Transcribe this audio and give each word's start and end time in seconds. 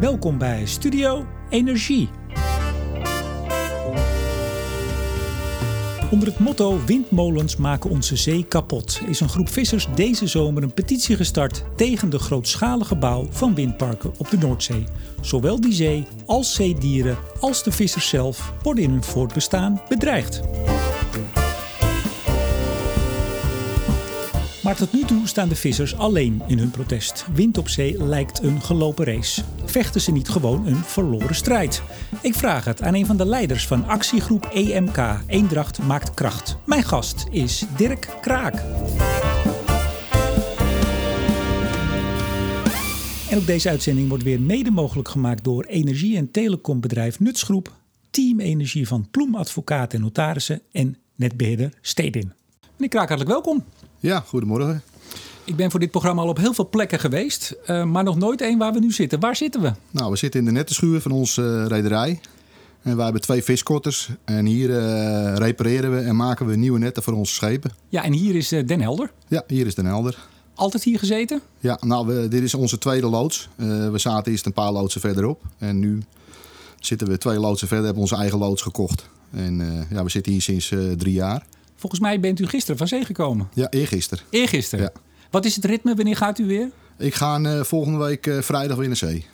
Welkom 0.00 0.38
bij 0.38 0.66
Studio 0.66 1.26
Energie. 1.48 2.08
Onder 6.10 6.28
het 6.28 6.38
motto 6.38 6.84
Windmolens 6.86 7.56
maken 7.56 7.90
onze 7.90 8.16
zee 8.16 8.44
kapot 8.44 9.00
is 9.06 9.20
een 9.20 9.28
groep 9.28 9.48
vissers 9.48 9.88
deze 9.94 10.26
zomer 10.26 10.62
een 10.62 10.74
petitie 10.74 11.16
gestart 11.16 11.64
tegen 11.76 12.10
de 12.10 12.18
grootschalige 12.18 12.96
bouw 12.96 13.26
van 13.30 13.54
windparken 13.54 14.12
op 14.18 14.30
de 14.30 14.38
Noordzee. 14.38 14.84
Zowel 15.20 15.60
die 15.60 15.72
zee 15.72 16.06
als 16.26 16.54
zeedieren 16.54 17.16
als 17.40 17.62
de 17.62 17.72
vissers 17.72 18.08
zelf 18.08 18.52
worden 18.62 18.84
in 18.84 18.90
hun 18.90 19.04
voortbestaan 19.04 19.82
bedreigd. 19.88 20.42
Maar 24.64 24.76
tot 24.76 24.92
nu 24.92 25.04
toe 25.04 25.26
staan 25.26 25.48
de 25.48 25.56
vissers 25.56 25.96
alleen 25.96 26.42
in 26.46 26.58
hun 26.58 26.70
protest. 26.70 27.26
Wind 27.34 27.58
op 27.58 27.68
zee 27.68 28.04
lijkt 28.04 28.42
een 28.42 28.60
gelopen 28.60 29.04
race. 29.04 29.42
Vechten 29.64 30.00
ze 30.00 30.12
niet 30.12 30.28
gewoon 30.28 30.66
een 30.66 30.84
verloren 30.84 31.34
strijd? 31.34 31.82
Ik 32.22 32.34
vraag 32.34 32.64
het 32.64 32.82
aan 32.82 32.94
een 32.94 33.06
van 33.06 33.16
de 33.16 33.26
leiders 33.26 33.66
van 33.66 33.86
actiegroep 33.86 34.44
EMK, 34.44 35.20
Eendracht 35.26 35.78
maakt 35.78 36.14
kracht. 36.14 36.56
Mijn 36.66 36.82
gast 36.82 37.26
is 37.30 37.64
Dirk 37.76 38.08
Kraak. 38.20 38.54
En 43.30 43.38
ook 43.38 43.46
deze 43.46 43.68
uitzending 43.68 44.08
wordt 44.08 44.24
weer 44.24 44.40
mede 44.40 44.70
mogelijk 44.70 45.08
gemaakt 45.08 45.44
door 45.44 45.64
energie- 45.64 46.16
en 46.16 46.30
telecombedrijf 46.30 47.20
Nutsgroep, 47.20 47.72
Team 48.10 48.40
Energie 48.40 48.88
van 48.88 49.08
Ploem 49.10 49.34
Advocaten 49.34 49.98
en 49.98 50.04
Notarissen 50.04 50.60
en 50.72 50.96
netbeheerder 51.14 51.72
Stedin. 51.80 52.32
Meneer 52.76 52.88
Kraak, 52.88 53.08
hartelijk 53.08 53.30
welkom. 53.30 53.64
Ja, 54.04 54.20
goedemorgen. 54.20 54.82
Ik 55.44 55.56
ben 55.56 55.70
voor 55.70 55.80
dit 55.80 55.90
programma 55.90 56.22
al 56.22 56.28
op 56.28 56.36
heel 56.36 56.54
veel 56.54 56.68
plekken 56.68 56.98
geweest, 56.98 57.56
uh, 57.66 57.84
maar 57.84 58.04
nog 58.04 58.16
nooit 58.16 58.40
één 58.40 58.58
waar 58.58 58.72
we 58.72 58.78
nu 58.78 58.92
zitten. 58.92 59.20
Waar 59.20 59.36
zitten 59.36 59.60
we? 59.60 59.72
Nou, 59.90 60.10
we 60.10 60.16
zitten 60.16 60.40
in 60.40 60.46
de 60.46 60.52
nettenschuur 60.52 61.00
van 61.00 61.10
onze 61.10 61.42
uh, 61.42 61.66
rederij. 61.66 62.20
En 62.82 62.94
wij 62.96 63.04
hebben 63.04 63.22
twee 63.22 63.42
viskotters. 63.42 64.10
En 64.24 64.46
hier 64.46 64.70
uh, 64.70 65.34
repareren 65.36 65.94
we 65.94 66.00
en 66.00 66.16
maken 66.16 66.46
we 66.46 66.56
nieuwe 66.56 66.78
netten 66.78 67.02
voor 67.02 67.12
onze 67.12 67.34
schepen. 67.34 67.70
Ja, 67.88 68.04
en 68.04 68.12
hier 68.12 68.34
is 68.34 68.48
Den 68.48 68.80
Helder. 68.80 69.10
Ja, 69.28 69.44
hier 69.46 69.66
is 69.66 69.74
Den 69.74 69.86
Helder. 69.86 70.26
Altijd 70.54 70.82
hier 70.82 70.98
gezeten? 70.98 71.40
Ja, 71.58 71.78
nou, 71.80 72.06
we, 72.06 72.28
dit 72.28 72.42
is 72.42 72.54
onze 72.54 72.78
tweede 72.78 73.06
loods. 73.06 73.48
we 73.56 73.98
zaten 73.98 74.32
eerst 74.32 74.46
een 74.46 74.52
paar 74.52 74.72
loodsen 74.72 75.00
verderop. 75.00 75.42
En 75.58 75.78
nu 75.78 76.02
zitten 76.80 77.08
we 77.08 77.18
twee 77.18 77.38
loodsen 77.38 77.68
verder, 77.68 77.84
hebben 77.84 78.02
onze 78.02 78.16
eigen 78.16 78.38
loods 78.38 78.62
gekocht. 78.62 79.08
En 79.30 79.86
ja, 79.90 80.04
we 80.04 80.10
zitten 80.10 80.32
hier 80.32 80.42
sinds 80.42 80.72
drie 80.96 81.14
jaar. 81.14 81.46
Volgens 81.84 82.04
mij 82.04 82.20
bent 82.20 82.40
u 82.40 82.46
gisteren 82.46 82.76
van 82.76 82.88
zee 82.88 83.04
gekomen. 83.04 83.48
Ja, 83.54 83.70
eergisteren. 83.70 84.24
Eergisteren? 84.30 84.84
Ja. 84.94 85.00
Wat 85.30 85.44
is 85.44 85.56
het 85.56 85.64
ritme? 85.64 85.94
Wanneer 85.94 86.16
gaat 86.16 86.38
u 86.38 86.46
weer? 86.46 86.70
Ik 86.98 87.14
ga 87.14 87.38
uh, 87.38 87.62
volgende 87.62 87.98
week 87.98 88.26
uh, 88.26 88.40
vrijdag 88.40 88.76
weer 88.76 88.86
naar 88.86 88.96
zee. 88.96 89.26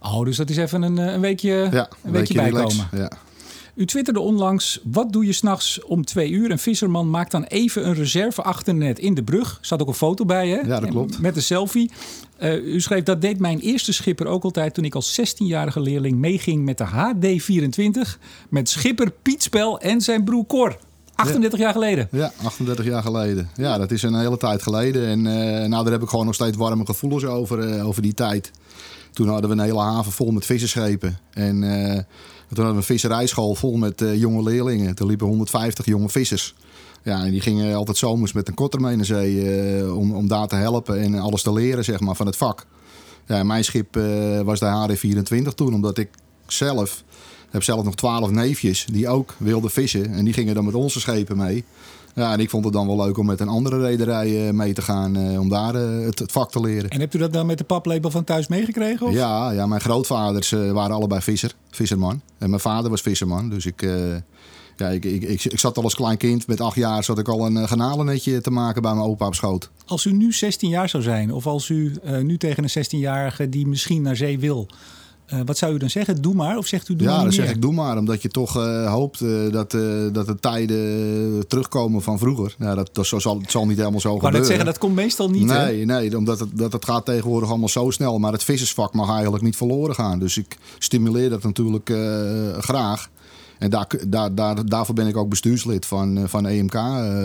Oh, 0.00 0.24
dus 0.24 0.36
dat 0.36 0.50
is 0.50 0.56
even 0.56 0.82
een, 0.82 0.96
een 0.96 1.20
weekje, 1.20 1.68
ja, 1.72 1.88
een 2.04 2.12
weekje, 2.12 2.34
bijkomen. 2.34 2.88
Ja. 2.92 3.10
U 3.74 3.86
twitterde 3.86 4.20
onlangs, 4.20 4.80
wat 4.84 5.12
doe 5.12 5.26
je 5.26 5.32
s'nachts 5.32 5.84
om 5.84 6.04
twee 6.04 6.30
uur? 6.30 6.50
Een 6.50 6.58
visserman 6.58 7.10
maakt 7.10 7.30
dan 7.30 7.44
even 7.44 7.86
een 7.86 7.94
reserve 7.94 8.42
achternet 8.42 8.98
in 8.98 9.14
de 9.14 9.22
brug. 9.22 9.58
Er 9.60 9.66
zat 9.66 9.82
ook 9.82 9.88
een 9.88 9.94
foto 9.94 10.24
bij, 10.24 10.48
hè? 10.48 10.60
Ja, 10.60 10.80
dat 10.80 10.90
klopt. 10.90 11.20
Met 11.20 11.36
een 11.36 11.42
selfie. 11.42 11.90
Uh, 12.40 12.66
u 12.66 12.80
schreef, 12.80 13.02
dat 13.02 13.20
deed 13.20 13.38
mijn 13.38 13.58
eerste 13.58 13.92
schipper 13.92 14.26
ook 14.26 14.42
altijd... 14.42 14.74
toen 14.74 14.84
ik 14.84 14.94
als 14.94 15.20
16-jarige 15.20 15.80
leerling 15.80 16.18
meeging 16.18 16.64
met 16.64 16.78
de 16.78 16.86
HD24... 16.86 18.18
met 18.48 18.68
schipper 18.68 19.10
Piet 19.22 19.42
Spel 19.42 19.80
en 19.80 20.00
zijn 20.00 20.24
broer 20.24 20.46
Cor. 20.46 20.78
38 21.20 21.58
jaar 21.58 21.72
geleden. 21.72 22.08
Ja, 22.10 22.32
38 22.42 22.84
jaar 22.84 23.02
geleden. 23.02 23.50
Ja, 23.54 23.78
dat 23.78 23.90
is 23.90 24.02
een 24.02 24.14
hele 24.14 24.36
tijd 24.36 24.62
geleden. 24.62 25.06
En 25.06 25.18
uh, 25.18 25.68
nou, 25.68 25.82
daar 25.82 25.92
heb 25.92 26.02
ik 26.02 26.08
gewoon 26.08 26.26
nog 26.26 26.34
steeds 26.34 26.56
warme 26.56 26.86
gevoelens 26.86 27.24
over, 27.24 27.68
uh, 27.68 27.86
over 27.86 28.02
die 28.02 28.14
tijd. 28.14 28.50
Toen 29.12 29.28
hadden 29.28 29.50
we 29.50 29.56
een 29.56 29.62
hele 29.62 29.80
haven 29.80 30.12
vol 30.12 30.30
met 30.30 30.46
visserschepen. 30.46 31.18
En 31.30 31.62
uh, 31.62 31.92
toen 31.94 32.04
hadden 32.48 32.70
we 32.70 32.76
een 32.76 32.82
visserijschool 32.82 33.54
vol 33.54 33.76
met 33.76 34.04
jonge 34.14 34.42
leerlingen. 34.42 34.94
Er 34.96 35.06
liepen 35.06 35.26
150 35.26 35.86
jonge 35.86 36.08
vissers. 36.08 36.54
Ja, 37.02 37.24
en 37.24 37.30
die 37.30 37.40
gingen 37.40 37.74
altijd 37.74 37.96
zomers 37.96 38.32
met 38.32 38.48
een 38.48 38.54
kotter 38.54 38.80
mee 38.80 38.96
naar 38.96 39.04
zee 39.04 39.94
om, 39.94 40.14
om 40.14 40.28
daar 40.28 40.46
te 40.46 40.54
helpen 40.54 41.00
en 41.00 41.14
alles 41.14 41.42
te 41.42 41.52
leren 41.52 41.84
zeg 41.84 42.00
maar, 42.00 42.16
van 42.16 42.26
het 42.26 42.36
vak. 42.36 42.66
Ja, 43.26 43.42
mijn 43.42 43.64
schip 43.64 43.94
was 44.44 44.60
de 44.60 44.96
HD24 44.98 45.54
toen, 45.54 45.74
omdat 45.74 45.98
ik 45.98 46.08
zelf 46.46 47.04
heb 47.50 47.62
zelf 47.62 47.84
nog 47.84 47.94
twaalf 47.94 48.30
neefjes 48.30 48.86
die 48.92 49.08
ook 49.08 49.34
wilden 49.38 49.70
vissen. 49.70 50.12
En 50.12 50.24
die 50.24 50.34
gingen 50.34 50.54
dan 50.54 50.64
met 50.64 50.74
onze 50.74 51.00
schepen 51.00 51.36
mee. 51.36 51.64
Ja, 52.14 52.32
en 52.32 52.40
ik 52.40 52.50
vond 52.50 52.64
het 52.64 52.72
dan 52.72 52.86
wel 52.86 52.96
leuk 52.96 53.18
om 53.18 53.26
met 53.26 53.40
een 53.40 53.48
andere 53.48 53.80
rederij 53.80 54.46
eh, 54.46 54.52
mee 54.52 54.72
te 54.72 54.82
gaan. 54.82 55.16
Eh, 55.16 55.40
om 55.40 55.48
daar 55.48 55.74
eh, 55.74 56.04
het, 56.04 56.22
vak 56.26 56.50
te 56.50 56.60
leren. 56.60 56.90
En 56.90 57.00
hebt 57.00 57.14
u 57.14 57.18
dat 57.18 57.32
dan 57.32 57.46
met 57.46 57.58
de 57.58 57.64
paplepel 57.64 58.10
van 58.10 58.24
thuis 58.24 58.48
meegekregen? 58.48 59.06
Of? 59.06 59.12
Ja, 59.12 59.50
ja, 59.50 59.66
mijn 59.66 59.80
grootvaders 59.80 60.50
waren 60.50 60.96
allebei 60.96 61.20
visser, 61.20 61.54
visserman. 61.70 62.20
En 62.38 62.48
mijn 62.50 62.62
vader 62.62 62.90
was 62.90 63.00
visserman. 63.00 63.48
Dus 63.48 63.66
ik, 63.66 63.82
ja, 64.76 64.88
ik, 64.88 65.04
ik, 65.04 65.22
ik, 65.22 65.44
ik, 65.44 65.58
zat 65.58 65.76
al 65.76 65.82
als 65.82 65.94
klein 65.94 66.16
kind, 66.16 66.46
met 66.46 66.60
acht 66.60 66.76
jaar, 66.76 67.04
zat 67.04 67.18
ik 67.18 67.28
al 67.28 67.46
een 67.46 67.68
garnalenetje 67.68 68.40
te 68.40 68.50
maken 68.50 68.82
bij 68.82 68.94
mijn 68.94 69.06
opa 69.06 69.26
op 69.26 69.34
schoot. 69.34 69.70
Als 69.86 70.04
u 70.04 70.12
nu 70.12 70.32
16 70.32 70.68
jaar 70.68 70.88
zou 70.88 71.02
zijn, 71.02 71.32
of 71.32 71.46
als 71.46 71.68
u 71.68 71.94
nu 72.22 72.36
tegen 72.36 72.64
een 72.64 72.84
16-jarige 72.84 73.48
die 73.48 73.66
misschien 73.66 74.02
naar 74.02 74.16
zee 74.16 74.38
wil 74.38 74.68
uh, 75.32 75.40
wat 75.44 75.58
zou 75.58 75.74
u 75.74 75.78
dan 75.78 75.90
zeggen? 75.90 76.22
Doe 76.22 76.34
maar? 76.34 76.56
Of 76.56 76.66
zegt 76.66 76.88
u 76.88 76.96
doe 76.96 77.06
ja, 77.06 77.14
maar 77.14 77.22
dan 77.22 77.32
zeg 77.32 77.50
ik 77.50 77.62
doe 77.62 77.72
maar. 77.72 77.96
Omdat 77.98 78.22
je 78.22 78.28
toch 78.28 78.56
uh, 78.56 78.92
hoopt 78.92 79.20
uh, 79.20 79.52
dat, 79.52 79.70
dat 80.12 80.26
de 80.26 80.36
tijden 80.40 81.48
terugkomen 81.48 82.02
van 82.02 82.18
vroeger. 82.18 82.54
Ja, 82.58 82.74
dat, 82.74 82.90
dat 82.92 83.06
zal, 83.06 83.38
het 83.40 83.50
zal 83.50 83.66
niet 83.66 83.78
helemaal 83.78 84.00
zo 84.00 84.08
maar 84.08 84.16
gebeuren. 84.16 84.40
Maar 84.40 84.48
zeggen, 84.48 84.66
dat 84.66 84.78
komt 84.78 84.94
meestal 84.94 85.30
niet. 85.30 85.44
Nee, 85.44 85.84
nee 85.84 86.16
omdat 86.16 86.40
het, 86.40 86.48
dat 86.52 86.72
het 86.72 86.84
gaat 86.84 87.04
tegenwoordig 87.04 87.48
allemaal 87.48 87.68
zo 87.68 87.90
snel. 87.90 88.18
Maar 88.18 88.32
het 88.32 88.44
vissersvak 88.44 88.94
mag 88.94 89.10
eigenlijk 89.10 89.42
niet 89.42 89.56
verloren 89.56 89.94
gaan. 89.94 90.18
Dus 90.18 90.38
ik 90.38 90.56
stimuleer 90.78 91.30
dat 91.30 91.42
natuurlijk 91.42 91.92
graag. 92.58 93.08
En 93.58 93.70
daar, 93.70 93.86
daar, 94.06 94.34
daar, 94.34 94.66
daarvoor 94.66 94.94
ben 94.94 95.06
ik 95.06 95.16
ook 95.16 95.28
bestuurslid 95.28 95.86
van, 95.86 96.28
van 96.28 96.46
EMK 96.46 96.76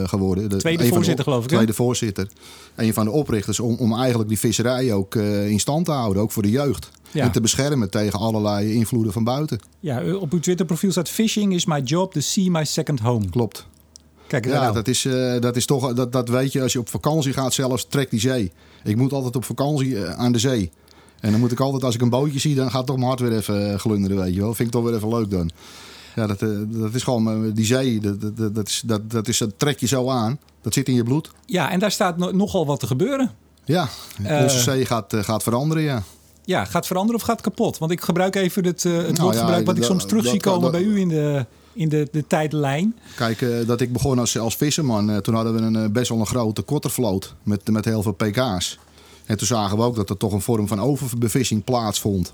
geworden. 0.05 0.49
De, 0.49 0.55
tweede 0.57 0.87
voorzitter, 0.87 1.15
de, 1.15 1.23
geloof 1.23 1.43
ik. 1.43 1.49
Tweede 1.49 1.73
voorzitter. 1.73 2.27
Een 2.75 2.93
van 2.93 3.05
de 3.05 3.11
oprichters 3.11 3.59
om, 3.59 3.75
om 3.75 3.93
eigenlijk 3.93 4.29
die 4.29 4.39
visserij 4.39 4.93
ook 4.93 5.15
in 5.15 5.59
stand 5.59 5.85
te 5.85 5.91
houden. 5.91 6.21
Ook 6.21 6.31
voor 6.31 6.43
de 6.43 6.49
jeugd. 6.49 6.89
En 7.23 7.31
te 7.31 7.41
beschermen 7.41 7.89
tegen 7.89 8.19
allerlei 8.19 8.73
invloeden 8.73 9.13
van 9.13 9.23
buiten. 9.23 9.59
Ja, 9.79 10.15
op 10.15 10.31
uw 10.31 10.39
Twitter-profiel 10.39 10.91
staat: 10.91 11.09
Fishing 11.09 11.53
is 11.53 11.65
my 11.65 11.79
job, 11.79 12.13
the 12.13 12.21
sea 12.21 12.49
my 12.49 12.63
second 12.63 12.99
home. 12.99 13.29
Klopt. 13.29 13.67
Kijk, 14.27 14.45
ja, 14.45 14.61
nou. 14.61 14.73
dat 14.73 14.87
is, 14.87 15.05
uh, 15.05 15.39
dat 15.39 15.55
is 15.55 15.65
toch, 15.65 15.93
dat, 15.93 16.11
dat 16.11 16.29
weet 16.29 16.51
je 16.51 16.61
als 16.61 16.73
je 16.73 16.79
op 16.79 16.89
vakantie 16.89 17.33
gaat, 17.33 17.53
zelfs 17.53 17.85
trek 17.89 18.09
die 18.09 18.19
zee. 18.19 18.51
Ik 18.83 18.95
moet 18.95 19.13
altijd 19.13 19.35
op 19.35 19.45
vakantie 19.45 19.87
uh, 19.87 20.09
aan 20.09 20.31
de 20.31 20.39
zee. 20.39 20.71
En 21.19 21.31
dan 21.31 21.39
moet 21.39 21.51
ik 21.51 21.59
altijd, 21.59 21.83
als 21.83 21.95
ik 21.95 22.01
een 22.01 22.09
bootje 22.09 22.39
zie, 22.39 22.55
dan 22.55 22.71
gaat 22.71 22.85
toch 22.85 22.95
mijn 22.95 23.07
hart 23.07 23.19
weer 23.19 23.35
even 23.35 23.71
uh, 23.71 23.75
glunderen, 23.75 24.17
weet 24.17 24.33
je 24.33 24.41
wel. 24.41 24.53
Vind 24.53 24.67
ik 24.67 24.73
toch 24.73 24.83
weer 24.83 24.95
even 24.95 25.09
leuk 25.09 25.29
dan. 25.29 25.51
Ja, 26.15 26.27
dat, 26.27 26.39
dat 26.67 26.93
is 26.93 27.03
gewoon, 27.03 27.51
die 27.51 27.65
zee, 27.65 27.99
dat, 27.99 28.21
dat, 28.21 28.55
dat, 28.55 28.67
is, 28.67 28.83
dat, 28.85 29.11
dat, 29.11 29.27
is, 29.27 29.37
dat 29.37 29.53
trek 29.57 29.79
je 29.79 29.87
zo 29.87 30.09
aan. 30.09 30.39
Dat 30.61 30.73
zit 30.73 30.87
in 30.87 30.93
je 30.93 31.03
bloed. 31.03 31.31
Ja, 31.45 31.71
en 31.71 31.79
daar 31.79 31.91
staat 31.91 32.17
no 32.17 32.31
nogal 32.31 32.65
wat 32.65 32.79
te 32.79 32.87
gebeuren. 32.87 33.31
Ja, 33.65 33.87
onze 34.23 34.59
zee 34.59 34.85
gaat, 34.85 35.15
gaat 35.17 35.43
veranderen, 35.43 35.83
ja. 35.83 36.03
Ja, 36.45 36.65
gaat 36.65 36.87
veranderen 36.87 37.21
of 37.21 37.27
gaat 37.27 37.41
kapot? 37.41 37.77
Want 37.77 37.91
ik 37.91 38.01
gebruik 38.01 38.35
even 38.35 38.65
het, 38.65 38.83
uh, 38.83 38.97
het 38.97 39.05
nou, 39.05 39.21
woordgebruik 39.21 39.59
ja, 39.59 39.65
wat 39.65 39.77
ik 39.77 39.83
soms 39.83 40.05
terug 40.05 40.25
zie 40.27 40.39
komen 40.39 40.71
bij 40.71 40.81
u 40.81 40.99
in 40.99 41.07
de, 41.07 41.45
in 41.73 41.89
de, 41.89 42.07
de 42.11 42.27
tijdlijn. 42.27 42.95
Kijk, 43.15 43.41
uh, 43.41 43.67
dat 43.67 43.81
ik 43.81 43.93
begon 43.93 44.19
als, 44.19 44.39
als 44.39 44.55
visserman, 44.55 45.09
uh, 45.09 45.17
toen 45.17 45.35
hadden 45.35 45.53
we 45.53 45.61
een, 45.61 45.91
best 45.91 46.09
wel 46.09 46.19
een 46.19 46.25
grote 46.25 46.61
kottervloot 46.61 47.35
met, 47.43 47.69
met 47.69 47.85
heel 47.85 48.01
veel 48.01 48.13
pk's. 48.13 48.79
En 49.25 49.37
toen 49.37 49.47
zagen 49.47 49.77
we 49.77 49.83
ook 49.83 49.95
dat 49.95 50.09
er 50.09 50.17
toch 50.17 50.33
een 50.33 50.41
vorm 50.41 50.67
van 50.67 50.79
overbevissing 50.79 51.63
plaatsvond. 51.63 52.33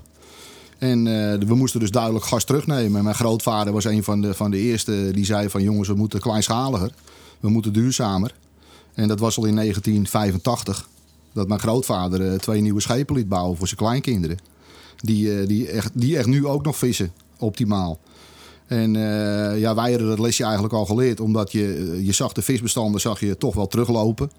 En 0.78 1.04
we 1.46 1.54
moesten 1.54 1.80
dus 1.80 1.90
duidelijk 1.90 2.24
gas 2.24 2.44
terugnemen. 2.44 3.04
Mijn 3.04 3.14
grootvader 3.14 3.72
was 3.72 3.84
een 3.84 4.04
van 4.04 4.20
de, 4.20 4.34
van 4.34 4.50
de 4.50 4.58
eerste 4.58 5.10
die 5.12 5.24
zei 5.24 5.50
van 5.50 5.62
jongens, 5.62 5.88
we 5.88 5.94
moeten 5.94 6.20
kleinschaliger. 6.20 6.92
We 7.40 7.48
moeten 7.48 7.72
duurzamer. 7.72 8.34
En 8.94 9.08
dat 9.08 9.18
was 9.18 9.36
al 9.36 9.44
in 9.44 9.54
1985 9.54 10.88
dat 11.32 11.48
mijn 11.48 11.60
grootvader 11.60 12.20
uh, 12.20 12.34
twee 12.34 12.60
nieuwe 12.60 12.80
schepen 12.80 13.16
liet 13.16 13.28
bouwen 13.28 13.56
voor 13.56 13.66
zijn 13.66 13.78
kleinkinderen. 13.78 14.38
Die, 14.96 15.26
uh, 15.26 15.46
die, 15.48 15.68
echt, 15.68 15.90
die 15.94 16.16
echt 16.16 16.26
nu 16.26 16.46
ook 16.46 16.64
nog 16.64 16.76
vissen, 16.76 17.12
optimaal. 17.38 17.98
En 18.66 18.94
uh, 18.94 19.60
ja, 19.60 19.74
wij 19.74 19.90
hadden 19.90 20.08
dat 20.08 20.18
lesje 20.18 20.42
eigenlijk 20.42 20.74
al 20.74 20.86
geleerd, 20.86 21.20
omdat 21.20 21.52
je, 21.52 21.98
je 22.02 22.12
zag 22.12 22.32
de 22.32 22.42
visbestanden 22.42 23.00
zag 23.00 23.20
je 23.20 23.36
toch 23.36 23.54
wel 23.54 23.66
teruglopen. 23.66 24.30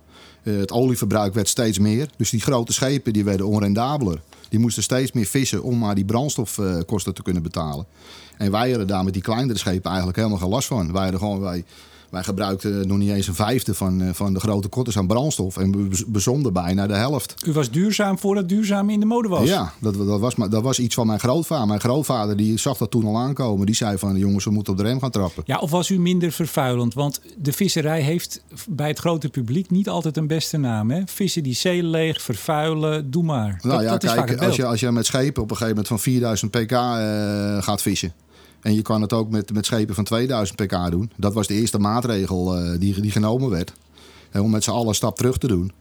het 0.44 0.72
olieverbruik 0.72 1.34
werd 1.34 1.48
steeds 1.48 1.80
meer. 1.80 2.10
Dus 2.18 2.30
die 2.30 2.42
grote 2.42 2.74
schepen 2.74 3.14
die 3.14 3.24
werden 3.24 3.48
onrendabeler. 3.48 4.22
Die 4.50 4.60
moesten 4.60 4.84
steeds 4.84 5.12
meer 5.12 5.26
vissen 5.26 5.64
om 5.64 5.78
maar 5.78 5.96
die 5.96 6.06
brandstofkosten 6.06 7.14
te 7.14 7.24
kunnen 7.24 7.44
betalen. 7.44 7.86
En 8.38 8.52
wij 8.52 8.70
hadden 8.70 8.88
daar 8.88 9.04
met 9.04 9.14
die 9.14 9.22
kleinere 9.22 9.60
schepen 9.60 9.90
eigenlijk 9.90 10.18
helemaal 10.18 10.38
geen 10.38 10.50
last 10.50 10.68
van. 10.68 10.92
Wij 10.92 11.02
hadden 11.02 11.20
gewoon, 11.20 11.40
wij, 11.40 11.64
Wij 12.14 12.24
gebruikten 12.24 12.88
nog 12.88 12.98
niet 12.98 13.10
eens 13.10 13.28
een 13.28 13.36
vijfde 13.36 13.74
van, 13.74 14.02
eh, 14.02 14.14
van 14.14 14.34
de 14.34 14.40
grote 14.40 14.68
kotters 14.68 14.98
aan 14.98 15.08
brandstof. 15.08 15.58
En 15.58 15.90
we 15.90 16.04
bezonden 16.08 16.54
bijna 16.54 16.88
de 16.88 16.94
helft. 16.94 17.36
U 17.46 17.52
was 17.52 17.72
duurzaam 17.72 18.20
voordat 18.20 18.50
duurzaam 18.50 18.90
in 18.90 19.00
de 19.00 19.06
mode 19.06 19.28
was? 19.28 19.48
Ja, 19.48 19.74
dat, 19.80 19.94
dat, 19.94 20.20
was, 20.20 20.36
dat 20.36 20.64
was 20.64 20.80
iets 20.80 20.96
van 20.96 21.08
mijn 21.08 21.20
grootvader. 21.20 21.68
Mijn 21.68 21.80
grootvader 21.80 22.38
die 22.38 22.58
zag 22.58 22.78
dat 22.78 22.92
toen 22.92 23.06
al 23.06 23.18
aankomen. 23.18 23.66
Die 23.66 23.76
zei 23.76 23.98
van, 23.98 24.18
jongens, 24.18 24.46
we 24.46 24.52
moeten 24.52 24.74
op 24.74 24.80
de 24.80 24.86
rem 24.86 25.00
gaan 25.00 25.10
trappen. 25.10 25.44
Ja, 25.46 25.58
of 25.58 25.72
was 25.72 25.90
u 25.90 26.00
minder 26.00 26.32
vervuilend? 26.32 26.94
Want 26.94 27.22
de 27.38 27.54
visserij 27.54 28.02
heeft 28.02 28.44
bij 28.68 28.88
het 28.88 29.00
grote 29.00 29.30
publiek 29.30 29.70
niet 29.70 29.90
altijd 29.90 30.18
een 30.18 30.28
beste 30.28 30.58
naam. 30.58 30.92
Hè? 30.92 31.02
Vissen 31.06 31.44
die 31.44 31.56
zee 31.56 31.84
leeg, 31.84 32.22
vervuilen, 32.22 33.12
doe 33.12 33.24
maar. 33.24 33.60
Nou 33.62 33.84
ja, 33.84 33.98
kijk, 33.98 34.42
als 34.42 34.56
je, 34.56 34.66
als 34.66 34.80
je 34.80 34.92
met 34.92 35.06
schepen 35.06 35.44
op 35.44 35.50
een 35.50 35.58
gegeven 35.58 35.76
moment 35.76 35.88
van 35.88 36.00
4000 36.00 36.52
pk 36.52 36.72
uh, 36.72 36.78
gaat 37.64 37.82
vissen 37.82 38.14
en 38.64 38.76
je 38.76 38.82
kan 38.82 39.02
het 39.02 39.14
ook 39.14 39.30
met, 39.30 39.54
met 39.54 39.66
schepen 39.66 39.96
van 39.96 40.04
2000 40.04 40.66
pk 40.66 40.92
doen. 40.92 41.12
Dat 41.16 41.34
was 41.34 41.48
de 41.48 41.54
eerste 41.54 41.80
maatregel 41.80 42.58
uh, 42.58 42.80
die, 42.80 43.02
die 43.02 43.12
genomen 43.12 43.50
werd. 43.50 43.74
om 44.34 44.50
met 44.50 44.64
z'n 44.64 44.72
allen 44.72 44.88
een 44.88 44.96
stap 44.96 45.18
terug 45.18 45.38
te 45.38 45.48
doen. 45.48 45.72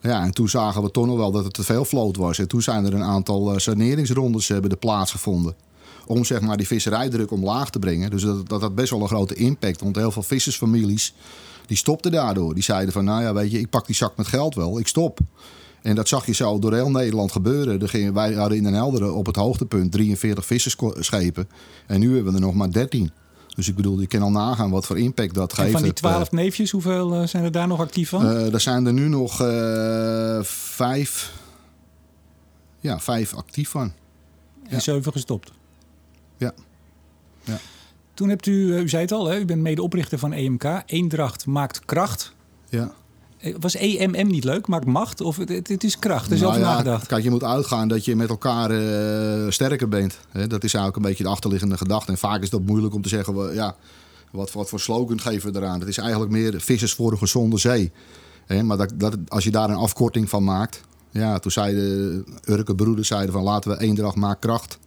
Ja, 0.00 0.22
en 0.22 0.30
toen 0.30 0.48
zagen 0.48 0.82
we 0.82 0.90
toch 0.90 1.06
nog 1.06 1.16
wel 1.16 1.30
dat 1.30 1.44
het 1.44 1.54
te 1.54 1.62
veel 1.62 1.84
vloot 1.84 2.16
was. 2.16 2.38
En 2.38 2.48
toen 2.48 2.62
zijn 2.62 2.84
er 2.84 2.94
een 2.94 3.02
aantal 3.02 3.52
uh, 3.52 3.58
saneringsrondes 3.58 4.48
hebben 4.48 4.70
de 4.70 4.76
plaatsgevonden. 4.76 5.54
Om 6.06 6.24
zeg 6.24 6.40
maar 6.40 6.56
die 6.56 6.66
visserijdruk 6.66 7.30
omlaag 7.30 7.70
te 7.70 7.78
brengen. 7.78 8.10
Dus 8.10 8.22
dat, 8.22 8.48
dat 8.48 8.60
had 8.60 8.74
best 8.74 8.90
wel 8.90 9.00
een 9.00 9.08
grote 9.08 9.34
impact. 9.34 9.80
Want 9.80 9.96
heel 9.96 10.10
veel 10.10 10.22
vissersfamilies 10.22 11.14
die 11.66 11.76
stopten 11.76 12.10
daardoor. 12.12 12.54
Die 12.54 12.62
zeiden 12.62 12.92
van 12.92 13.04
nou 13.04 13.22
ja 13.22 13.34
weet 13.34 13.50
je, 13.50 13.58
ik 13.58 13.70
pak 13.70 13.86
die 13.86 13.94
zak 13.94 14.16
met 14.16 14.26
geld 14.26 14.54
wel, 14.54 14.78
ik 14.78 14.86
stop. 14.86 15.18
En 15.84 15.94
dat 15.94 16.08
zag 16.08 16.26
je 16.26 16.34
zo 16.34 16.58
door 16.58 16.74
heel 16.74 16.90
Nederland 16.90 17.32
gebeuren. 17.32 17.80
Er 17.80 17.88
gingen, 17.88 18.14
wij 18.14 18.32
hadden 18.32 18.56
in 18.56 18.62
Den 18.62 18.74
Helderen 18.74 19.14
op 19.14 19.26
het 19.26 19.36
hoogtepunt 19.36 19.92
43 19.92 20.46
vissersschepen. 20.46 21.48
En 21.86 22.00
nu 22.00 22.14
hebben 22.14 22.32
we 22.32 22.38
er 22.38 22.44
nog 22.44 22.54
maar 22.54 22.72
13. 22.72 23.10
Dus 23.54 23.68
ik 23.68 23.74
bedoel, 23.74 24.00
je 24.00 24.06
kan 24.06 24.22
al 24.22 24.30
nagaan 24.30 24.70
wat 24.70 24.86
voor 24.86 24.98
impact 24.98 25.34
dat 25.34 25.52
geeft. 25.52 25.66
En 25.66 25.72
van 25.72 25.82
die 25.82 25.92
12 25.92 26.30
neefjes, 26.30 26.70
hoeveel 26.70 27.14
eh, 27.14 27.26
zijn 27.26 27.44
er 27.44 27.52
daar 27.52 27.66
nog 27.66 27.80
actief 27.80 28.08
van? 28.08 28.26
Uh, 28.26 28.52
er 28.52 28.60
zijn 28.60 28.86
er 28.86 28.92
nu 28.92 29.08
nog 29.08 29.40
uh, 29.42 30.42
vijf, 30.42 31.32
ja, 32.80 33.00
vijf 33.00 33.34
actief 33.34 33.68
van. 33.68 33.92
En 34.68 34.82
zeven 34.82 35.12
gestopt? 35.12 35.52
Ja. 36.36 36.52
ja. 37.42 37.58
Toen 38.14 38.28
hebt 38.28 38.46
u, 38.46 38.76
u 38.76 38.88
zei 38.88 39.02
het 39.02 39.12
al, 39.12 39.26
hè, 39.26 39.38
u 39.38 39.44
bent 39.44 39.62
medeoprichter 39.62 40.18
van 40.18 40.32
EMK. 40.32 40.82
Eendracht 40.86 41.46
maakt 41.46 41.84
kracht. 41.84 42.32
Ja. 42.68 42.94
Was 43.60 43.74
EMM 43.74 44.26
niet 44.26 44.44
leuk? 44.44 44.66
Maakt 44.66 44.86
macht? 44.86 45.20
Of 45.20 45.36
het, 45.36 45.48
het 45.48 45.84
is 45.84 45.98
kracht? 45.98 46.26
Er 46.26 46.32
is 46.32 46.40
nou 46.40 46.58
ja, 46.58 46.60
nagedacht. 46.60 47.06
Kijk, 47.06 47.22
je 47.22 47.30
moet 47.30 47.44
uitgaan 47.44 47.88
dat 47.88 48.04
je 48.04 48.16
met 48.16 48.28
elkaar 48.28 48.70
uh, 48.70 49.50
sterker 49.50 49.88
bent. 49.88 50.18
dat 50.32 50.64
is 50.64 50.74
eigenlijk 50.74 50.96
een 50.96 51.02
beetje 51.02 51.24
de 51.24 51.30
achterliggende 51.30 51.76
gedachte. 51.76 52.12
En 52.12 52.18
vaak 52.18 52.42
is 52.42 52.50
dat 52.50 52.62
moeilijk 52.62 52.94
om 52.94 53.02
te 53.02 53.08
zeggen, 53.08 53.54
ja, 53.54 53.76
wat, 54.30 54.52
wat 54.52 54.68
voor 54.68 54.80
slogan 54.80 55.20
geven 55.20 55.52
we 55.52 55.58
eraan? 55.58 55.80
Het 55.80 55.88
is 55.88 55.98
eigenlijk 55.98 56.30
meer 56.30 56.60
vissers 56.60 56.92
voor 56.92 57.12
een 57.12 57.18
gezonde 57.18 57.58
zee. 57.58 57.92
maar 58.62 58.76
dat, 58.76 58.92
dat, 58.94 59.16
als 59.28 59.44
je 59.44 59.50
daar 59.50 59.70
een 59.70 59.76
afkorting 59.76 60.28
van 60.28 60.44
maakt. 60.44 60.80
Ja, 61.10 61.38
toen 61.38 61.50
zeiden 61.50 62.24
Urke 62.44 62.74
broeders 62.74 63.08
zeiden 63.08 63.32
van 63.32 63.42
laten 63.42 63.70
we 63.70 63.80
Eendracht 63.80 64.16
maak 64.16 64.40
kracht 64.40 64.78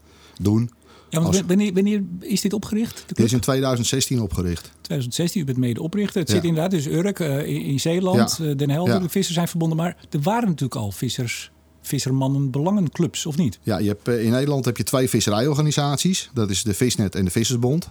doen. 0.41 0.71
Ja, 1.09 1.21
want 1.21 1.43
wanneer, 1.47 1.73
wanneer, 1.73 2.03
is 2.19 2.41
dit 2.41 2.53
opgericht? 2.53 3.03
Dit 3.07 3.19
is 3.19 3.33
in 3.33 3.39
2016 3.39 4.21
opgericht. 4.21 4.71
2016, 4.81 5.41
u 5.41 5.45
bent 5.45 5.57
mede 5.57 5.81
oprichter. 5.81 6.21
Het 6.21 6.29
zit 6.29 6.43
inderdaad, 6.43 6.71
dus 6.71 6.87
Urk 6.87 7.19
uh, 7.19 7.47
in, 7.47 7.79
Zeeland, 7.79 8.39
uh, 8.41 8.55
Den 8.55 8.69
Helder, 8.69 9.01
de 9.01 9.09
vissers 9.09 9.35
zijn 9.35 9.47
verbonden. 9.47 9.77
Maar 9.77 9.97
er 10.09 10.21
waren 10.21 10.47
natuurlijk 10.47 10.81
al 10.81 10.91
vissers, 10.91 11.51
vissermannen 11.81 12.51
belangenclubs, 12.51 13.25
of 13.25 13.37
niet? 13.37 13.59
Ja, 13.63 13.77
je 13.77 13.87
hebt, 13.87 14.07
uh, 14.07 14.23
in 14.23 14.31
Nederland 14.31 14.65
heb 14.65 14.77
je 14.77 14.83
twee 14.83 15.09
visserijorganisaties. 15.09 16.29
Dat 16.33 16.49
is 16.49 16.63
de 16.63 16.73
Visnet 16.73 17.15
en 17.15 17.25
de 17.25 17.31
Vissersbond. 17.31 17.89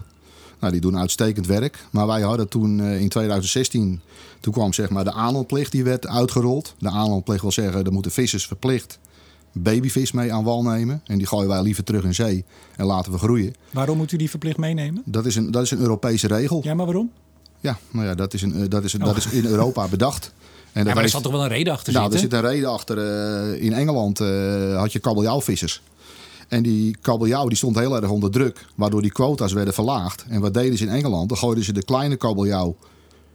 Nou, 0.59 0.71
die 0.71 0.81
doen 0.81 0.97
uitstekend 0.97 1.47
werk. 1.47 1.85
Maar 1.91 2.07
wij 2.07 2.21
hadden 2.21 2.47
toen 2.47 2.81
in 2.81 3.09
2016, 3.09 4.01
toen 4.39 4.53
kwam 4.53 4.73
zeg 4.73 4.89
maar 4.89 5.03
de 5.03 5.13
aanlandplicht, 5.13 5.71
die 5.71 5.83
werd 5.83 6.07
uitgerold. 6.07 6.75
De 6.79 6.89
aanlandplicht 6.89 7.41
wil 7.41 7.51
zeggen, 7.51 7.83
er 7.83 7.91
moeten 7.91 8.11
vissers 8.11 8.47
verplicht 8.47 8.99
babyvis 9.59 10.11
mee 10.11 10.33
aan 10.33 10.43
wal 10.43 10.63
nemen. 10.63 11.01
En 11.05 11.17
die 11.17 11.27
gooien 11.27 11.47
wij 11.47 11.61
liever 11.61 11.83
terug 11.83 12.03
in 12.03 12.15
zee 12.15 12.45
en 12.75 12.85
laten 12.85 13.11
we 13.11 13.17
groeien. 13.17 13.55
Waarom 13.71 13.97
moet 13.97 14.11
u 14.11 14.17
die 14.17 14.29
verplicht 14.29 14.57
meenemen? 14.57 15.01
Dat 15.05 15.25
is 15.25 15.35
een, 15.35 15.51
dat 15.51 15.63
is 15.63 15.71
een 15.71 15.79
Europese 15.79 16.27
regel. 16.27 16.61
Ja, 16.63 16.73
maar 16.73 16.85
waarom? 16.85 17.11
Ja, 17.59 17.77
nou 17.91 18.05
ja, 18.05 18.15
dat 18.15 18.33
is, 18.33 18.41
een, 18.41 18.55
eh, 18.55 18.69
dat 18.69 18.83
is, 18.83 18.91
dat 18.91 19.17
is 19.17 19.25
in 19.25 19.45
Europa 19.45 19.87
bedacht. 19.97 20.31
En 20.71 20.85
ja, 20.85 20.93
maar 20.93 21.03
er 21.03 21.09
zat 21.09 21.23
toch 21.23 21.31
wel 21.31 21.41
een 21.41 21.47
reden 21.47 21.73
achter 21.73 21.93
nou, 21.93 22.13
er 22.13 22.19
zit 22.19 22.33
een 22.33 22.41
reden 22.41 22.69
achter. 22.69 22.97
Uh, 22.97 23.63
in 23.63 23.73
Engeland 23.73 24.19
uh, 24.19 24.77
had 24.77 24.91
je 24.91 24.99
kabeljauwvissers. 24.99 25.81
En 26.47 26.63
die 26.63 26.97
kabeljauw 27.01 27.47
die 27.47 27.57
stond 27.57 27.79
heel 27.79 27.95
erg 27.95 28.09
onder 28.09 28.31
druk. 28.31 28.65
Waardoor 28.75 29.01
die 29.01 29.11
quota's 29.11 29.53
werden 29.53 29.73
verlaagd. 29.73 30.25
En 30.29 30.41
wat 30.41 30.53
deden 30.53 30.77
ze 30.77 30.83
in 30.83 30.89
Engeland? 30.89 31.29
Dan 31.29 31.37
gooiden 31.37 31.63
ze 31.63 31.73
de 31.73 31.83
kleine 31.83 32.15
kabeljauw... 32.15 32.75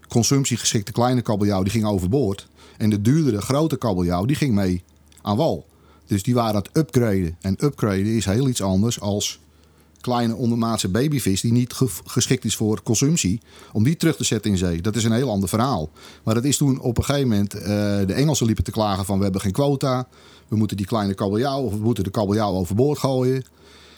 consumptiegeschikte 0.08 0.92
kleine 0.92 1.22
kabeljauw, 1.22 1.62
die 1.62 1.72
ging 1.72 1.84
overboord. 1.84 2.48
En 2.76 2.90
de 2.90 3.00
duurdere 3.00 3.40
grote 3.40 3.76
kabeljauw, 3.76 4.24
die 4.24 4.36
ging 4.36 4.54
mee 4.54 4.82
aan 5.22 5.36
wal. 5.36 5.66
Dus 6.12 6.22
die 6.22 6.34
waren 6.34 6.54
aan 6.54 6.62
het 6.62 6.76
upgraden. 6.76 7.36
En 7.40 7.56
upgraden 7.64 8.06
is 8.06 8.24
heel 8.24 8.48
iets 8.48 8.62
anders 8.62 9.00
als 9.00 9.40
kleine 10.00 10.34
ondermaatse 10.34 10.88
babyvis 10.88 11.40
die 11.40 11.52
niet 11.52 11.74
geschikt 12.04 12.44
is 12.44 12.56
voor 12.56 12.82
consumptie, 12.82 13.40
om 13.72 13.84
die 13.84 13.96
terug 13.96 14.16
te 14.16 14.24
zetten 14.24 14.50
in 14.50 14.56
zee. 14.56 14.82
Dat 14.82 14.96
is 14.96 15.04
een 15.04 15.12
heel 15.12 15.30
ander 15.30 15.48
verhaal. 15.48 15.90
Maar 16.22 16.34
dat 16.34 16.44
is 16.44 16.56
toen 16.56 16.80
op 16.80 16.98
een 16.98 17.04
gegeven 17.04 17.28
moment, 17.28 17.54
uh, 17.54 17.62
de 18.06 18.12
Engelsen 18.12 18.46
liepen 18.46 18.64
te 18.64 18.70
klagen 18.70 19.04
van 19.04 19.16
we 19.16 19.22
hebben 19.22 19.40
geen 19.40 19.52
quota, 19.52 20.08
we 20.48 20.56
moeten 20.56 20.76
die 20.76 20.86
kleine 20.86 21.14
kabeljauw 21.14 21.62
of 21.62 21.72
we 21.72 21.80
moeten 21.80 22.04
de 22.04 22.10
kabeljauw 22.10 22.52
overboord 22.52 22.98
gooien. 22.98 23.44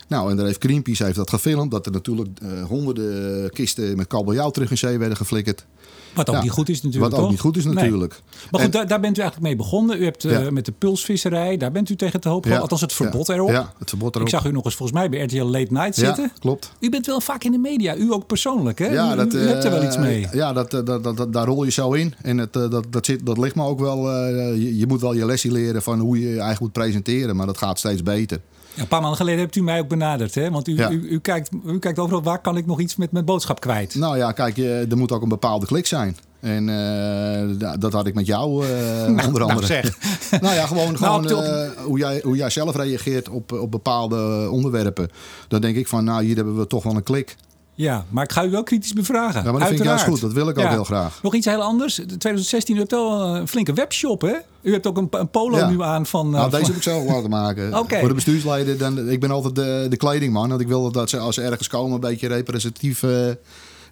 Nou, 0.09 0.31
en 0.31 0.37
daar 0.37 0.47
heeft 0.47 0.65
Greenpeace 0.65 1.05
heeft 1.05 1.17
dat 1.17 1.31
gefilmd, 1.31 1.71
dat 1.71 1.87
er 1.87 1.93
natuurlijk 1.93 2.29
uh, 2.43 2.65
honderden 2.65 3.51
kisten 3.51 3.97
met 3.97 4.07
kabeljauw 4.07 4.51
terug 4.51 4.71
in 4.71 4.79
zee 4.79 4.99
werden 4.99 5.17
geflikkerd. 5.17 5.67
Wat 6.15 6.31
ook 6.31 6.43
niet 6.43 6.51
goed 6.51 6.69
is 6.69 6.83
natuurlijk. 6.83 7.13
Wat 7.13 7.23
ook 7.23 7.31
niet 7.31 7.41
goed 7.41 7.57
is 7.57 7.65
natuurlijk. 7.65 8.21
Maar 8.51 8.61
goed, 8.61 8.73
daar, 8.73 8.87
daar, 8.87 9.01
bent 9.01 9.19
u 9.19 9.21
eigenlijk 9.21 9.51
mee 9.51 9.57
begonnen. 9.57 10.01
U 10.01 10.05
hebt 10.05 10.25
uh, 10.25 10.49
met 10.49 10.65
de 10.65 10.73
pulsvisserij, 10.73 11.57
daar 11.57 11.73
bent 11.73 11.91
u 11.91 11.97
tegen 11.97 12.21
te 12.21 12.29
hoop. 12.29 12.45
Ja. 12.45 12.59
Althans, 12.59 12.81
het 12.81 12.93
verbod 12.93 13.29
erop. 13.29 13.49
Ja, 13.49 13.73
het 13.79 13.89
verbod 13.89 14.15
erop. 14.15 14.27
Ik 14.27 14.35
zag 14.35 14.45
u 14.45 14.53
nog 14.53 14.65
eens 14.65 14.75
volgens 14.75 14.99
mij 14.99 15.09
bij 15.09 15.21
RTL 15.21 15.45
Late 15.45 15.73
Night 15.73 15.95
zitten. 15.95 16.33
Klopt. 16.39 16.73
U 16.81 16.91
bent 16.91 17.07
wel 17.07 17.21
vaak 17.21 17.45
in 17.45 17.53
de 17.53 17.59
media. 17.59 17.97
U 17.97 18.13
ook 18.13 18.27
persoonlijk, 18.27 18.79
hè? 18.79 18.87
Ja, 18.87 19.15
dat, 19.15 19.35
u, 19.35 19.39
u 19.39 19.47
hebt 19.47 19.65
er 19.65 19.71
wel 19.71 19.85
iets 19.85 19.99
mee. 19.99 20.27
Ja, 20.33 20.53
dat, 20.53 20.71
dat, 20.71 21.05
dat, 21.05 21.33
daar 21.33 21.47
rol 21.47 21.65
je 21.65 21.71
zo 21.71 21.93
in. 21.93 22.15
En 22.23 22.39
het, 22.39 22.53
dat, 22.53 22.85
dat, 22.91 23.07
zit, 23.07 23.27
dat 23.27 23.39
ligt 23.39 23.55
me 23.55 23.63
ook 23.63 23.81
wel... 23.81 24.11
Uh, 24.11 24.57
je, 24.57 24.79
je 24.79 24.87
moet 24.87 25.01
wel 25.01 25.15
je 25.15 25.27
lesje 25.27 25.53
leren 25.53 25.83
van 25.83 26.01
hoe 26.01 26.19
je 26.19 26.25
je 26.25 26.31
eigenlijk 26.31 26.61
moet 26.61 26.73
presenteren. 26.73 27.37
Maar 27.37 27.47
dat 27.47 27.59
gaat 27.59 27.79
steeds 27.79 28.03
beter. 28.03 28.41
Ja, 28.75 28.83
een 28.83 28.89
paar 28.89 29.01
maanden 29.01 29.19
geleden 29.19 29.41
hebt 29.41 29.57
u 29.57 29.63
mij 29.63 29.81
ook 29.81 29.89
benaderd. 29.89 30.35
Hè? 30.35 30.51
Want 30.51 30.69
u, 30.69 30.77
u, 30.91 31.09
u, 31.09 31.19
kijkt, 31.21 31.51
u 31.67 31.79
kijkt 31.79 31.99
overal 31.99 32.23
waar 32.23 32.41
kan 32.41 32.57
ik 32.57 32.67
nog 32.67 32.81
iets 32.81 32.97
met 32.97 33.13
mijn 33.13 33.25
boodschap 33.25 33.61
kwijt. 33.61 33.95
Nou 33.95 34.17
ja, 34.17 34.33
kijk, 34.33 34.59
er 34.59 34.97
moet 34.97 35.13
ook 35.13 35.23
een 35.23 35.29
bepaalde 35.29 35.67
klik 35.67 35.87
zijn. 35.87 36.17
En 36.45 36.69
uh, 36.69 37.71
dat 37.79 37.93
had 37.93 38.07
ik 38.07 38.15
met 38.15 38.27
jou 38.27 38.65
uh, 38.67 38.71
nou, 39.07 39.27
onder 39.27 39.43
andere. 39.43 39.43
Nou, 39.43 39.65
zeg. 39.67 39.99
nou 40.43 40.55
ja, 40.55 40.67
gewoon, 40.67 40.97
nou, 41.01 41.27
gewoon 41.27 41.45
uh, 41.45 41.71
hoe, 41.85 41.99
jij, 41.99 42.21
hoe 42.25 42.37
jij 42.37 42.51
zelf 42.51 42.77
reageert 42.77 43.29
op, 43.29 43.53
op 43.53 43.71
bepaalde 43.71 44.49
onderwerpen. 44.51 45.11
Dan 45.49 45.61
denk 45.61 45.77
ik 45.77 45.89
van, 45.89 46.05
nou 46.05 46.25
hier 46.25 46.37
hebben 46.37 46.59
we 46.59 46.67
toch 46.67 46.83
wel 46.83 46.95
een 46.95 47.03
klik. 47.03 47.37
Ja, 47.75 48.05
maar 48.09 48.25
ik 48.25 48.33
ga 48.33 48.45
u 48.45 48.51
wel 48.51 48.63
kritisch 48.63 48.93
bevragen. 48.93 49.45
Ja, 49.45 49.51
maar 49.51 49.61
dat 49.61 49.69
vind 49.69 49.81
ik 49.81 49.87
juist 49.87 50.05
goed. 50.05 50.21
Dat 50.21 50.33
wil 50.33 50.49
ik 50.49 50.59
ook 50.59 50.69
heel 50.69 50.85
graag. 50.85 51.23
Nog 51.23 51.35
iets 51.35 51.47
heel 51.47 51.63
anders. 51.63 51.95
2016, 51.95 52.77
u 52.77 52.79
hebt 52.79 52.91
wel 52.91 53.23
een 53.23 53.49
flinke 53.49 53.73
webshop, 53.73 54.21
hè? 54.21 54.35
U 54.63 54.73
hebt 54.73 54.87
ook 54.87 54.97
een, 54.97 55.09
een 55.11 55.29
polo 55.29 55.69
nu 55.69 55.83
aan 55.83 56.07
van... 56.07 56.31
nou, 56.31 56.51
deze 56.51 56.67
heb 56.67 56.77
ik 56.77 56.83
zelf 56.83 57.07
laten 57.07 57.31
maken. 57.31 57.75
okay. 57.79 57.99
Voor 57.99 58.09
de 58.09 58.15
bestuursleden, 58.15 58.79
dan, 58.79 59.09
ik 59.09 59.21
ben 59.21 59.31
altijd 59.31 59.55
de, 59.55 59.87
de 59.89 59.97
kledingman. 59.97 60.49
Want 60.49 60.61
ik 60.61 60.69
wil 60.69 60.91
dat 60.91 61.11
ze 61.11 61.19
als 61.19 61.35
ze 61.35 61.43
ergens 61.43 61.69
komen 61.69 61.95
een 61.95 62.01
beetje 62.01 62.29
representatief... 62.29 63.03
Uh, 63.03 63.31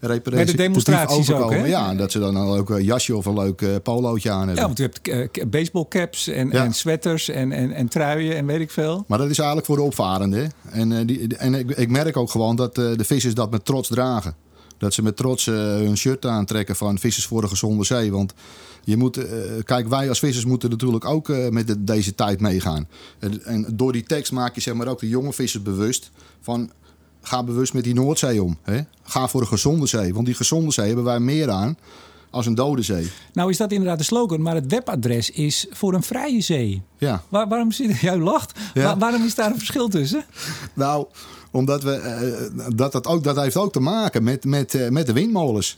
bij 0.09 0.44
de 0.44 0.56
demonstraties 0.56 1.32
ook, 1.32 1.50
hè? 1.50 1.64
Ja, 1.64 1.94
dat 1.94 2.12
ze 2.12 2.18
dan 2.18 2.37
ook 2.37 2.71
een 2.71 2.85
jasje 2.85 3.16
of 3.16 3.26
een 3.26 3.35
leuk 3.35 3.61
uh, 3.61 3.76
polootje 3.82 4.30
aan 4.30 4.47
hebben. 4.47 4.56
Ja, 4.56 4.62
want 4.62 4.78
u 4.78 4.82
hebt 4.82 5.09
uh, 5.38 5.44
baseballcaps 5.47 6.28
en, 6.28 6.50
ja. 6.50 6.64
en 6.64 6.73
sweaters 6.73 7.28
en, 7.28 7.52
en, 7.52 7.73
en 7.73 7.88
truien 7.88 8.37
en 8.37 8.47
weet 8.47 8.61
ik 8.61 8.71
veel. 8.71 9.04
Maar 9.06 9.18
dat 9.18 9.30
is 9.30 9.38
eigenlijk 9.38 9.66
voor 9.66 9.76
de 9.76 9.82
opvarenden. 9.82 10.52
En, 10.71 11.06
die, 11.06 11.37
en 11.37 11.54
ik, 11.54 11.71
ik, 11.71 11.90
merk 11.90 12.16
ook 12.16 12.30
gewoon 12.30 12.56
dat 12.56 12.75
de 12.75 13.04
vissers 13.04 13.35
dat 13.35 13.50
met 13.50 13.64
trots 13.64 13.88
dragen. 13.88 14.35
Dat 14.78 14.94
ze 14.94 15.02
met 15.02 15.16
trots 15.16 15.47
hun 15.47 15.97
shirt 15.97 16.26
aantrekken 16.26 16.76
van 16.76 16.99
vissers 16.99 17.26
voor 17.26 17.42
een 17.42 17.49
gezonde 17.49 17.85
zee. 17.85 18.12
Want 18.12 18.35
je 18.85 18.97
moet, 18.97 19.18
kijk, 19.64 19.88
wij 19.88 20.09
als 20.09 20.18
vissers 20.18 20.44
moeten 20.44 20.71
natuurlijk 20.71 21.04
ook 21.04 21.28
met 21.50 21.66
de, 21.66 21.85
deze 21.85 22.14
tijd 22.14 22.40
meegaan. 22.40 22.88
En, 23.18 23.44
en 23.44 23.66
door 23.75 23.92
die 23.92 24.02
tekst 24.02 24.32
maak 24.32 24.54
je 24.54 24.61
zeg 24.61 24.75
maar 24.75 24.88
ook 24.88 25.00
de 25.00 25.09
jonge 25.09 25.32
vissers 25.32 25.62
bewust 25.62 26.11
van 26.40 26.71
ga 27.23 27.43
bewust 27.43 27.73
met 27.73 27.85
die 27.85 27.95
Noordzee 27.95 28.43
om. 28.43 28.57
Hè? 28.62 28.81
Ga 29.02 29.29
voor 29.29 29.41
een 29.41 29.47
gezonde 29.47 29.87
zee. 29.87 30.14
Want 30.14 30.26
die 30.26 30.35
gezonde 30.35 30.73
zee 30.73 30.87
hebben 30.87 31.05
wij 31.05 31.21
meer 31.21 31.50
aan 31.50 31.76
als 32.31 32.47
een 32.47 32.55
dode 32.55 32.83
zee. 32.83 33.11
Nou 33.33 33.50
is 33.50 33.57
dat 33.57 33.73
inderdaad 33.73 33.99
de 33.99 34.05
slogan, 34.05 34.43
maar 34.43 34.55
het 34.55 34.71
webadres 34.71 35.31
is 35.31 35.67
voor 35.71 35.95
een 35.95 36.02
vrije 36.02 36.41
zee. 36.41 36.83
Ja. 36.99 37.23
Waar, 37.29 37.49
waarom 37.49 37.73
zit 37.73 37.99
jij 38.09 38.19
lacht? 38.19 38.59
Ja. 38.75 38.99
waarom 38.99 39.25
is 39.25 39.35
daar 39.35 39.50
een 39.50 39.59
verschil 39.59 39.88
tussen? 39.88 40.25
Nou, 40.75 41.07
omdat 41.50 41.83
we 41.83 42.50
uh, 42.52 42.76
dat, 42.76 42.93
dat, 42.93 43.07
ook, 43.07 43.25
dat 43.25 43.37
heeft 43.37 43.57
ook 43.57 43.73
te 43.73 43.81
maken 43.81 44.23
met, 44.23 44.45
met, 44.45 44.75
uh, 44.75 44.88
met 44.88 45.07
de 45.07 45.12
windmolens. 45.12 45.76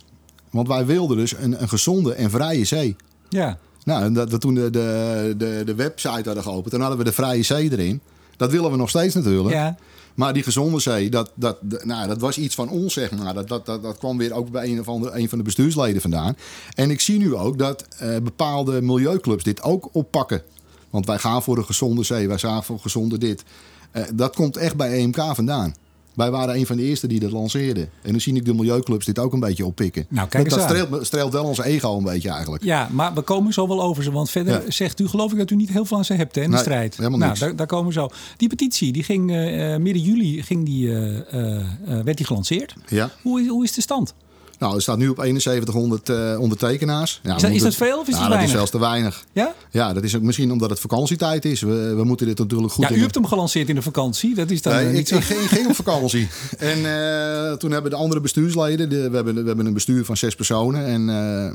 Want 0.50 0.68
wij 0.68 0.86
wilden 0.86 1.16
dus 1.16 1.36
een, 1.36 1.62
een 1.62 1.68
gezonde 1.68 2.14
en 2.14 2.30
vrije 2.30 2.64
zee. 2.64 2.96
Ja. 3.28 3.58
Nou, 3.84 4.04
en 4.04 4.12
dat 4.12 4.40
toen 4.40 4.54
de, 4.54 4.70
de, 4.70 5.34
de, 5.36 5.62
de 5.64 5.74
website 5.74 6.22
hadden 6.24 6.42
geopend, 6.42 6.70
dan 6.70 6.80
hadden 6.80 6.98
we 6.98 7.04
de 7.04 7.12
vrije 7.12 7.42
zee 7.42 7.72
erin. 7.72 8.00
Dat 8.36 8.50
willen 8.50 8.70
we 8.70 8.76
nog 8.76 8.88
steeds 8.88 9.14
natuurlijk. 9.14 9.54
Ja. 9.54 9.76
Maar 10.14 10.32
die 10.32 10.42
gezonde 10.42 10.80
zee, 10.80 11.10
dat, 11.10 11.32
dat, 11.34 11.58
nou, 11.84 12.08
dat 12.08 12.20
was 12.20 12.38
iets 12.38 12.54
van 12.54 12.68
ons, 12.68 12.92
zeg 12.92 13.10
maar. 13.10 13.34
Dat, 13.34 13.48
dat, 13.48 13.66
dat, 13.66 13.82
dat 13.82 13.98
kwam 13.98 14.18
weer 14.18 14.32
ook 14.32 14.50
bij 14.50 14.68
een 14.68 14.84
van, 14.84 15.02
de, 15.02 15.10
een 15.12 15.28
van 15.28 15.38
de 15.38 15.44
bestuursleden 15.44 16.00
vandaan. 16.00 16.36
En 16.74 16.90
ik 16.90 17.00
zie 17.00 17.18
nu 17.18 17.34
ook 17.34 17.58
dat 17.58 17.86
eh, 17.98 18.16
bepaalde 18.22 18.82
milieuclubs 18.82 19.44
dit 19.44 19.62
ook 19.62 19.88
oppakken. 19.92 20.42
Want 20.90 21.06
wij 21.06 21.18
gaan 21.18 21.42
voor 21.42 21.58
een 21.58 21.64
gezonde 21.64 22.02
zee, 22.02 22.28
wij 22.28 22.38
gaan 22.38 22.64
voor 22.64 22.78
gezonde 22.78 23.18
dit. 23.18 23.44
Eh, 23.90 24.02
dat 24.14 24.34
komt 24.34 24.56
echt 24.56 24.76
bij 24.76 24.92
EMK 24.92 25.34
vandaan. 25.34 25.74
Wij 26.14 26.30
waren 26.30 26.54
een 26.56 26.66
van 26.66 26.76
de 26.76 26.82
eerste 26.82 27.06
die 27.06 27.20
dat 27.20 27.30
lanceerden. 27.30 27.88
En 28.02 28.12
nu 28.12 28.20
zie 28.20 28.34
ik 28.34 28.44
de 28.44 28.54
milieuclubs 28.54 29.06
dit 29.06 29.18
ook 29.18 29.32
een 29.32 29.40
beetje 29.40 29.66
oppikken. 29.66 30.06
Nou, 30.08 30.28
kijk 30.28 30.50
dat 30.50 30.58
eens 30.58 30.68
dat 30.68 30.76
streelt, 30.86 31.06
streelt 31.06 31.32
wel 31.32 31.44
ons 31.44 31.58
ego 31.62 31.96
een 31.96 32.04
beetje 32.04 32.28
eigenlijk. 32.30 32.64
Ja, 32.64 32.88
maar 32.92 33.14
we 33.14 33.20
komen 33.22 33.52
zo 33.52 33.68
wel 33.68 33.82
over 33.82 34.02
ze. 34.02 34.10
Want 34.12 34.30
verder 34.30 34.52
Ja. 34.64 34.70
zegt 34.70 35.00
u, 35.00 35.08
geloof 35.08 35.32
ik, 35.32 35.38
dat 35.38 35.50
u 35.50 35.56
niet 35.56 35.70
heel 35.70 35.84
veel 35.84 35.96
aan 35.96 36.04
ze 36.04 36.14
hebt 36.14 36.34
hè, 36.34 36.40
in 36.40 36.46
de 36.48 36.54
Nee, 36.54 36.62
strijd. 36.64 36.96
helemaal 36.96 37.18
nou, 37.18 37.30
niks. 37.30 37.40
daar, 37.44 37.56
daar 37.56 37.66
komen 37.66 37.86
we 37.86 37.92
zo. 37.92 38.08
Die 38.36 38.48
petitie, 38.48 38.92
die 38.92 39.02
ging 39.02 39.30
eh, 39.30 39.74
eh, 39.74 39.80
midden 39.80 40.02
juli 40.02 40.42
ging 40.42 40.64
die, 40.64 40.92
eh, 41.00 42.00
werd 42.04 42.16
die 42.16 42.26
gelanceerd. 42.26 42.74
Ja. 42.88 43.10
Hoe, 43.22 43.40
is- 43.40 43.48
hoe 43.48 43.64
is 43.64 43.72
de 43.72 43.80
stand? 43.80 44.14
Nou, 44.58 44.74
er 44.74 44.82
staat 44.82 44.98
nu 44.98 45.08
op 45.08 45.16
7100 45.16 46.08
eh, 46.08 46.40
ondertekenaars. 46.40 47.20
Ja, 47.22 47.34
Is 47.36 47.42
dat, 47.42 47.50
is 47.50 47.62
moeten- 47.62 47.78
dat 47.78 47.88
veel 47.88 47.98
of 47.98 48.08
is 48.08 48.14
nou, 48.14 48.28
dat 48.28 48.38
dat 48.38 48.42
is 48.42 48.52
weinig? 48.52 48.56
zelfs 48.56 48.70
te 48.70 48.78
weinig. 48.78 49.24
Ja? 49.32 49.54
Ja, 49.70 49.92
dat 49.92 50.02
is 50.02 50.16
ook 50.16 50.22
misschien 50.22 50.52
omdat 50.52 50.70
het 50.70 50.80
vakantietijd 50.80 51.44
is. 51.44 51.60
We, 51.60 51.94
we 51.96 52.04
moeten 52.04 52.26
dit 52.26 52.38
natuurlijk 52.38 52.72
goed 52.72 52.84
ja, 52.84 52.90
in 52.90 52.96
u 52.98 53.00
hebt 53.00 53.14
hem 53.14 53.26
gelanceerd 53.26 53.68
in 53.68 53.74
de 53.74 53.82
vakantie. 53.82 54.34
Dat 54.34 54.50
is 54.50 54.62
dan 54.62 54.74
Nee, 54.74 54.86
eh, 54.86 54.98
ik, 54.98 55.08
zo... 55.08 55.16
ik, 55.16 55.22
ging, 55.24 55.40
ik 55.40 55.48
ging 55.48 55.66
op 55.66 55.74
vakantie. 55.74 56.28
En 56.58 56.76
eh, 56.76 57.52
toen 57.52 57.70
hebben 57.70 57.90
de 57.90 57.96
andere 57.96 58.20
bestuursleden... 58.20 58.88
De, 58.88 59.10
we, 59.10 59.16
hebben, 59.16 59.34
we 59.34 59.46
hebben 59.46 59.66
een 59.66 59.72
bestuur 59.74 60.04
van 60.04 60.16
zes 60.16 60.34
personen. 60.34 60.84
En 60.86 61.06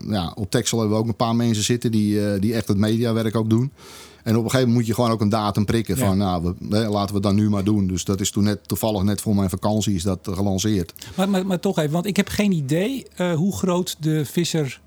ja, 0.10 0.32
op 0.36 0.51
Texel 0.51 0.79
hebben 0.79 0.98
we 0.98 1.03
ook 1.03 1.10
een 1.10 1.15
paar 1.15 1.36
mensen 1.36 1.63
zitten... 1.63 1.91
die, 1.91 2.39
die 2.39 2.53
echt 2.53 2.68
het 2.68 2.77
mediawerk 2.77 3.36
ook 3.36 3.50
doen. 3.50 3.72
En 4.29 4.36
op 4.36 4.43
een 4.43 4.50
gegeven 4.50 4.69
moment 4.69 4.75
moet 4.77 4.88
je 4.88 4.93
gewoon 4.93 5.12
ook 5.12 5.21
een 5.21 5.29
datum 5.29 5.65
prikken. 5.65 5.98
Ja. 5.98 6.05
Van 6.05 6.17
nou, 6.17 6.55
we, 6.59 6.77
laten 6.77 7.07
we 7.07 7.13
het 7.13 7.24
dan 7.24 7.36
nu 7.36 7.50
maar 7.50 7.63
doen. 7.63 7.88
Dus 7.88 8.03
dat 8.03 8.21
is 8.21 8.31
toen 8.31 8.43
net, 8.43 8.67
toevallig 8.67 9.03
net 9.03 9.21
voor 9.21 9.36
mijn 9.36 9.50
vakantie 9.50 9.95
is 9.95 10.03
dat 10.03 10.19
gelanceerd. 10.24 10.93
Maar, 11.15 11.29
maar, 11.29 11.45
maar 11.45 11.59
toch 11.59 11.77
even, 11.77 11.91
want 11.91 12.05
ik 12.05 12.15
heb 12.15 12.27
geen 12.27 12.51
idee 12.51 13.05
eh, 13.15 13.33
hoe 13.33 13.55
groot 13.55 13.95
de 14.00 14.25
visser, 14.25 14.81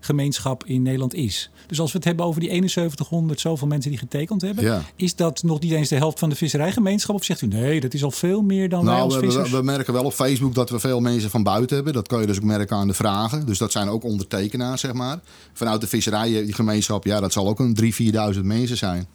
visserijgemeenschap 0.00 0.64
in 0.64 0.82
Nederland 0.82 1.14
is. 1.14 1.50
Dus 1.66 1.80
als 1.80 1.90
we 1.92 1.96
het 1.96 2.06
hebben 2.06 2.24
over 2.26 2.40
die 2.40 2.50
7100 2.50 3.40
zoveel 3.40 3.66
mensen 3.66 3.90
die 3.90 3.98
getekend 3.98 4.42
hebben, 4.42 4.64
Ja. 4.64 4.82
is 4.96 5.14
dat 5.16 5.42
nog 5.42 5.60
niet 5.60 5.72
eens 5.72 5.88
de 5.88 5.96
helft 5.96 6.18
van 6.18 6.28
de 6.28 6.34
visserijgemeenschap? 6.36 7.14
Of 7.14 7.24
zegt 7.24 7.42
u 7.42 7.46
nee, 7.46 7.80
dat 7.80 7.94
is 7.94 8.04
al 8.04 8.10
veel 8.10 8.42
meer 8.42 8.68
dan 8.68 8.84
wij 8.84 8.92
Nou, 8.94 9.04
als 9.04 9.14
we, 9.14 9.20
we, 9.20 9.26
vissers? 9.26 9.50
we 9.50 9.62
merken 9.62 9.92
wel 9.92 10.04
op 10.04 10.12
Facebook 10.12 10.54
dat 10.54 10.70
we 10.70 10.78
veel 10.78 11.00
mensen 11.00 11.30
van 11.30 11.42
buiten 11.42 11.76
hebben. 11.76 11.92
Dat 11.94 12.08
kan 12.08 12.20
je 12.20 12.26
dus 12.26 12.36
ook 12.36 12.42
merken 12.42 12.76
aan 12.76 12.88
de 12.88 12.94
vragen. 12.94 13.46
Dus 13.46 13.58
dat 13.58 13.72
zijn 13.72 13.88
ook 13.88 14.04
ondertekenaars, 14.04 14.80
zeg 14.80 14.92
maar. 14.92 15.20
Vanuit 15.52 15.80
de 15.80 15.86
visserijgemeenschap, 15.86 17.04
ja, 17.04 17.20
dat 17.20 17.32
zal 17.32 17.48
ook 17.48 17.58
een 17.58 17.74
3.000, 17.74 18.34
4.000 18.34 18.40
mensen 18.44 18.76
zijn. 18.76 19.06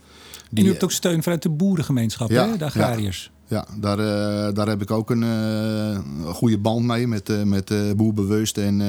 en 0.53 0.65
u 0.65 0.67
hebt 0.69 0.83
ook 0.83 0.91
steun 0.91 1.23
vanuit 1.23 1.41
de 1.41 1.49
boerengemeenschap, 1.49 2.29
Ja, 2.29 2.49
hè? 2.49 2.57
de 2.57 2.65
agrariërs. 2.65 3.23
Ja, 3.23 3.31
daar, 3.79 3.99
eh, 3.99 4.53
daar 4.53 4.67
heb 4.67 4.81
ik 4.81 4.91
ook 4.91 5.09
een 5.09 5.23
eh, 5.23 5.99
goede 6.33 6.57
band 6.57 6.85
mee 6.85 7.07
met, 7.07 7.29
eh, 7.29 7.43
met 7.43 7.71
eh, 7.71 7.79
Boer 7.95 8.13
Bewust. 8.13 8.57
En 8.57 8.81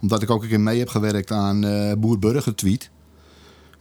omdat 0.00 0.22
ik 0.22 0.30
ook 0.30 0.42
een 0.42 0.48
keer 0.48 0.60
mee 0.60 0.78
heb 0.78 0.88
gewerkt 0.88 1.30
aan 1.30 1.64
eh 1.64 1.92
Boer 1.98 2.18
Burger 2.18 2.54
Tweet. 2.54 2.90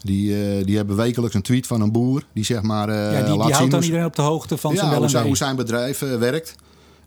Die, 0.03 0.63
die 0.65 0.77
hebben 0.77 0.95
wekelijks 0.95 1.35
een 1.35 1.41
tweet 1.41 1.67
van 1.67 1.81
een 1.81 1.91
boer. 1.91 2.23
Die 2.33 2.43
zeg 2.43 2.61
maar 2.61 2.91
Ja, 2.93 3.09
die, 3.09 3.17
laat 3.17 3.25
die 3.25 3.35
zien 3.43 3.53
houdt 3.53 3.59
dan 3.71 3.79
hoe- 3.79 3.83
iedereen 3.83 4.05
op 4.05 4.15
de 4.15 4.21
hoogte 4.21 4.57
van 4.57 4.75
zijn 4.75 4.91
ja, 4.91 4.97
hoe, 4.97 5.07
zijn, 5.09 5.21
wee. 5.21 5.27
hoe 5.27 5.37
zijn 5.37 5.55
bedrijf 5.55 5.99
werkt. 5.99 6.55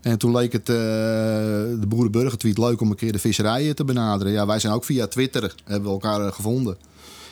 En 0.01 0.19
toen 0.19 0.33
leek 0.37 0.53
het 0.53 0.67
de 0.67 1.85
Boerenburger 1.89 2.39
tweet 2.39 2.59
leuk 2.59 2.81
om 2.81 2.91
een 2.91 2.97
keer 2.97 3.13
de 3.13 3.19
visserijen 3.19 3.75
te 3.75 3.85
benaderen. 3.85 4.33
Ja, 4.33 4.47
wij 4.47 4.59
zijn 4.59 4.73
ook 4.73 4.85
via 4.85 5.07
Twitter 5.07 5.55
hebben 5.65 5.85
we 5.89 5.95
elkaar 5.95 6.33
gevonden. 6.33 6.77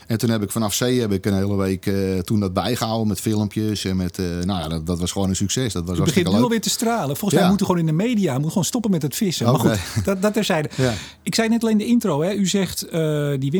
En 0.07 0.19
toen 0.19 0.31
heb 0.31 0.43
ik 0.43 0.51
vanaf 0.51 0.75
zee 0.75 1.01
heb 1.01 1.13
ik 1.13 1.27
een 1.27 1.35
hele 1.35 1.57
week 1.57 1.87
eh, 1.87 2.19
toen 2.19 2.41
dat 2.41 2.53
bijgehouden 2.53 3.09
met 3.09 3.21
filmpjes. 3.21 3.85
En 3.85 3.97
met, 3.97 4.19
eh, 4.19 4.25
nou 4.27 4.61
ja, 4.61 4.69
dat, 4.69 4.87
dat 4.87 4.99
was 5.01 5.13
gewoon 5.13 5.29
een 5.29 5.37
succes. 5.37 5.73
Dat 5.73 5.87
was 5.87 5.99
U 5.99 6.03
begint 6.03 6.33
nu 6.33 6.43
alweer 6.43 6.61
te 6.61 6.71
stralen. 6.71 7.17
Volgens 7.17 7.33
Ja. 7.33 7.39
mij 7.39 7.49
moeten 7.49 7.67
we 7.67 7.73
gewoon 7.73 7.89
in 7.89 7.97
de 7.97 8.05
media. 8.05 8.33
Moeten 8.33 8.49
gewoon 8.51 8.65
stoppen 8.65 8.91
met 8.91 9.03
het 9.03 9.17
vissen. 9.17 9.47
Maar 9.47 9.59
goed, 9.61 10.05
dat, 10.05 10.23
dat 10.23 10.33
terzijde. 10.33 10.71
Ja. 10.77 10.93
Ik 11.23 11.35
zei 11.35 11.49
net 11.49 11.63
alleen 11.63 11.79
de 11.79 11.87
intro. 11.87 12.23
Hè. 12.23 12.33
U 12.33 12.47
zegt 12.47 12.87
uh, 12.93 13.33
die 13.39 13.51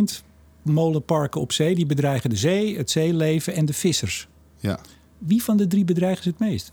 windmolenparken 0.65 1.41
op 1.41 1.53
zee... 1.53 1.75
die 1.75 1.87
bedreigen 1.87 2.31
de 2.31 2.37
zee, 2.37 2.77
het 2.77 2.91
zeeleven 2.91 3.55
en 3.55 3.65
de 3.65 3.73
vissers. 3.73 4.29
Ja. 4.59 4.79
Wie 5.19 5.43
van 5.43 5.57
de 5.57 5.67
drie 5.67 5.85
bedreigen 5.85 6.23
ze 6.23 6.29
het 6.29 6.39
meest? 6.39 6.73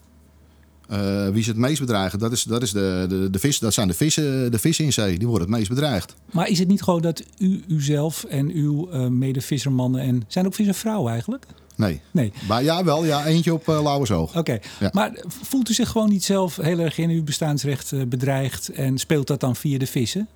Uh, 0.92 1.28
wie 1.30 1.44
ze 1.44 1.50
het 1.50 1.60
meest 1.60 1.80
bedreigen, 1.80 2.20
dat, 2.20 2.32
is, 2.32 2.44
dat, 2.44 2.62
is 2.62 2.72
de, 2.72 3.06
de, 3.10 3.30
de 3.30 3.40
vis, 3.40 3.60
dat 3.60 3.74
zijn 3.74 3.88
de 3.88 3.94
vissen, 3.94 4.52
de 4.52 4.60
vissen 4.60 4.86
in 4.86 4.94
zee. 4.94 5.18
Die 5.18 5.28
worden 5.28 5.48
het 5.48 5.58
meest 5.58 5.70
bedreigd. 5.70 6.16
Maar 6.32 6.50
is 6.50 6.60
het 6.60 6.68
niet 6.68 6.82
gewoon 6.82 7.02
dat 7.02 7.24
u 7.38 7.64
uzelf 7.68 8.24
en 8.24 8.52
uw 8.52 8.90
uh, 8.94 9.08
medevissermannen... 9.08 10.02
en 10.02 10.24
zijn 10.28 10.46
ook 10.46 10.54
visservrouwen 10.54 11.12
eigenlijk? 11.12 11.46
Nee. 11.76 12.02
nee. 12.12 12.34
Maar 12.48 12.64
ja, 12.64 12.84
wel. 12.84 13.06
Ja, 13.06 13.26
eentje 13.26 13.54
op 13.54 13.68
uh, 13.68 13.82
Lauwersoog. 13.82 14.30
Oké. 14.30 14.40
Okay. 14.40 14.62
Ja. 14.80 14.90
Maar 14.94 15.24
voelt 15.28 15.70
u 15.70 15.74
zich 15.74 15.90
gewoon 15.90 16.10
niet 16.10 16.24
zelf 16.24 16.56
heel 16.56 16.80
erg 16.80 16.98
in 16.98 17.10
uw 17.10 17.24
bestaansrecht 17.24 18.10
bedreigd... 18.10 18.70
en 18.70 18.98
speelt 18.98 19.28
dat 19.28 19.40
dan 19.40 19.56
via 19.56 19.78
de 19.78 19.88
vissen? 19.88 20.28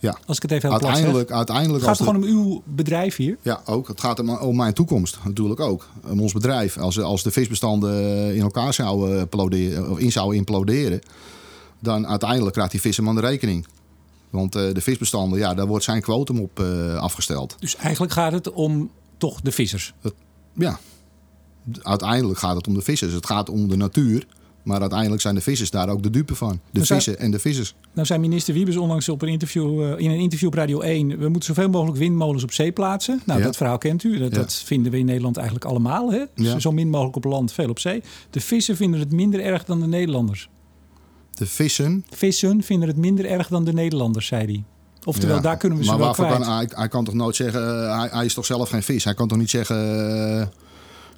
Ja. 0.00 0.18
Als 0.26 0.36
ik 0.36 0.42
het 0.42 0.52
even 0.52 0.68
heel 0.70 0.80
uiteindelijk, 0.80 1.26
plat 1.26 1.36
uiteindelijk 1.36 1.84
gaat 1.84 1.98
het 1.98 2.06
gewoon 2.06 2.22
om 2.22 2.28
uw 2.28 2.62
bedrijf 2.64 3.16
hier? 3.16 3.36
Ja, 3.42 3.60
ook. 3.64 3.88
Het 3.88 4.00
gaat 4.00 4.18
om, 4.18 4.30
om 4.30 4.56
mijn 4.56 4.72
toekomst 4.72 5.18
natuurlijk 5.24 5.60
ook. 5.60 5.88
Om 6.08 6.20
ons 6.20 6.32
bedrijf. 6.32 6.78
Als, 6.78 7.00
als 7.00 7.22
de 7.22 7.30
visbestanden 7.30 8.34
in 8.34 8.40
elkaar 8.40 8.74
zouden 8.74 9.18
imploderen, 9.18 9.90
of 9.90 9.98
in 9.98 10.12
zouden 10.12 10.36
imploderen... 10.36 11.00
dan 11.78 12.06
uiteindelijk 12.06 12.52
krijgt 12.52 12.70
die 12.70 12.80
visserman 12.80 13.14
de 13.14 13.20
rekening. 13.20 13.66
Want 14.30 14.56
uh, 14.56 14.74
de 14.74 14.80
visbestanden, 14.80 15.38
ja, 15.38 15.54
daar 15.54 15.66
wordt 15.66 15.84
zijn 15.84 16.02
kwotum 16.02 16.40
op 16.40 16.60
uh, 16.60 16.94
afgesteld. 16.94 17.56
Dus 17.58 17.76
eigenlijk 17.76 18.12
gaat 18.12 18.32
het 18.32 18.52
om 18.52 18.90
toch 19.16 19.40
de 19.40 19.52
vissers? 19.52 19.94
Het, 20.00 20.14
ja. 20.52 20.78
Uiteindelijk 21.82 22.38
gaat 22.38 22.56
het 22.56 22.66
om 22.66 22.74
de 22.74 22.82
vissers. 22.82 23.12
Het 23.12 23.26
gaat 23.26 23.48
om 23.48 23.68
de 23.68 23.76
natuur. 23.76 24.26
Maar 24.62 24.80
uiteindelijk 24.80 25.22
zijn 25.22 25.34
de 25.34 25.40
vissers 25.40 25.70
daar 25.70 25.88
ook 25.88 26.02
de 26.02 26.10
dupe 26.10 26.34
van. 26.34 26.60
De 26.70 26.84
vissen 26.86 27.18
en 27.18 27.30
de 27.30 27.38
vissers. 27.38 27.74
Nou 27.92 28.06
zijn 28.06 28.20
minister 28.20 28.54
Wiebes 28.54 28.76
onlangs 28.76 29.08
op 29.08 29.22
een 29.22 29.28
interview, 29.28 29.80
uh, 29.82 29.98
in 29.98 30.10
een 30.10 30.18
interview 30.18 30.48
op 30.48 30.54
Radio 30.54 30.80
1... 30.80 31.08
we 31.18 31.28
moeten 31.28 31.54
zoveel 31.54 31.68
mogelijk 31.70 31.98
windmolens 31.98 32.42
op 32.42 32.52
zee 32.52 32.72
plaatsen. 32.72 33.20
Nou, 33.26 33.38
Ja. 33.38 33.44
dat 33.44 33.56
verhaal 33.56 33.78
kent 33.78 34.04
u. 34.04 34.18
Dat, 34.18 34.30
Ja. 34.30 34.38
dat 34.38 34.54
vinden 34.54 34.92
we 34.92 34.98
in 34.98 35.04
Nederland 35.04 35.36
eigenlijk 35.36 35.66
allemaal. 35.66 36.12
Hè? 36.12 36.24
Ja. 36.34 36.58
Zo 36.58 36.72
min 36.72 36.88
mogelijk 36.88 37.16
op 37.16 37.24
land, 37.24 37.52
veel 37.52 37.68
op 37.68 37.78
zee. 37.78 38.02
De 38.30 38.40
vissen 38.40 38.76
vinden 38.76 39.00
het 39.00 39.12
minder 39.12 39.40
erg 39.40 39.64
dan 39.64 39.80
de 39.80 39.86
Nederlanders. 39.86 40.48
De 41.34 41.46
vissen. 41.46 42.04
Vissen 42.10 42.62
vinden 42.62 42.88
het 42.88 42.96
minder 42.96 43.24
erg 43.26 43.48
dan 43.48 43.64
de 43.64 43.72
Nederlanders, 43.72 44.26
zei 44.26 44.44
hij. 44.44 44.64
Oftewel, 45.04 45.40
daar 45.40 45.56
kunnen 45.56 45.78
we 45.78 45.84
ze 45.84 45.90
maar 45.90 45.98
wel 45.98 46.12
kwijt. 46.12 46.32
Kan, 46.32 46.52
hij, 46.56 46.68
hij 46.74 46.88
kan 46.88 47.04
toch 47.04 47.14
nooit 47.14 47.36
zeggen... 47.36 47.62
uh, 47.62 47.98
hij, 47.98 48.08
hij 48.12 48.24
is 48.24 48.34
toch 48.34 48.46
zelf 48.46 48.68
geen 48.68 48.82
vis? 48.82 49.04
Hij 49.04 49.14
kan 49.14 49.28
toch 49.28 49.38
niet 49.38 49.50
zeggen... 49.50 49.76
Uh, 50.38 50.46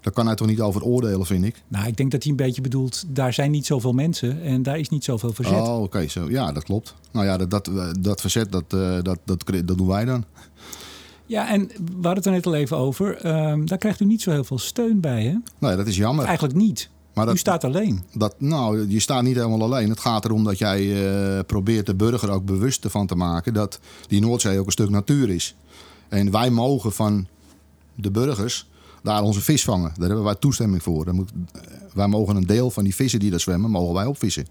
daar 0.03 0.13
kan 0.13 0.27
hij 0.27 0.35
toch 0.35 0.47
niet 0.47 0.61
over 0.61 0.83
oordelen, 0.83 1.27
vind 1.27 1.45
ik. 1.45 1.63
Nou, 1.69 1.87
ik 1.87 1.97
denk 1.97 2.11
dat 2.11 2.23
hij 2.23 2.31
een 2.31 2.37
beetje 2.37 2.61
bedoelt... 2.61 3.05
daar 3.09 3.33
zijn 3.33 3.51
niet 3.51 3.67
zoveel 3.67 3.93
mensen 3.93 4.43
en 4.43 4.63
daar 4.63 4.79
is 4.79 4.89
niet 4.89 5.05
zoveel 5.05 5.33
verzet. 5.33 5.61
Oh, 5.61 5.75
oké. 5.75 5.83
Okay, 5.83 6.09
zo. 6.09 6.31
Ja, 6.31 6.53
dat 6.53 6.65
klopt. 6.65 6.95
Nou 7.13 7.27
ja, 7.27 7.37
dat, 7.37 7.51
dat, 7.51 7.71
dat 8.01 8.21
verzet, 8.21 8.53
dat, 8.53 8.65
uh, 8.75 8.99
dat, 9.03 9.19
dat, 9.25 9.45
dat 9.65 9.79
doen 9.79 9.87
wij 9.87 10.05
dan. 10.05 10.25
Ja, 11.27 11.51
en 11.51 11.67
we 11.67 11.93
hadden 11.93 12.15
het 12.15 12.27
er 12.27 12.33
net 12.33 12.47
al 12.47 12.55
even 12.55 12.77
over. 12.77 13.27
Um, 13.51 13.67
daar 13.67 13.79
krijgt 13.79 14.01
u 14.01 14.05
niet 14.05 14.23
zo 14.23 14.31
heel 14.31 14.45
veel 14.45 14.59
steun 14.59 15.01
bij, 15.01 15.23
hè? 15.25 15.37
Nee, 15.59 15.77
dat 15.77 15.87
is 15.87 15.97
jammer. 15.97 16.25
Eigenlijk 16.25 16.57
niet. 16.57 16.91
Maar 17.15 17.27
dat, 17.27 17.35
u 17.35 17.39
staat 17.39 17.65
alleen. 17.65 18.03
Dat, 18.13 18.35
nou, 18.39 18.89
je 18.89 19.01
staat 19.01 19.23
niet 19.23 19.37
helemaal 19.37 19.63
alleen. 19.63 19.89
Het 19.89 20.01
gaat 20.01 20.25
erom 20.25 20.45
dat 20.45 20.59
jij 20.59 20.83
uh, 20.83 21.39
probeert 21.47 21.87
de 21.87 21.95
burger 21.95 22.31
ook 22.31 22.45
bewust 22.45 22.85
ervan 22.85 23.07
te 23.07 23.15
maken... 23.15 23.55
dat 23.55 23.79
die 24.09 24.21
Noordzee 24.21 24.59
ook 24.59 24.67
een 24.67 24.73
stuk 24.73 24.91
natuur 24.91 25.31
is. 25.31 25.55
En 26.09 26.31
wij 26.31 26.51
mogen 26.51 26.93
van 26.93 27.27
de 27.95 28.11
burgers 28.11 28.71
daar 29.03 29.23
onze 29.23 29.41
vis 29.41 29.65
vangen. 29.65 29.93
Daar 29.97 30.07
hebben 30.07 30.25
wij 30.25 30.35
toestemming 30.35 30.83
voor. 30.83 31.15
Moet, 31.15 31.31
wij 31.95 32.07
mogen 32.07 32.37
een 32.37 32.47
deel 32.47 32.71
van 32.71 32.85
die 32.85 32.95
vissen 32.95 33.21
die 33.21 33.31
daar 33.31 33.41
zwemmen, 33.41 33.71
mogen 33.71 33.95
wij 33.95 34.07
opvissen. 34.07 34.47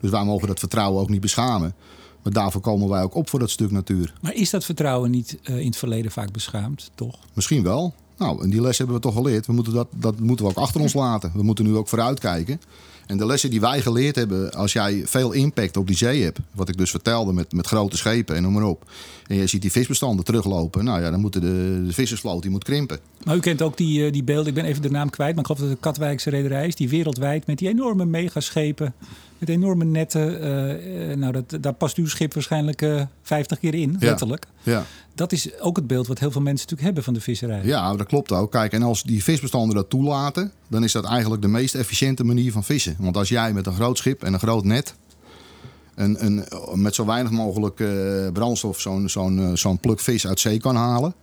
Dus 0.00 0.10
wij 0.10 0.24
mogen 0.24 0.48
dat 0.48 0.58
vertrouwen 0.58 1.00
ook 1.00 1.10
niet 1.10 1.20
beschamen. 1.20 1.74
Maar 2.22 2.32
daarvoor 2.32 2.60
komen 2.60 2.88
wij 2.88 3.02
ook 3.02 3.14
op 3.14 3.28
voor 3.28 3.38
dat 3.38 3.50
stuk 3.50 3.70
natuur. 3.70 4.12
Maar 4.20 4.34
is 4.34 4.50
dat 4.50 4.64
vertrouwen 4.64 5.10
niet 5.10 5.38
uh, 5.42 5.58
in 5.58 5.66
het 5.66 5.76
verleden 5.76 6.10
vaak 6.10 6.32
beschaamd, 6.32 6.90
toch? 6.94 7.18
Misschien 7.32 7.62
wel. 7.62 7.94
Nou, 8.18 8.42
en 8.42 8.50
die 8.50 8.60
les 8.60 8.78
hebben 8.78 8.96
we 8.96 9.02
toch 9.02 9.14
geleerd. 9.14 9.46
We 9.46 9.52
moeten 9.52 9.72
dat, 9.72 9.88
dat 9.96 10.20
moeten 10.20 10.44
we 10.44 10.50
ook 10.50 10.56
achter 10.56 10.80
ons 10.80 10.92
laten. 10.94 11.32
We 11.34 11.42
moeten 11.42 11.64
nu 11.64 11.76
ook 11.76 11.88
vooruitkijken. 11.88 12.60
En 13.06 13.16
de 13.16 13.26
lessen 13.26 13.50
die 13.50 13.60
wij 13.60 13.80
geleerd 13.80 14.16
hebben, 14.16 14.52
als 14.52 14.72
jij 14.72 15.02
veel 15.04 15.32
impact 15.32 15.76
op 15.76 15.86
die 15.86 15.96
zee 15.96 16.22
hebt, 16.22 16.38
wat 16.52 16.68
ik 16.68 16.76
dus 16.76 16.90
vertelde 16.90 17.32
met, 17.32 17.52
met 17.52 17.66
grote 17.66 17.96
schepen 17.96 18.36
en 18.36 18.42
noem 18.42 18.52
maar 18.52 18.62
op. 18.62 18.90
En 19.26 19.36
je 19.36 19.46
ziet 19.46 19.62
die 19.62 19.72
visbestanden 19.72 20.24
teruglopen, 20.24 20.84
nou 20.84 21.00
ja, 21.00 21.10
dan 21.10 21.20
moeten 21.20 21.40
de, 21.40 21.82
de 21.86 21.92
vissersvloot 21.92 22.42
die 22.42 22.50
moet 22.50 22.64
krimpen. 22.64 22.98
Maar 23.24 23.36
u 23.36 23.40
kent 23.40 23.62
ook 23.62 23.76
die, 23.76 24.10
die 24.10 24.24
beelden, 24.24 24.46
ik 24.46 24.54
ben 24.54 24.64
even 24.64 24.82
de 24.82 24.90
naam 24.90 25.10
kwijt, 25.10 25.30
maar 25.30 25.40
ik 25.40 25.46
geloof 25.46 25.60
dat 25.60 25.70
het 25.70 25.80
Katwijkse 25.80 26.30
rederij 26.30 26.66
is, 26.66 26.76
die 26.76 26.88
wereldwijd 26.88 27.46
met 27.46 27.58
die 27.58 27.68
enorme 27.68 28.04
megaschepen, 28.04 28.94
met 29.38 29.48
enorme 29.48 29.84
netten. 29.84 30.44
Uh, 31.10 31.16
nou, 31.16 31.32
dat, 31.32 31.62
daar 31.62 31.72
past 31.72 31.96
uw 31.96 32.06
schip 32.06 32.34
waarschijnlijk 32.34 32.82
uh, 32.82 33.02
50 33.22 33.58
keer 33.58 33.74
in, 33.74 33.96
ja. 33.98 34.06
letterlijk. 34.06 34.46
Ja. 34.62 34.84
Dat 35.14 35.32
is 35.32 35.60
ook 35.60 35.76
het 35.76 35.86
beeld 35.86 36.06
wat 36.06 36.18
heel 36.18 36.30
veel 36.30 36.40
mensen 36.40 36.68
natuurlijk 36.68 36.86
hebben 36.86 37.04
van 37.04 37.14
de 37.14 37.20
visserij. 37.20 37.64
Ja, 37.64 37.96
dat 37.96 38.06
klopt 38.06 38.32
ook. 38.32 38.50
Kijk, 38.50 38.72
en 38.72 38.82
als 38.82 39.02
die 39.02 39.24
visbestanden 39.24 39.76
dat 39.76 39.90
toelaten, 39.90 40.52
dan 40.68 40.84
is 40.84 40.92
dat 40.92 41.04
eigenlijk 41.04 41.42
de 41.42 41.48
meest 41.48 41.74
efficiënte 41.74 42.24
manier 42.24 42.52
van 42.52 42.64
vissen. 42.64 42.96
Want 42.98 43.16
als 43.16 43.28
jij 43.28 43.52
met 43.52 43.66
een 43.66 43.74
groot 43.74 43.98
schip 43.98 44.22
en 44.22 44.32
een 44.32 44.38
groot 44.38 44.64
net 44.64 44.94
een, 45.94 46.24
een, 46.24 46.44
met 46.74 46.94
zo 46.94 47.04
weinig 47.04 47.32
mogelijk 47.32 47.80
uh, 47.80 48.28
brandstof 48.32 48.80
zo'n 48.80 49.08
zo'n 49.08 49.56
zo'n 49.56 49.78
pluk 49.78 50.00
vis 50.00 50.26
uit 50.26 50.40
zee 50.40 50.58
kan 50.58 50.76
halen. 50.76 51.14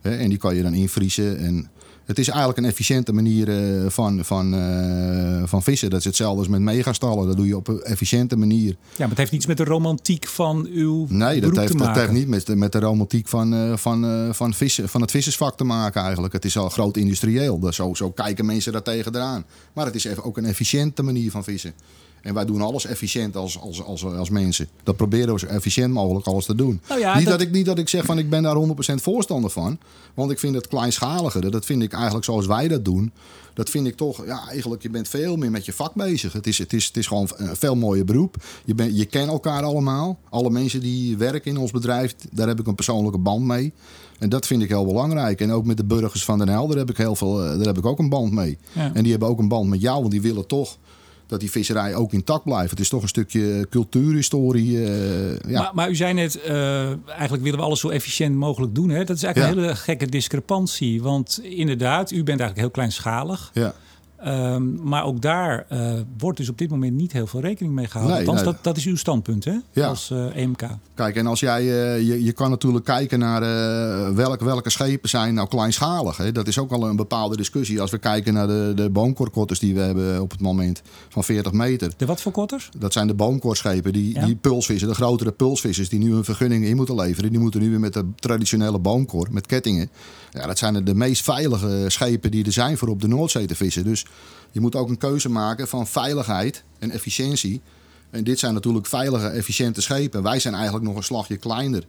Hè, 0.00 0.16
en 0.16 0.28
die 0.28 0.38
kan 0.38 0.54
je 0.54 0.62
dan 0.62 0.74
invriezen. 0.74 1.38
En 1.38 1.70
Het 2.10 2.18
is 2.18 2.28
eigenlijk 2.28 2.58
een 2.58 2.64
efficiënte 2.64 3.12
manier 3.12 3.48
eh, 3.48 3.90
van, 3.90 4.24
van, 4.24 4.54
eh, 4.54 5.42
van 5.44 5.62
vissen. 5.62 5.90
Dat 5.90 5.98
is 5.98 6.04
hetzelfde 6.04 6.38
als 6.38 6.48
met 6.48 6.60
megastallen. 6.60 7.26
Dat 7.26 7.36
doe 7.36 7.46
je 7.46 7.56
op 7.56 7.68
een 7.68 7.82
efficiënte 7.82 8.36
manier. 8.36 8.68
Ja, 8.68 8.76
maar 8.98 9.08
het 9.08 9.18
heeft 9.18 9.32
niets 9.32 9.46
met 9.46 9.56
de 9.56 9.64
romantiek 9.64 10.26
van 10.26 10.66
uw 10.72 11.06
Nee, 11.08 11.40
dat 11.40 11.56
heeft, 11.56 11.78
dat 11.78 11.96
heeft 11.96 12.10
niet 12.12 12.28
met, 12.28 12.46
de- 12.46 12.56
met 12.56 12.72
de 12.72 12.78
romantiek 12.78 13.28
van, 13.28 13.54
eh, 13.54 13.76
van, 13.76 14.28
van, 14.34 14.54
vissen, 14.54 14.88
van 14.88 15.00
het 15.00 15.10
vissersvak 15.10 15.56
te 15.56 15.64
maken 15.64 16.02
eigenlijk. 16.02 16.32
Het 16.32 16.44
is 16.44 16.56
al 16.56 16.68
groot 16.68 16.96
industrieel. 16.96 17.58
Dus 17.60 17.76
zo, 17.76 17.94
zo 17.94 18.10
kijken 18.10 18.46
mensen 18.46 18.72
daar 18.72 18.82
tegen 18.82 19.14
eraan. 19.14 19.44
Maar 19.72 19.86
het 19.86 19.94
is 19.94 20.04
even 20.04 20.24
ook 20.24 20.36
een 20.36 20.44
efficiënte 20.44 21.02
manier 21.02 21.30
van 21.30 21.44
vissen. 21.44 21.72
En 22.22 22.34
wij 22.34 22.44
doen 22.44 22.60
alles 22.60 22.86
efficiënt 22.86 23.36
als, 23.36 23.60
als, 23.60 23.82
als, 23.82 24.04
als 24.04 24.30
mensen. 24.30 24.68
Dat 24.82 24.96
proberen 24.96 25.34
we 25.34 25.40
zo 25.40 25.46
efficiënt 25.46 25.92
mogelijk 25.92 26.26
alles 26.26 26.44
te 26.44 26.54
doen. 26.54 26.80
Nou 26.88 27.00
ja, 27.00 27.16
niet, 27.16 27.26
dat- 27.26 27.38
dat... 27.38 27.46
ik, 27.46 27.52
niet 27.52 27.66
dat 27.66 27.78
ik 27.78 27.88
zeg 27.88 28.04
van 28.04 28.18
ik 28.18 28.30
ben 28.30 28.42
daar 28.42 28.56
100% 28.56 28.94
voorstander 28.94 29.50
van. 29.50 29.78
Want 30.14 30.30
ik 30.30 30.38
vind 30.38 30.54
het 30.54 30.68
kleinschalige, 30.68 31.50
dat 31.50 31.64
vind 31.64 31.82
ik 31.82 31.92
eigenlijk 31.92 32.24
zoals 32.24 32.46
wij 32.46 32.68
dat 32.68 32.84
doen. 32.84 33.12
Dat 33.54 33.70
vind 33.70 33.86
ik 33.86 33.96
toch, 33.96 34.26
ja, 34.26 34.48
eigenlijk, 34.48 34.82
je 34.82 34.90
bent 34.90 35.08
veel 35.08 35.36
meer 35.36 35.50
met 35.50 35.64
je 35.64 35.72
vak 35.72 35.94
bezig. 35.94 36.32
Het 36.32 36.46
is, 36.46 36.58
het 36.58 36.72
is, 36.72 36.86
het 36.86 36.96
is 36.96 37.06
gewoon 37.06 37.28
een 37.36 37.56
veel 37.56 37.76
mooier 37.76 38.04
beroep. 38.04 38.36
Je, 38.64 38.74
bent 38.74 38.96
je 38.96 39.04
kent 39.04 39.28
elkaar 39.30 39.62
allemaal. 39.62 40.18
Alle 40.28 40.50
mensen 40.50 40.80
die 40.80 41.16
werken 41.16 41.50
in 41.50 41.56
ons 41.56 41.70
bedrijf, 41.70 42.14
daar 42.32 42.48
heb 42.48 42.60
ik 42.60 42.66
een 42.66 42.74
persoonlijke 42.74 43.18
band 43.18 43.44
mee. 43.44 43.72
En 44.18 44.28
dat 44.28 44.46
vind 44.46 44.62
ik 44.62 44.68
heel 44.68 44.84
belangrijk. 44.86 45.40
En 45.40 45.52
ook 45.52 45.64
met 45.64 45.76
de 45.76 45.84
burgers 45.84 46.24
van 46.24 46.38
Den 46.38 46.48
Helder 46.48 46.78
heb 46.78 46.90
ik, 46.90 46.96
heel 46.96 47.16
veel, 47.16 47.42
eh, 47.44 47.56
daar 47.56 47.66
heb 47.66 47.78
ik 47.78 47.86
ook 47.86 47.98
een 47.98 48.08
band 48.08 48.32
mee. 48.32 48.58
Ja. 48.72 48.90
En 48.94 49.02
die 49.02 49.10
hebben 49.10 49.28
ook 49.28 49.38
een 49.38 49.48
band 49.48 49.68
met 49.68 49.80
jou, 49.80 49.98
want 50.00 50.10
die 50.10 50.20
willen 50.22 50.46
toch 50.46 50.76
dat 51.30 51.40
die 51.40 51.50
visserij 51.50 51.94
ook 51.94 52.12
intact 52.12 52.44
blijft. 52.44 52.70
Het 52.70 52.80
is 52.80 52.88
toch 52.88 53.02
een 53.02 53.08
stukje 53.08 53.66
cultuurhistorie. 53.70 54.84
eh, 54.84 55.38
ja. 55.48 55.60
Maar, 55.62 55.70
maar 55.74 55.90
u 55.90 55.94
zei 55.96 56.12
net, 56.14 56.40
eh, 56.40 56.84
eigenlijk 57.08 57.42
willen 57.42 57.58
we 57.58 57.64
alles 57.64 57.80
zo 57.80 57.88
efficiënt 57.88 58.34
mogelijk 58.36 58.74
doen. 58.74 58.88
Hè? 58.88 59.04
Dat 59.04 59.16
is 59.16 59.22
eigenlijk 59.22 59.54
Ja. 59.54 59.60
een 59.62 59.68
hele 59.68 59.80
gekke 59.82 60.06
discrepantie. 60.06 61.02
Want 61.02 61.40
inderdaad, 61.42 62.10
u 62.10 62.16
bent 62.16 62.28
eigenlijk 62.40 62.58
heel 62.58 62.70
kleinschalig. 62.70 63.50
ja. 63.54 63.74
Ehm, 64.22 64.88
maar 64.88 65.04
ook 65.04 65.20
daar 65.20 65.64
eh, 65.68 65.92
wordt 66.18 66.38
dus 66.38 66.48
op 66.48 66.58
dit 66.58 66.70
moment 66.70 66.92
niet 66.92 67.12
heel 67.12 67.26
veel 67.26 67.40
rekening 67.40 67.74
mee 67.74 67.86
gehouden. 67.86 68.16
Nee, 68.16 68.26
Althans, 68.26 68.44
nee. 68.44 68.54
dat, 68.54 68.64
dat 68.64 68.76
is 68.76 68.84
uw 68.84 68.96
standpunt, 68.96 69.44
hè? 69.44 69.54
Ja. 69.72 69.86
Als 69.86 70.10
eh, 70.10 70.36
EMK. 70.36 70.62
Kijk, 70.94 71.16
en 71.16 71.26
als 71.26 71.40
jij, 71.40 71.60
eh, 71.60 72.06
je, 72.06 72.24
je 72.24 72.32
kan 72.32 72.50
natuurlijk 72.50 72.84
kijken 72.84 73.18
naar 73.18 73.42
eh, 73.42 74.14
welke, 74.14 74.44
welke 74.44 74.70
schepen 74.70 75.08
zijn 75.08 75.34
nou 75.34 75.48
kleinschalig. 75.48 76.16
Hè? 76.16 76.32
Dat 76.32 76.48
is 76.48 76.58
ook 76.58 76.72
al 76.72 76.88
een 76.88 76.96
bepaalde 76.96 77.36
discussie. 77.36 77.80
Als 77.80 77.90
we 77.90 77.98
kijken 77.98 78.34
naar 78.34 78.46
de, 78.46 78.72
de 78.74 78.90
boomkorkotters 78.90 79.58
die 79.58 79.74
we 79.74 79.80
hebben 79.80 80.20
op 80.20 80.30
het 80.30 80.40
moment 80.40 80.82
van 81.08 81.24
40 81.24 81.52
meter. 81.52 81.92
De 81.96 82.06
wat 82.06 82.20
voor 82.20 82.32
kotters? 82.32 82.68
Dat 82.78 82.92
zijn 82.92 83.06
de 83.06 83.14
boomkorschepen, 83.14 83.92
die, 83.92 84.14
Ja. 84.14 84.26
die 84.26 84.36
pulsvissen, 84.36 84.88
de 84.88 84.94
grotere 84.94 85.32
pulsvissers 85.32 85.88
die 85.88 85.98
nu 85.98 86.14
een 86.14 86.24
vergunning 86.24 86.64
in 86.64 86.76
moeten 86.76 86.94
leveren. 86.94 87.30
Die 87.30 87.40
moeten 87.40 87.60
nu 87.60 87.70
weer 87.70 87.80
met 87.80 87.92
de 87.92 88.04
traditionele 88.14 88.78
boomkor, 88.78 89.28
met 89.30 89.46
kettingen. 89.46 89.90
Ja, 90.30 90.46
dat 90.46 90.58
zijn 90.58 90.84
de 90.84 90.94
meest 90.94 91.22
veilige 91.22 91.84
schepen 91.88 92.30
die 92.30 92.44
er 92.44 92.52
zijn 92.52 92.78
voor 92.78 92.88
op 92.88 93.00
de 93.00 93.08
Noordzee 93.08 93.46
te 93.46 93.54
vissen. 93.54 93.84
Dus 93.84 94.06
je 94.50 94.60
moet 94.60 94.74
ook 94.74 94.88
een 94.88 94.98
keuze 94.98 95.28
maken 95.28 95.68
van 95.68 95.86
veiligheid 95.86 96.62
en 96.78 96.90
efficiëntie. 96.90 97.60
En 98.10 98.24
dit 98.24 98.38
zijn 98.38 98.54
natuurlijk 98.54 98.86
veilige, 98.86 99.26
efficiënte 99.26 99.80
schepen. 99.80 100.22
Wij 100.22 100.40
zijn 100.40 100.54
eigenlijk 100.54 100.84
nog 100.84 100.96
een 100.96 101.02
slagje 101.02 101.36
kleiner. 101.36 101.84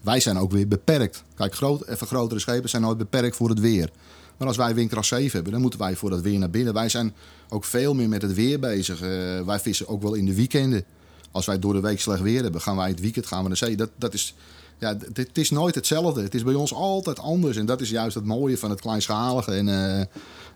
Wij 0.00 0.20
zijn 0.20 0.38
ook 0.38 0.50
weer 0.50 0.68
beperkt. 0.68 1.22
Kijk, 1.34 1.60
even 1.60 2.06
grotere 2.06 2.40
schepen 2.40 2.68
zijn 2.68 2.82
nooit 2.82 2.98
beperkt 2.98 3.36
voor 3.36 3.48
het 3.48 3.60
weer. 3.60 3.90
Maar 4.36 4.48
als 4.48 4.56
wij 4.56 4.74
windkracht 4.74 5.06
7 5.06 5.30
hebben, 5.32 5.52
dan 5.52 5.60
moeten 5.60 5.80
wij 5.80 5.96
voor 5.96 6.10
dat 6.10 6.20
weer 6.20 6.38
naar 6.38 6.50
binnen. 6.50 6.74
Wij 6.74 6.88
zijn 6.88 7.14
ook 7.48 7.64
veel 7.64 7.94
meer 7.94 8.08
met 8.08 8.22
het 8.22 8.34
weer 8.34 8.60
bezig. 8.60 9.00
Eh, 9.00 9.08
wij 9.46 9.60
vissen 9.60 9.88
ook 9.88 10.02
wel 10.02 10.14
in 10.14 10.26
de 10.26 10.34
weekenden. 10.34 10.84
Als 11.30 11.46
wij 11.46 11.58
door 11.58 11.72
de 11.72 11.80
week 11.80 12.00
slecht 12.00 12.20
weer 12.20 12.42
hebben, 12.42 12.60
gaan 12.60 12.76
wij 12.76 12.88
het 12.88 13.00
weekend 13.00 13.26
gaan 13.26 13.42
we 13.42 13.48
naar 13.48 13.56
zee. 13.56 13.76
Dat, 13.76 13.90
dat 13.96 14.14
is, 14.14 14.34
ja, 14.78 14.96
het 15.12 15.38
is 15.38 15.50
nooit 15.50 15.74
hetzelfde. 15.74 16.22
Het 16.22 16.34
is 16.34 16.42
bij 16.42 16.54
ons 16.54 16.74
altijd 16.74 17.18
anders. 17.18 17.56
En 17.56 17.66
dat 17.66 17.80
is 17.80 17.90
juist 17.90 18.14
het 18.14 18.24
mooie 18.24 18.58
van 18.58 18.70
het 18.70 18.80
kleinschalige. 18.80 19.52
En 19.52 19.68
eh, 19.98 20.04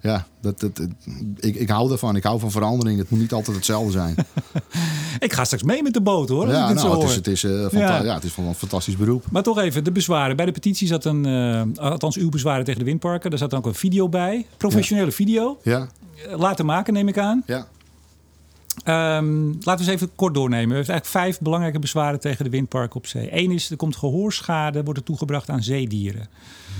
ja, 0.01 0.27
dat, 0.41 0.61
dat, 0.61 0.81
ik, 1.37 1.55
ik 1.55 1.69
hou 1.69 1.93
ervan. 1.93 2.17
Ik 2.17 2.23
hou 2.23 2.41
van 2.41 2.51
verandering. 2.51 2.99
Het 2.99 3.11
moet 3.11 3.21
niet 3.21 3.33
altijd 3.33 3.57
hetzelfde 3.57 3.91
zijn. 3.93 4.15
Ik 5.19 5.33
ga 5.33 5.45
straks 5.45 5.63
mee 5.63 5.83
met 5.83 5.93
de 5.95 6.01
boot, 6.01 6.29
hoor. 6.29 6.49
ja, 6.49 6.73
nou, 6.73 7.01
het 7.01 7.09
is, 7.09 7.15
het, 7.15 7.27
is, 7.27 7.45
eh, 7.45 7.71
Ja. 7.71 8.03
ja. 8.03 8.15
het 8.15 8.25
is 8.25 8.37
een 8.37 8.55
fantastisch 8.55 8.97
beroep. 8.97 9.25
Maar 9.31 9.43
toch 9.43 9.59
even, 9.59 9.85
de 9.85 9.93
bezwaren. 9.93 10.37
Bij 10.37 10.47
de 10.47 10.53
petitie 10.53 10.87
zat 10.87 11.05
een, 11.05 11.25
eh, 11.27 11.63
althans 11.85 12.17
uw 12.17 12.29
bezwaren 12.29 12.65
tegen 12.65 12.79
de 12.81 12.87
windparken. 12.87 13.31
Daar 13.31 13.39
zat 13.39 13.51
dan 13.51 13.59
ook 13.59 13.67
een 13.67 13.75
video 13.75 14.09
bij. 14.09 14.47
Professionele 14.57 15.11
video. 15.11 15.59
Ja, 15.63 15.89
Laten 16.37 16.67
maken, 16.67 16.93
neem 16.93 17.09
ik 17.09 17.19
aan. 17.19 17.43
ja. 17.47 17.67
Ehm, 18.85 19.47
laten 19.47 19.63
we 19.65 19.71
eens 19.79 19.87
even 20.03 20.11
kort 20.15 20.35
doornemen. 20.35 20.69
We 20.69 20.75
hebben 20.75 20.93
eigenlijk 20.95 21.25
vijf 21.25 21.39
belangrijke 21.41 21.79
bezwaren 21.79 22.21
tegen 22.21 22.45
de 22.45 22.51
windparken 22.51 22.97
op 22.97 23.07
zee. 23.07 23.29
Eén 23.39 23.51
is, 23.51 23.71
er 23.71 23.77
komt 23.77 23.97
gehoorschade, 23.97 24.85
wordt 24.85 24.99
er 24.99 25.05
toegebracht 25.05 25.49
aan 25.51 25.63
zeedieren. 25.63 26.29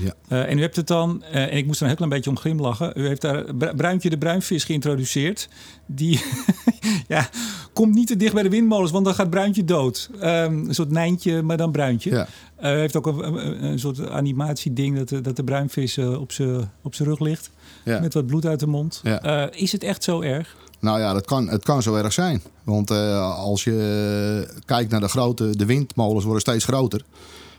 ja. 0.03 0.13
Eh, 0.27 0.49
en 0.49 0.57
u 0.57 0.61
hebt 0.61 0.75
het 0.75 0.87
dan, 0.87 1.23
eh, 1.23 1.41
en 1.41 1.57
ik 1.57 1.65
moest 1.65 1.75
er 1.77 1.81
een 1.81 1.87
heel 1.87 1.95
klein 1.95 2.11
beetje 2.11 2.29
om 2.29 2.37
glimlachen. 2.37 2.91
U 2.95 3.07
heeft 3.07 3.21
daar 3.21 3.55
Bru- 3.55 3.73
Bruintje 3.75 4.09
de 4.09 4.17
bruinvis 4.17 4.63
geïntroduceerd. 4.63 5.49
Die 5.85 6.21
ja, 7.07 7.29
komt 7.73 7.93
niet 7.93 8.07
te 8.07 8.15
dicht 8.15 8.33
bij 8.33 8.43
de 8.43 8.49
windmolens, 8.49 8.91
want 8.91 9.05
dan 9.05 9.13
gaat 9.15 9.29
Bruintje 9.29 9.65
dood. 9.65 10.09
Ehm, 10.19 10.53
een 10.67 10.73
soort 10.75 10.91
Nijntje, 10.91 11.41
maar 11.41 11.57
dan 11.57 11.71
Bruintje. 11.71 12.09
Ja. 12.09 12.27
Eh, 12.55 12.71
heeft 12.71 12.95
ook 12.95 13.07
een, 13.07 13.23
een, 13.37 13.63
een 13.63 13.79
soort 13.79 14.09
animatieding 14.09 14.97
dat, 14.97 15.09
de- 15.09 15.21
dat 15.21 15.35
de 15.35 15.43
bruinvis 15.43 15.97
op 15.97 16.31
zijn 16.31 16.69
op 16.81 16.95
zijn 16.95 17.07
rug 17.09 17.19
ligt. 17.19 17.49
Ja. 17.83 17.99
Met 17.99 18.13
wat 18.13 18.25
bloed 18.25 18.45
uit 18.45 18.59
de 18.59 18.67
mond. 18.67 18.99
Ja. 19.03 19.49
Is 19.51 19.71
het 19.71 19.83
echt 19.83 20.03
zo 20.03 20.21
erg? 20.21 20.55
Nou 20.81 20.99
ja, 20.99 21.13
dat 21.13 21.25
kan, 21.25 21.49
het 21.49 21.63
kan 21.63 21.81
zo 21.81 21.95
erg 21.95 22.13
zijn. 22.13 22.41
Want 22.63 22.91
eh, 22.91 23.37
als 23.39 23.63
je 23.63 24.47
kijkt 24.65 24.91
naar 24.91 24.99
de 24.99 25.07
grote, 25.07 25.55
de 25.55 25.65
windmolens 25.65 26.23
worden 26.23 26.41
steeds 26.41 26.65
groter. 26.65 27.05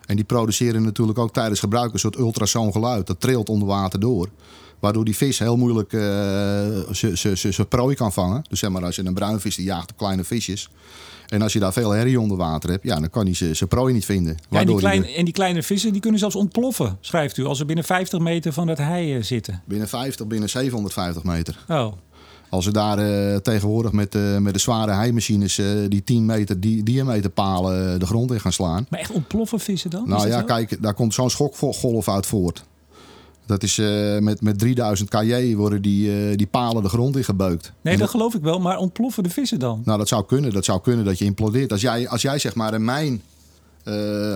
En 0.06 0.16
die 0.16 0.24
produceren 0.24 0.82
natuurlijk 0.82 1.18
ook 1.18 1.32
tijdens 1.32 1.60
gebruik 1.60 1.92
een 1.92 1.98
soort 1.98 2.18
ultrasoongeluid. 2.18 3.06
Dat 3.06 3.20
trilt 3.20 3.48
onder 3.48 3.68
water 3.68 4.00
door. 4.00 4.28
Waardoor 4.78 5.04
die 5.04 5.16
vis 5.16 5.38
heel 5.38 5.56
moeilijk 5.56 5.90
zijn 7.32 7.68
prooi 7.68 7.94
kan 7.94 8.12
vangen. 8.12 8.44
Dus 8.48 8.58
zeg 8.58 8.70
maar, 8.70 8.84
als 8.84 8.96
je 8.96 9.04
een 9.04 9.14
bruinvis 9.14 9.56
die 9.56 9.64
jaagt 9.64 9.90
op 9.90 9.96
kleine 9.96 10.24
visjes. 10.24 10.68
En 11.32 11.42
als 11.42 11.52
je 11.52 11.58
daar 11.58 11.72
veel 11.72 11.90
herrie 11.90 12.20
onder 12.20 12.36
water 12.36 12.70
hebt, 12.70 12.84
ja, 12.84 13.00
dan 13.00 13.10
kan 13.10 13.24
hij 13.26 13.34
zijn 13.54 13.68
prooi 13.68 13.92
niet 13.92 14.04
vinden. 14.04 14.36
Ja, 14.50 14.60
en, 14.60 14.66
die 14.66 14.76
kleine, 14.76 15.12
en 15.12 15.24
die 15.24 15.34
kleine 15.34 15.62
vissen 15.62 15.92
die 15.92 16.00
kunnen 16.00 16.20
zelfs 16.20 16.36
ontploffen, 16.36 16.98
schrijft 17.00 17.36
u, 17.36 17.44
als 17.44 17.58
ze 17.58 17.64
binnen 17.64 17.84
50 17.84 18.20
meter 18.20 18.52
van 18.52 18.66
dat 18.66 18.78
hei 18.78 19.16
eh, 19.16 19.22
zitten. 19.22 19.62
binnen 19.64 19.88
50, 19.88 20.26
binnen 20.26 20.48
750 20.48 21.24
meter. 21.24 21.64
Oh, 21.68 21.92
Als 22.52 22.64
we 22.64 22.72
daar 22.72 22.98
eh, 22.98 23.36
tegenwoordig 23.36 23.92
met, 23.92 24.14
eh, 24.14 24.38
met 24.38 24.52
de 24.52 24.60
zware 24.60 24.92
heimachines 24.92 25.58
eh, 25.58 25.66
die 25.88 26.04
10 26.04 26.26
meter 26.26 26.60
di 26.60 26.82
diameter 26.82 27.30
palen 27.30 28.00
de 28.00 28.06
grond 28.06 28.32
in 28.32 28.40
gaan 28.40 28.52
slaan. 28.52 28.86
maar 28.88 29.00
echt 29.00 29.10
ontploffen 29.10 29.60
vissen 29.60 29.90
dan? 29.90 30.08
Nou 30.08 30.28
ja, 30.28 30.38
zo? 30.38 30.44
kijk, 30.44 30.82
daar 30.82 30.94
komt 30.94 31.14
zo'n 31.14 31.30
schokgolf 31.30 32.08
uit 32.08 32.26
voort. 32.26 32.64
Dat 33.46 33.62
is 33.62 33.76
met, 34.20 34.40
met 34.40 34.58
3000 34.58 35.08
kJ 35.08 35.54
worden 35.54 35.82
die, 35.82 36.36
die 36.36 36.46
palen 36.46 36.82
de 36.82 36.88
grond 36.88 37.16
in 37.16 37.24
gebeukt. 37.24 37.72
Nee, 37.80 37.94
En 37.94 38.00
dat 38.00 38.10
geloof 38.10 38.34
ik 38.34 38.42
wel, 38.42 38.58
maar 38.60 38.78
ontploffen 38.78 39.22
de 39.22 39.30
vissen 39.30 39.58
dan? 39.58 39.82
nou, 39.84 39.98
dat 39.98 40.08
zou 40.08 40.24
kunnen. 40.26 40.52
Dat 40.52 40.64
zou 40.64 40.80
kunnen 40.80 41.04
dat 41.04 41.18
je 41.18 41.24
implodeert. 41.24 41.72
Als 41.72 41.80
jij, 41.80 42.08
als 42.08 42.22
jij 42.22 42.38
zeg 42.38 42.54
maar 42.54 42.74
een 42.74 42.84
mijn 42.84 43.22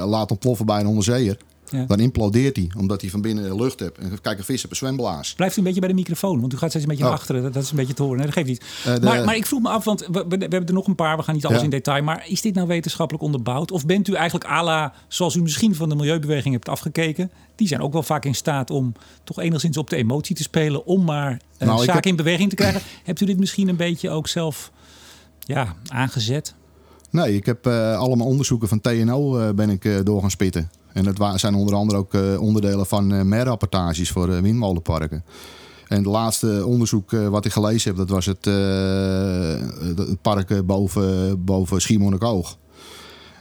laat 0.08 0.30
ontploffen 0.30 0.66
bij 0.66 0.80
een 0.80 0.86
onderzeeër, 0.86 1.36
Ja. 1.70 1.84
dan 1.84 2.00
implodeert 2.00 2.56
hij. 2.56 2.70
Omdat 2.78 3.00
hij 3.00 3.10
van 3.10 3.20
binnen 3.20 3.56
lucht 3.56 3.80
hebt. 3.80 3.98
En 3.98 4.20
kijk, 4.20 4.38
een 4.38 4.44
vis 4.44 4.64
op 4.64 4.70
een 4.70 4.76
zwemblaas. 4.76 5.34
Blijft 5.34 5.54
u 5.56 5.58
een 5.58 5.64
beetje 5.64 5.80
bij 5.80 5.88
de 5.88 5.94
microfoon, 5.94 6.40
want 6.40 6.52
u 6.52 6.56
gaat 6.56 6.68
steeds 6.70 6.84
een 6.84 6.90
beetje 6.90 7.04
Oh. 7.04 7.10
naar 7.10 7.18
achteren. 7.20 7.52
Dat, 7.52 7.62
is 7.62 7.70
een 7.70 7.76
beetje 7.76 7.94
te 7.94 8.02
horen. 8.02 8.16
Nee, 8.18 8.26
dat 8.26 8.34
geeft 8.34 8.48
niet. 8.48 8.64
Eh, 8.84 8.94
de- 8.94 9.00
maar, 9.00 9.24
maar 9.24 9.36
ik 9.36 9.46
vroeg 9.46 9.62
me 9.62 9.68
af, 9.68 9.84
want 9.84 10.00
we, 10.00 10.12
we, 10.12 10.24
we 10.28 10.36
hebben 10.38 10.66
er 10.66 10.72
nog 10.72 10.86
een 10.86 10.94
paar. 10.94 11.16
We 11.16 11.22
gaan 11.22 11.34
niet 11.34 11.44
alles 11.46 11.58
Ja. 11.58 11.64
in 11.64 11.70
detail. 11.70 12.02
Maar 12.02 12.24
is 12.28 12.40
dit 12.40 12.54
nou 12.54 12.66
wetenschappelijk 12.66 13.24
onderbouwd? 13.24 13.70
Of 13.70 13.86
bent 13.86 14.08
u 14.08 14.12
eigenlijk 14.12 14.50
à 14.50 14.62
la, 14.64 14.92
zoals 15.08 15.34
u 15.34 15.42
misschien 15.42 15.74
van 15.74 15.88
de 15.88 15.94
milieubeweging 15.94 16.54
hebt 16.54 16.68
afgekeken... 16.68 17.30
die 17.54 17.68
zijn 17.68 17.80
ook 17.80 17.92
wel 17.92 18.02
vaak 18.02 18.24
in 18.24 18.34
staat 18.34 18.70
om 18.70 18.92
toch 19.24 19.40
enigszins 19.40 19.76
op 19.76 19.90
de 19.90 19.96
emotie 19.96 20.36
te 20.36 20.42
spelen... 20.42 20.86
om 20.86 21.04
maar 21.04 21.30
een 21.58 21.66
Nou, 21.66 21.78
ik 21.78 21.84
zaak 21.84 21.94
heb- 21.94 22.06
in 22.06 22.16
beweging 22.16 22.48
te 22.50 22.56
krijgen. 22.56 22.80
Hebt 23.04 23.20
u 23.20 23.24
dit 23.26 23.38
misschien 23.38 23.68
een 23.68 23.76
beetje 23.76 24.10
ook 24.10 24.28
zelf 24.28 24.70
ja, 25.40 25.74
aangezet? 25.88 26.54
Nee, 27.10 27.34
ik 27.34 27.46
heb 27.46 27.66
eh, 27.66 27.96
allemaal 27.98 28.26
onderzoeken 28.26 28.68
van 28.68 28.80
TNO 28.80 29.38
eh, 29.38 29.54
ben 29.54 29.70
ik 29.70 29.84
eh, 29.84 29.94
door 30.04 30.20
gaan 30.20 30.30
spitten. 30.30 30.70
En 30.96 31.04
dat 31.04 31.40
zijn 31.40 31.54
onder 31.54 31.74
andere 31.74 31.98
ook 31.98 32.14
eh, 32.14 32.40
onderdelen 32.40 32.86
van 32.86 33.12
eh 33.12 33.22
MER-rapportages 33.22 34.10
voor 34.10 34.28
eh, 34.28 34.40
windmolenparken. 34.40 35.24
En 35.88 35.96
het 35.96 36.06
laatste 36.06 36.66
onderzoek 36.66 37.10
wat 37.10 37.44
ik 37.44 37.52
gelezen 37.52 37.88
heb, 37.88 37.98
dat 37.98 38.08
was 38.08 38.26
het, 38.26 38.42
park 40.22 40.66
boven, 40.66 41.44
boven 41.44 41.80
Schiermonnikoog. 41.80 42.56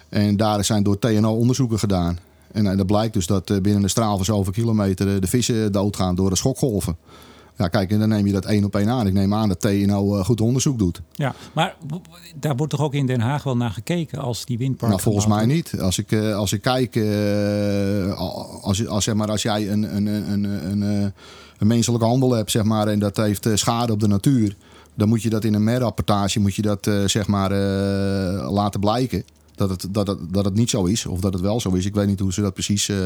En 0.09 0.37
daar 0.37 0.63
zijn 0.65 0.83
door 0.83 0.99
TNO 0.99 1.33
onderzoeken 1.33 1.79
gedaan. 1.79 2.17
En 2.51 2.77
dat 2.77 2.85
blijkt 2.85 3.13
dus 3.13 3.25
dat 3.27 3.45
binnen 3.45 3.83
een 3.83 3.89
straal 3.89 4.15
van 4.15 4.25
zoveel 4.25 4.53
kilometer 4.53 5.21
de 5.21 5.27
vissen 5.27 5.71
doodgaan 5.71 6.15
door 6.15 6.29
de 6.29 6.35
schokgolven. 6.35 6.97
Ja, 7.57 7.67
kijk, 7.67 7.91
en 7.91 7.99
dan 7.99 8.09
neem 8.09 8.25
je 8.25 8.31
dat 8.31 8.45
één 8.45 8.63
op 8.63 8.75
één 8.75 8.89
aan. 8.89 9.07
Ik 9.07 9.13
neem 9.13 9.33
aan 9.33 9.47
dat 9.47 9.59
TNO 9.59 10.17
eh, 10.17 10.25
goed 10.25 10.41
onderzoek 10.41 10.79
doet. 10.79 11.01
Ja, 11.11 11.35
maar 11.53 11.75
daar 12.35 12.55
wordt 12.55 12.71
toch 12.71 12.81
ook 12.81 12.93
in 12.93 13.05
Den 13.05 13.19
Haag 13.19 13.43
wel 13.43 13.57
naar 13.57 13.71
gekeken 13.71 14.19
als 14.19 14.45
die 14.45 14.57
windpark. 14.57 14.91
Nou, 14.91 15.03
volgens 15.03 15.27
mij 15.27 15.45
niet. 15.45 15.79
Als 15.79 15.97
ik, 15.97 16.11
eh, 16.11 16.35
als 16.35 16.53
ik 16.53 16.61
kijk, 16.61 16.95
eh, 16.95 18.13
als, 18.61 18.87
als, 18.87 19.03
zeg 19.03 19.15
maar, 19.15 19.29
als 19.29 19.41
jij 19.41 19.69
een, 19.69 19.95
een, 19.95 20.05
een, 20.05 20.43
een, 20.43 20.81
een, 20.81 21.13
een 21.57 21.67
menselijke 21.67 22.05
handel 22.05 22.31
hebt 22.31 22.51
zeg 22.51 22.63
maar, 22.63 22.87
en 22.87 22.99
dat 22.99 23.17
heeft 23.17 23.47
schade 23.53 23.93
op 23.93 23.99
de 23.99 24.07
natuur, 24.07 24.55
dan 24.95 25.07
moet 25.07 25.21
je 25.21 25.29
dat 25.29 25.43
in 25.43 25.53
een 25.53 25.63
MER-rapportage 25.63 26.39
moet 26.39 26.55
je 26.55 26.61
dat, 26.61 26.89
zeg 27.05 27.27
maar, 27.27 27.51
laten 28.51 28.79
blijken. 28.79 29.23
Dat 29.55 29.69
het, 29.69 29.87
dat, 29.89 30.07
het, 30.07 30.19
dat 30.33 30.45
het 30.45 30.53
niet 30.53 30.69
zo 30.69 30.85
is. 30.85 31.05
Of 31.05 31.19
dat 31.19 31.33
het 31.33 31.41
wel 31.41 31.59
zo 31.59 31.69
is. 31.71 31.85
Ik 31.85 31.93
weet 31.93 32.07
niet 32.07 32.19
hoe 32.19 32.33
ze 32.33 32.41
dat 32.41 32.53
precies... 32.53 32.87
Uh, 32.87 32.97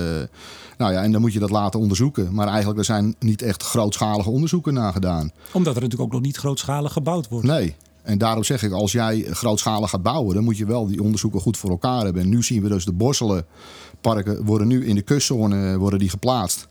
nou 0.77 0.93
ja, 0.93 1.01
en 1.01 1.11
dan 1.11 1.21
moet 1.21 1.33
je 1.33 1.39
dat 1.39 1.49
laten 1.49 1.79
onderzoeken. 1.79 2.33
Maar 2.33 2.47
eigenlijk 2.47 2.79
er 2.79 2.85
zijn 2.85 3.15
niet 3.19 3.41
echt 3.41 3.63
grootschalige 3.63 4.29
onderzoeken 4.29 4.73
naar 4.73 4.93
gedaan. 4.93 5.31
Omdat 5.51 5.75
er 5.75 5.81
natuurlijk 5.81 6.09
ook 6.09 6.15
nog 6.15 6.25
niet 6.25 6.37
grootschalig 6.37 6.93
gebouwd 6.93 7.27
wordt. 7.29 7.47
Nee. 7.47 7.75
En 8.01 8.17
daarom 8.17 8.43
zeg 8.43 8.63
ik, 8.63 8.71
als 8.71 8.91
jij 8.91 9.25
grootschalig 9.29 9.89
gaat 9.89 10.03
bouwen... 10.03 10.35
dan 10.35 10.43
moet 10.43 10.57
je 10.57 10.65
wel 10.65 10.87
die 10.87 11.03
onderzoeken 11.03 11.41
goed 11.41 11.57
voor 11.57 11.69
elkaar 11.69 12.03
hebben. 12.03 12.21
En 12.21 12.29
nu 12.29 12.43
zien 12.43 12.61
we 12.61 12.69
dus 12.69 12.85
de 12.85 12.91
Borselenparken 12.91 14.45
worden 14.45 14.67
nu 14.67 14.85
in 14.85 14.95
de 14.95 15.01
kustzone 15.01 15.77
worden 15.77 15.99
die 15.99 16.09
geplaatst. 16.09 16.67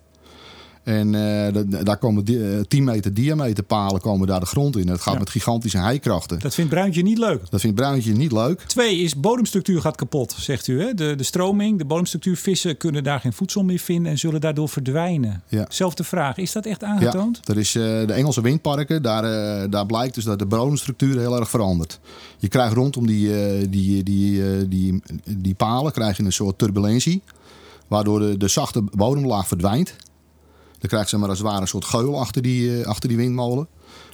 En 0.88 1.12
uh, 1.12 1.82
daar 1.84 1.96
komen 1.96 2.24
10 2.24 2.64
eh, 2.68 2.80
meter 2.80 3.14
diameter 3.14 3.64
palen 3.64 4.00
komen 4.00 4.26
daar 4.26 4.40
de 4.40 4.46
grond 4.46 4.76
in. 4.76 4.88
Het 4.88 5.00
gaat 5.00 5.18
met 5.18 5.30
gigantische 5.30 5.78
heikrachten. 5.78 6.38
Dat 6.38 6.54
vindt 6.54 6.70
Bruintje 6.70 7.02
niet 7.02 7.18
leuk. 7.18 7.50
Dat 7.50 7.60
vindt 7.60 7.76
Bruintje 7.76 8.12
niet 8.12 8.32
leuk. 8.32 8.60
Twee 8.60 8.98
is 8.98 9.20
bodemstructuur 9.20 9.80
gaat 9.80 9.96
kapot, 9.96 10.34
zegt 10.38 10.66
u. 10.66 10.82
Hè? 10.82 10.94
De, 10.94 11.14
de 11.14 11.22
stroming, 11.22 11.78
de 11.78 11.84
bodemstructuur, 11.84 12.36
vissen 12.36 12.76
kunnen 12.76 13.04
daar 13.04 13.20
geen 13.20 13.32
voedsel 13.32 13.62
meer 13.62 13.78
vinden 13.78 14.12
en 14.12 14.18
zullen 14.18 14.40
daardoor 14.40 14.68
verdwijnen. 14.68 15.42
Ja. 15.48 15.66
Zelfde 15.68 16.04
vraag, 16.04 16.36
is 16.36 16.52
dat 16.52 16.66
echt 16.66 16.84
aangetoond? 16.84 17.40
Ja, 17.44 17.52
er 17.54 17.60
is 17.60 17.74
uh, 17.74 17.82
de 17.82 18.12
Engelse 18.12 18.40
windparken, 18.40 19.02
daar, 19.02 19.24
uh, 19.24 19.70
daar 19.70 19.86
blijkt 19.86 20.14
dus 20.14 20.24
dat 20.24 20.38
de 20.38 20.46
bodemstructuur 20.46 21.18
heel 21.18 21.38
erg 21.38 21.50
verandert. 21.50 22.00
Je 22.38 22.48
krijgt 22.48 22.74
rondom 22.74 23.06
die, 23.06 23.30
die, 23.68 24.02
die, 24.02 24.68
die, 24.68 25.02
die 25.24 25.54
palen 25.54 25.92
krijg 25.92 26.16
je 26.16 26.22
een 26.22 26.32
soort 26.32 26.58
turbulentie. 26.58 27.22
Waardoor 27.88 28.18
de, 28.18 28.36
de 28.36 28.48
zachte 28.48 28.82
bodemlaag 28.92 29.48
verdwijnt. 29.48 29.94
Dan 30.78 30.88
krijgt 30.88 31.08
ze 31.08 31.18
maar 31.18 31.28
als 31.28 31.38
het 31.38 31.46
ware 31.46 31.60
een 31.60 31.68
soort 31.68 31.84
geul 31.84 32.20
achter 32.20 32.42
die, 32.42 32.78
uh, 32.78 32.86
achter 32.86 33.08
die 33.08 33.18
windmolen. 33.18 33.68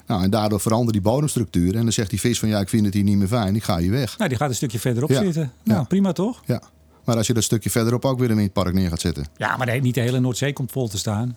Nou, 0.07 0.23
en 0.23 0.31
daardoor 0.31 0.61
verandert 0.61 0.93
die 0.93 1.01
bodemstructuur. 1.01 1.75
En 1.75 1.83
dan 1.83 1.93
zegt 1.93 2.11
die 2.11 2.21
vis 2.21 2.39
van 2.39 2.49
ja, 2.49 2.61
ik 2.61 2.69
vind 2.69 2.85
het 2.85 2.95
hier 2.95 3.03
niet 3.03 3.17
meer 3.17 3.29
fijn, 3.29 3.57
ik 3.57 3.65
ga 3.65 3.79
hier 3.79 3.91
weg. 3.91 4.19
Nou, 4.19 4.29
die 4.29 4.39
gaat 4.39 4.49
een 4.49 4.55
stukje 4.55 4.79
verderop 4.79 5.13
zitten. 5.13 5.53
Nou, 5.65 5.87
prima 5.87 6.13
toch? 6.13 6.43
Ja. 6.47 6.63
Maar 7.05 7.17
als 7.17 7.27
je 7.27 7.35
dat 7.35 7.43
stukje 7.43 7.71
verderop 7.71 8.05
ook 8.05 8.19
weer 8.19 8.31
een 8.31 8.37
windpark 8.37 8.75
neer 8.75 8.89
gaat 8.89 9.01
zetten. 9.01 9.27
Ja, 9.37 9.57
maar 9.57 9.81
niet 9.81 9.95
de 9.95 10.01
hele 10.01 10.21
Noordzee 10.21 10.53
komt 10.53 10.73
vol 10.73 10.89
te 10.89 10.99
staan. 10.99 11.37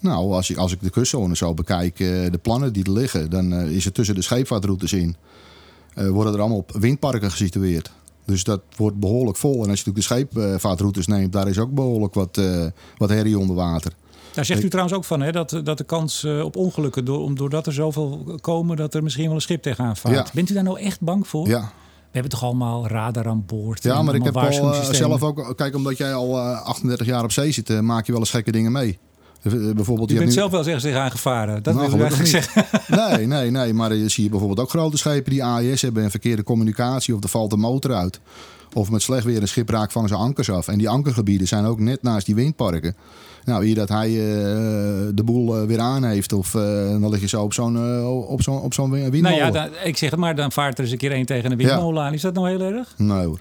Nou, 0.00 0.32
als, 0.32 0.48
je, 0.48 0.56
als 0.56 0.72
ik 0.72 0.82
de 0.82 0.90
kustzone 0.90 1.36
zo 1.36 1.54
bekijk, 1.54 2.00
uh, 2.00 2.30
de 2.30 2.38
plannen 2.42 2.72
die 2.72 2.84
er 2.84 2.92
liggen, 2.92 3.30
dan 3.30 3.52
uh, 3.52 3.70
is 3.70 3.84
het 3.84 3.94
tussen 3.94 4.14
de 4.14 4.22
scheepvaartroutes 4.22 4.92
in. 4.92 5.16
worden 5.94 6.34
er 6.34 6.40
allemaal 6.40 6.64
windparken 6.66 7.30
gesitueerd. 7.30 7.90
Dus 8.24 8.44
dat 8.44 8.60
wordt 8.76 8.98
behoorlijk 8.98 9.36
vol. 9.36 9.62
En 9.64 9.70
als 9.70 9.80
je 9.80 9.90
natuurlijk 9.90 10.28
de 10.28 10.36
scheepvaartroutes 10.36 11.06
neemt, 11.06 11.32
daar 11.32 11.48
is 11.48 11.58
ook 11.58 11.74
behoorlijk 11.74 12.14
wat, 12.14 12.40
wat 12.96 13.08
herrie 13.08 13.38
onder 13.38 13.56
water. 13.56 13.92
Daar 14.34 14.44
zegt 14.44 14.62
u 14.62 14.68
trouwens 14.68 14.96
ook 14.96 15.04
van 15.04 15.20
hè, 15.20 15.32
dat, 15.32 15.60
dat 15.64 15.78
de 15.78 15.84
kans 15.84 16.24
eh, 16.24 16.44
op 16.44 16.56
ongelukken, 16.56 17.04
door, 17.04 17.34
doordat 17.34 17.66
er 17.66 17.72
zoveel 17.72 18.38
komen, 18.40 18.76
dat 18.76 18.94
er 18.94 19.02
misschien 19.02 19.26
wel 19.26 19.34
een 19.34 19.40
schip 19.40 19.62
tegenaan 19.62 19.96
vaart. 19.96 20.32
Bent 20.32 20.50
u 20.50 20.54
daar 20.54 20.62
nou 20.62 20.80
echt 20.80 21.00
bang 21.00 21.28
voor? 21.28 21.48
Ja. 21.48 21.60
We 21.60 22.14
hebben 22.14 22.30
toch 22.30 22.42
allemaal 22.42 22.86
radar 22.86 23.28
aan 23.28 23.44
boord? 23.46 23.82
Ja, 23.82 24.02
maar 24.02 24.14
ik 24.14 24.24
heb 24.24 24.36
al 24.36 24.74
uh, 24.74 24.90
zelf 24.90 25.22
ook... 25.22 25.52
Kijk, 25.56 25.74
omdat 25.74 25.96
jij 25.96 26.14
al 26.14 26.38
uh, 26.38 26.50
eh, 26.50 26.62
38 26.62 27.06
jaar 27.06 27.24
op 27.24 27.32
zee 27.32 27.52
zit, 27.52 27.80
maak 27.80 28.06
je 28.06 28.12
wel 28.12 28.20
eens 28.20 28.30
gekke 28.30 28.52
dingen 28.52 28.72
mee. 28.72 28.98
Bijvoorbeeld, 29.42 30.08
je, 30.08 30.14
je 30.14 30.20
bent 30.20 30.30
nu... 30.30 30.38
zelf 30.38 30.50
wel 30.50 30.62
zeggen 30.62 30.82
zich 30.82 30.94
aangevaren. 30.94 31.62
Dat 31.62 31.74
nou, 31.74 31.90
wil 31.90 32.00
eigenlijk 32.00 32.30
zeggen. 32.30 32.64
Nee, 33.08 33.26
nee, 33.26 33.50
nee. 33.50 33.74
Maar 33.74 33.94
je 33.94 34.08
zie 34.08 34.24
je 34.24 34.30
bijvoorbeeld 34.30 34.60
ook 34.60 34.70
grote 34.70 34.96
schepen 34.96 35.30
die 35.30 35.44
AIS 35.44 35.82
hebben 35.82 36.02
en 36.02 36.10
verkeerde 36.10 36.42
communicatie 36.42 37.14
of 37.14 37.22
er 37.22 37.28
valt 37.28 37.50
de 37.50 37.56
motor 37.56 37.94
uit. 37.94 38.20
Of 38.72 38.90
met 38.90 39.02
slecht 39.02 39.24
weer 39.24 39.40
een 39.40 39.48
schip 39.48 39.68
raakt 39.68 39.92
vangen 39.92 40.08
ze 40.08 40.14
ankers 40.14 40.50
af. 40.50 40.68
En 40.68 40.78
die 40.78 40.88
ankergebieden 40.88 41.48
zijn 41.48 41.64
ook 41.64 41.78
net 41.80 42.02
naast 42.02 42.26
die 42.26 42.34
windparken. 42.34 42.96
Nou, 43.48 43.64
hier 43.64 43.74
dat 43.74 43.88
hij 43.88 44.10
uh, 44.10 44.16
de 45.14 45.22
boel 45.24 45.60
uh, 45.60 45.66
weer 45.66 45.80
aan 45.80 46.04
heeft. 46.04 46.32
Of 46.32 46.54
uh, 46.54 46.62
dan 47.00 47.08
lig 47.08 47.20
je 47.20 47.28
zo 47.28 47.42
op 47.42 47.52
zo'n 47.52 48.04
op 48.26 48.42
zo'n 48.42 48.60
op 48.60 48.74
zo'n 48.74 48.90
windmolen. 48.90 49.22
Nou 49.22 49.36
ja, 49.36 49.50
dan, 49.50 49.68
ik 49.84 49.96
zeg 49.96 50.10
het 50.10 50.18
maar, 50.18 50.36
dan 50.36 50.52
vaart 50.52 50.78
er 50.78 50.84
eens 50.84 50.92
een 50.92 50.98
keer 50.98 51.12
één 51.12 51.26
tegen 51.26 51.50
een 51.50 51.56
windmolen 51.56 52.02
aan. 52.02 52.12
Is 52.12 52.20
dat 52.20 52.34
nou 52.34 52.48
heel 52.48 52.60
erg? 52.60 52.94
Nee 52.96 53.26
hoor. 53.26 53.40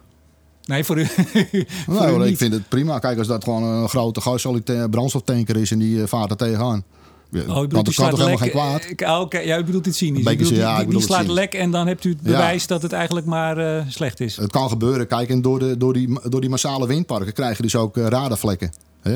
Nee, 0.66 0.84
voor 0.84 1.00
u. 1.00 1.06
voor 1.86 1.94
nou, 1.94 2.24
u 2.24 2.28
ik 2.28 2.38
vind 2.38 2.54
het 2.54 2.70
prima. 2.70 3.00
Kijk, 3.00 3.18
als 3.18 3.28
dat 3.28 3.44
gewoon 3.44 3.64
een 3.64 3.90
grote 3.90 4.22
gasolietanker, 4.22 4.90
brandstoftanker 4.90 5.58
is 5.58 5.72
en 5.72 5.80
die 5.80 6.06
vaart 6.06 6.30
er 6.30 6.38
tegenaan. 6.38 6.84
Ja, 7.30 7.42
oh, 7.42 7.62
bedoelt, 7.62 7.86
dat 7.86 7.96
kan 7.96 8.10
toch 8.10 8.20
helemaal 8.20 8.38
geen 8.38 8.50
kwaad? 8.50 9.22
Oké, 9.22 9.40
ja, 9.40 9.58
u 9.58 9.64
bedoelt 9.64 9.86
het 9.86 9.96
cynisch. 9.96 10.24
Bedoelt, 10.24 10.56
ja, 10.56 10.78
die, 10.78 10.88
die 10.88 11.02
slaat 11.02 11.28
lek 11.28 11.54
en 11.54 11.72
dan 11.72 11.88
hebt 11.88 12.04
u 12.04 12.10
het 12.10 12.22
bewijs 12.22 12.62
ja. 12.62 12.68
dat 12.68 12.82
het 12.82 12.92
eigenlijk 12.92 13.26
maar 13.26 13.58
uh, 13.58 13.82
slecht 13.88 14.20
is. 14.20 14.38
Het 14.38 14.52
kan 14.52 14.70
gebeuren. 14.70 15.08
Kijk, 15.08 15.30
en 15.30 15.42
door, 15.42 15.60
de, 15.60 15.78
door, 15.78 15.94
die, 15.94 16.20
door 16.30 16.42
die 16.42 16.50
massale 16.50 16.88
vindparken 16.88 17.34
krijg 17.34 17.58
je 17.58 17.64
dus 17.64 17.76
ook 17.76 17.98
uh, 17.98 18.08
radarvlekken 18.08 18.72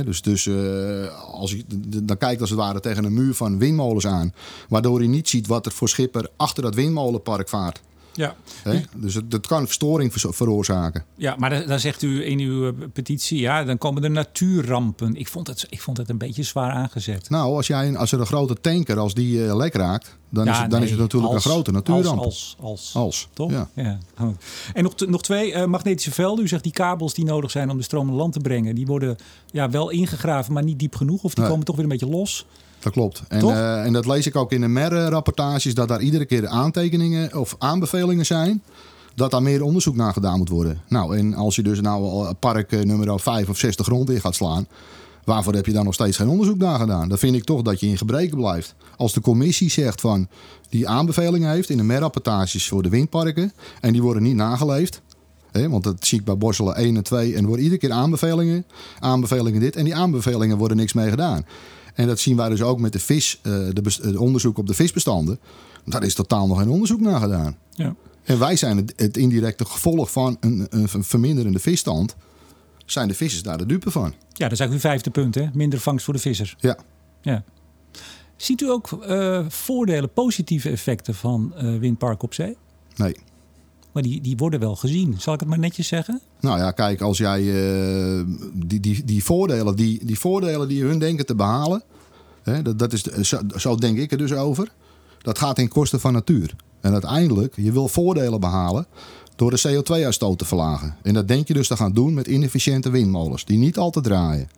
dus 0.05 0.21
dus 0.21 0.45
uh, 0.45 1.23
als 1.33 1.51
je 1.51 1.63
dan 2.03 2.17
kijkt 2.17 2.41
als 2.41 2.49
het 2.49 2.59
ware 2.59 2.79
tegen 2.79 3.03
een 3.03 3.13
muur 3.13 3.33
van 3.33 3.57
windmolens 3.57 4.07
aan. 4.07 4.33
Waardoor 4.69 5.01
je 5.01 5.07
niet 5.07 5.29
ziet 5.29 5.47
wat 5.47 5.65
er 5.65 5.71
voor 5.71 5.89
schipper 5.89 6.29
achter 6.37 6.63
dat 6.63 6.75
windmolenpark 6.75 7.49
vaart. 7.49 7.81
Ja. 8.13 8.35
Dus 8.95 9.13
het, 9.13 9.31
dat 9.31 9.47
kan 9.47 9.65
verstoring 9.65 10.13
veroorzaken. 10.13 11.05
Ja, 11.15 11.35
maar 11.37 11.67
dan 11.67 11.79
zegt 11.79 12.01
u 12.01 12.25
in 12.25 12.39
uw 12.39 12.67
eh, 12.67 12.73
petitie, 12.93 13.39
ja, 13.39 13.63
dan 13.63 13.77
komen 13.77 14.03
er 14.03 14.11
natuurrampen. 14.11 15.15
Ik 15.15 15.27
vond 15.27 15.47
het, 15.47 15.65
ik 15.69 15.81
vond 15.81 15.97
het 15.97 16.09
een 16.09 16.17
beetje 16.17 16.43
zwaar 16.43 16.71
aangezet. 16.71 17.29
Nou, 17.29 17.55
als, 17.55 17.67
jij, 17.67 17.97
als 17.97 18.11
er 18.11 18.19
een 18.19 18.25
grote 18.25 18.55
tanker, 18.61 18.97
als 18.97 19.13
die 19.13 19.37
uh, 19.37 19.55
lek 19.55 19.73
raakt, 19.73 20.17
dan, 20.31 20.47
is, 20.47 20.57
het, 20.57 20.71
dan 20.71 20.83
is 20.83 20.89
het 20.89 20.99
natuurlijk 20.99 21.33
een 21.33 21.41
grote 21.41 21.71
natuurramp. 21.71 22.19
Als, 22.19 22.55
als, 22.59 22.69
als. 22.69 22.95
als 22.95 23.27
toch? 23.33 23.51
Ja. 23.51 23.69
ja. 23.75 23.97
En 24.73 24.83
nog, 24.83 24.95
nog 25.07 25.21
twee, 25.21 25.51
uh, 25.51 25.65
magnetische 25.65 26.11
velden. 26.11 26.45
U 26.45 26.47
zegt 26.47 26.63
die 26.63 26.71
kabels 26.71 27.13
die 27.13 27.25
nodig 27.25 27.51
zijn 27.51 27.69
om 27.69 27.77
de 27.77 27.83
stroom 27.83 28.09
aan 28.09 28.15
land 28.15 28.33
te 28.33 28.39
brengen, 28.39 28.75
die 28.75 28.85
worden 28.85 29.17
ja, 29.51 29.69
wel 29.69 29.89
ingegraven, 29.89 30.53
maar 30.53 30.63
niet 30.63 30.79
diep 30.79 30.95
genoeg. 30.95 31.23
Of 31.23 31.33
die 31.33 31.45
komen 31.45 31.65
toch 31.65 31.75
weer 31.75 31.83
een 31.83 31.91
beetje 31.91 32.09
los. 32.09 32.45
Dat 32.79 32.93
klopt. 32.93 33.23
En, 33.27 33.45
uh, 33.45 33.85
en 33.85 33.93
dat 33.93 34.05
lees 34.05 34.25
ik 34.25 34.35
ook 34.35 34.51
in 34.51 34.61
de 34.61 34.67
MER-rapportages, 34.67 35.73
dat 35.73 35.87
daar 35.87 36.01
iedere 36.01 36.25
keer 36.25 36.47
aantekeningen 36.47 37.39
of 37.39 37.55
aanbevelingen 37.57 38.25
zijn. 38.25 38.63
Dat 39.15 39.31
daar 39.31 39.41
meer 39.41 39.63
onderzoek 39.63 39.95
naar 39.95 40.13
gedaan 40.13 40.37
moet 40.37 40.49
worden. 40.49 40.81
Nou, 40.87 41.17
en 41.17 41.33
als 41.33 41.55
je 41.55 41.63
dus 41.63 41.81
nou 41.81 42.03
al 42.03 42.35
park 42.35 42.71
uh, 42.71 42.81
nummer 42.81 43.19
5 43.19 43.49
of 43.49 43.57
60 43.57 43.85
grond 43.85 44.09
in 44.09 44.21
gaat 44.21 44.35
slaan. 44.35 44.67
Waarvoor 45.23 45.53
heb 45.53 45.65
je 45.65 45.71
dan 45.71 45.85
nog 45.85 45.93
steeds 45.93 46.17
geen 46.17 46.27
onderzoek 46.29 46.57
naar 46.57 46.79
gedaan? 46.79 47.09
Dan 47.09 47.17
vind 47.17 47.35
ik 47.35 47.43
toch 47.43 47.61
dat 47.61 47.79
je 47.79 47.87
in 47.87 47.97
gebreken 47.97 48.37
blijft. 48.37 48.75
Als 48.97 49.13
de 49.13 49.21
commissie 49.21 49.69
zegt 49.69 50.01
van 50.01 50.27
die 50.69 50.87
aanbevelingen 50.87 51.49
heeft 51.49 51.69
in 51.69 51.77
de 51.77 51.83
MER-rapportages 51.83 52.67
voor 52.67 52.83
de 52.83 52.89
windparken. 52.89 53.53
En 53.81 53.91
die 53.91 54.01
worden 54.01 54.23
niet 54.23 54.35
nageleefd. 54.35 55.01
Hè, 55.51 55.69
want 55.69 55.83
dat 55.83 56.05
zie 56.05 56.19
ik 56.19 56.25
bij 56.25 56.37
Borselen 56.37 56.75
1 56.75 56.95
en 56.95 57.03
2. 57.03 57.33
En 57.33 57.39
er 57.39 57.45
worden 57.45 57.63
iedere 57.63 57.81
keer 57.81 57.91
aanbevelingen. 57.91 58.65
Aanbevelingen 58.99 59.59
dit. 59.59 59.75
En 59.75 59.83
die 59.83 59.95
aanbevelingen 59.95 60.57
worden 60.57 60.77
niks 60.77 60.93
mee 60.93 61.09
gedaan. 61.09 61.45
En 61.93 62.07
dat 62.07 62.19
zien 62.19 62.37
wij 62.37 62.49
dus 62.49 62.61
ook 62.61 62.79
met 62.79 62.93
de 62.93 62.99
vis, 62.99 63.39
uh, 63.43 63.53
de, 63.73 64.19
onderzoek 64.19 64.57
op 64.57 64.67
de 64.67 64.73
visbestanden. 64.73 65.39
Daar 65.85 66.03
is 66.03 66.13
totaal 66.13 66.47
nog 66.47 66.59
geen 66.59 66.69
onderzoek 66.69 66.99
naar 66.99 67.19
gedaan. 67.19 67.55
Ja. 67.71 67.95
En 68.23 68.39
wij 68.39 68.55
zijn 68.55 68.77
het, 68.77 68.93
het 68.95 69.17
indirecte 69.17 69.65
gevolg 69.65 70.11
van 70.11 70.37
een, 70.39 70.67
een, 70.69 71.03
verminderende 71.03 71.59
visstand. 71.59 72.15
Zijn 72.91 73.07
de 73.07 73.13
vissers 73.13 73.43
daar 73.43 73.57
de 73.57 73.65
dupe 73.65 73.91
van? 73.91 74.03
Ja, 74.03 74.47
dat 74.47 74.51
is 74.51 74.59
eigenlijk 74.59 74.71
uw 74.71 74.79
vijfde 74.79 75.09
punt, 75.09 75.35
hè? 75.35 75.47
Minder 75.53 75.79
vangst 75.79 76.05
voor 76.05 76.13
de 76.13 76.19
vissers. 76.19 76.55
Ja. 76.59 76.77
ja. 77.21 77.43
Ziet 78.35 78.61
u 78.61 78.69
ook 78.69 78.89
uh, 78.91 79.45
voordelen, 79.47 80.13
positieve 80.13 80.69
effecten 80.69 81.15
van 81.15 81.53
uh, 81.55 81.79
windpark 81.79 82.23
op 82.23 82.33
zee? 82.33 82.57
Nee. 82.95 83.15
Maar 83.91 84.03
die, 84.03 84.21
die 84.21 84.37
worden 84.37 84.59
wel 84.59 84.75
gezien, 84.75 85.15
zal 85.19 85.33
ik 85.33 85.39
het 85.39 85.49
maar 85.49 85.59
netjes 85.59 85.87
zeggen? 85.87 86.21
Nou 86.39 86.59
ja, 86.59 86.71
kijk, 86.71 87.01
als 87.01 87.17
jij 87.17 87.41
uh, 87.41 88.23
die, 88.53 88.79
die, 88.79 89.03
die, 89.03 89.23
voordelen, 89.23 89.75
die, 89.75 90.05
die 90.05 90.19
voordelen 90.19 90.67
die 90.67 90.83
hun 90.83 90.99
denken 90.99 91.25
te 91.25 91.35
behalen, 91.35 91.83
hè, 92.43 92.61
dat, 92.61 92.79
dat 92.79 92.93
is, 92.93 93.01
zo, 93.03 93.39
zo 93.57 93.75
denk 93.75 93.97
ik 93.97 94.11
er 94.11 94.17
dus 94.17 94.33
over. 94.33 94.71
Dat 95.21 95.37
gaat 95.37 95.59
in 95.59 95.67
kosten 95.67 95.99
van 95.99 96.13
natuur. 96.13 96.55
En 96.81 96.91
uiteindelijk, 96.91 97.55
je 97.55 97.71
wil 97.71 97.87
voordelen 97.87 98.39
behalen 98.39 98.85
door 99.41 99.51
de 99.51 99.81
CO2-uitstoot 99.83 100.37
te 100.37 100.45
verlagen. 100.45 100.95
En 101.01 101.13
dat 101.13 101.27
denk 101.27 101.47
je 101.47 101.53
dus 101.53 101.67
te 101.67 101.75
gaan 101.75 101.93
doen 101.93 102.13
met 102.13 102.27
inefficiënte 102.27 102.89
windmolens, 102.89 103.45
die 103.45 103.57
niet 103.57 103.77
altijd 103.77 104.05
draaien 104.05 104.49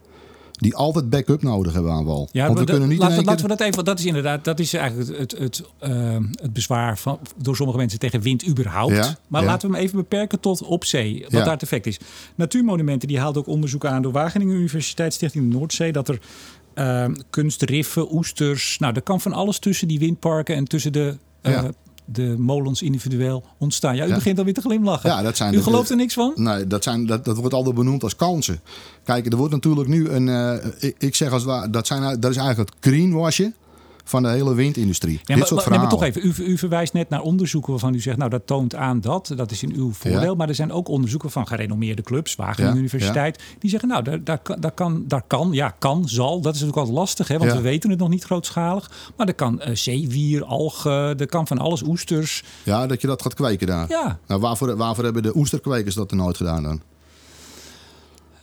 die 0.57 0.75
altijd 0.75 1.09
backup 1.09 1.41
nodig 1.41 1.73
hebben 1.73 1.91
aan 1.91 2.05
wal. 2.05 2.29
Ja, 2.31 2.45
Want 2.47 2.59
we 2.59 2.65
kunnen 2.65 2.89
niet 2.89 2.99
laten, 2.99 3.17
we, 3.17 3.23
laten 3.23 3.41
we 3.41 3.47
dat 3.47 3.59
even. 3.59 3.85
Dat 3.85 3.99
is 3.99 4.05
inderdaad, 4.05 4.43
dat 4.43 4.59
is 4.59 4.73
eigenlijk 4.73 5.09
het, 5.09 5.31
het, 5.31 5.39
het, 5.39 5.63
uh, 5.89 6.17
het 6.41 6.53
bezwaar 6.53 6.97
van, 6.97 7.19
door 7.37 7.55
sommige 7.55 7.77
mensen 7.77 7.99
tegen 7.99 8.21
wind 8.21 8.47
überhaupt. 8.47 8.95
Ja, 8.95 9.17
maar 9.27 9.43
laten 9.43 9.69
we 9.69 9.75
hem 9.75 9.85
even 9.85 9.97
beperken 9.97 10.39
tot 10.39 10.63
op 10.63 10.85
zee. 10.85 11.21
Wat 11.21 11.31
daar 11.31 11.53
het 11.53 11.61
effect 11.61 11.85
is. 11.85 11.99
Natuurmonumenten 12.35 13.07
die 13.07 13.19
haalt 13.19 13.37
ook 13.37 13.47
onderzoek 13.47 13.85
aan 13.85 14.01
door 14.01 14.11
Wageningen 14.11 14.55
Universiteit 14.55 15.13
Stichting 15.13 15.53
Noordzee 15.53 15.91
dat 15.91 16.07
er 16.07 16.19
uh, 16.75 17.05
kunstriffen, 17.29 18.13
oesters, 18.13 18.77
nou, 18.79 18.93
er 18.93 19.01
kan 19.01 19.21
van 19.21 19.33
alles 19.33 19.59
tussen 19.59 19.87
die 19.87 19.99
windparken 19.99 20.55
en 20.55 20.65
tussen 20.65 20.93
de 20.93 21.17
uh, 21.41 21.63
de 22.05 22.35
molens 22.37 22.81
individueel 22.81 23.43
ontstaan. 23.57 23.95
Ja, 23.95 24.07
u 24.07 24.13
begint 24.13 24.37
alweer 24.37 24.53
te 24.53 24.61
glimlachen. 24.61 25.09
Ja, 25.09 25.21
dat 25.21 25.37
zijn 25.37 25.53
u 25.53 25.61
gelooft 25.61 25.89
er 25.89 25.95
niks 25.95 26.13
van? 26.13 26.33
Nee, 26.35 26.67
dat, 26.67 26.83
zijn, 26.83 27.05
dat, 27.05 27.25
dat 27.25 27.37
wordt 27.37 27.53
altijd 27.53 27.75
benoemd 27.75 28.03
als 28.03 28.15
kansen. 28.15 28.59
Kijk, 29.03 29.31
er 29.31 29.37
wordt 29.37 29.53
natuurlijk 29.53 29.87
nu 29.87 30.09
een... 30.09 30.27
Uh, 30.27 30.53
ik, 30.79 30.95
ik, 30.97 31.15
zeg 31.15 31.31
als 31.31 31.43
waar, 31.43 31.71
dat, 31.71 31.87
zijn, 31.87 32.19
dat 32.19 32.31
is 32.31 32.37
eigenlijk 32.37 32.69
het 32.69 32.77
greenwashen. 32.79 33.55
Van 34.03 34.23
de 34.23 34.29
hele 34.29 34.53
windindustrie. 34.53 35.13
Ja, 35.13 35.19
Dit 35.23 35.37
maar, 35.37 35.47
soort 35.47 35.59
maar- 35.61 35.69
nee, 35.69 35.79
maar 35.79 35.89
verhalen. 35.89 36.13
toch 36.13 36.23
even, 36.23 36.45
u, 36.45 36.51
u 36.51 36.57
verwijst 36.57 36.93
net 36.93 37.09
naar 37.09 37.21
onderzoeken 37.21 37.71
waarvan 37.71 37.93
u 37.93 37.99
zegt, 37.99 38.17
nou 38.17 38.29
dat 38.29 38.47
toont 38.47 38.75
aan 38.75 39.01
dat, 39.01 39.33
dat 39.35 39.51
is 39.51 39.63
in 39.63 39.73
uw 39.75 39.91
voordeel. 39.93 40.21
Ja. 40.21 40.33
Maar 40.33 40.49
er 40.49 40.55
zijn 40.55 40.71
ook 40.71 40.87
onderzoeken 40.87 41.31
van 41.31 41.47
gerenommeerde 41.47 42.01
clubs, 42.01 42.35
Wageningen 42.35 42.73
Ja, 42.73 42.79
Universiteit, 42.79 43.43
die 43.59 43.69
zeggen, 43.69 43.89
nou 43.89 44.03
daar, 44.03 44.23
daar, 44.23 44.37
kan- 44.39 44.59
daar, 44.59 44.71
kan, 44.71 45.03
daar 45.07 45.23
kan, 45.27 45.49
ja 45.51 45.69
kan, 45.79 46.07
zal, 46.09 46.31
dat 46.41 46.53
is 46.55 46.59
natuurlijk 46.61 46.77
altijd 46.77 46.97
lastig, 46.97 47.27
hè, 47.27 47.37
want 47.37 47.51
we 47.51 47.61
weten 47.61 47.89
het 47.89 47.99
nog 47.99 48.09
niet 48.09 48.23
grootschalig. 48.23 48.91
Maar 49.17 49.27
er 49.27 49.33
kan 49.33 49.61
eh, 49.61 49.75
zeewier, 49.75 50.43
algen, 50.45 51.17
er 51.19 51.25
kan 51.27 51.47
van 51.47 51.57
alles, 51.57 51.83
oesters. 51.83 52.43
Ja, 52.63 52.87
dat 52.87 53.01
je 53.01 53.07
dat 53.07 53.21
gaat 53.21 53.33
kweken 53.33 53.67
daar. 53.67 53.89
Ja, 53.89 54.19
Nou, 54.27 54.41
waarvoor, 54.41 54.75
waarvoor 54.77 55.03
hebben 55.03 55.23
de 55.23 55.35
oesterkwekers 55.37 55.95
dat 55.95 56.11
er 56.11 56.17
nooit 56.17 56.37
gedaan 56.37 56.63
dan? 56.63 56.81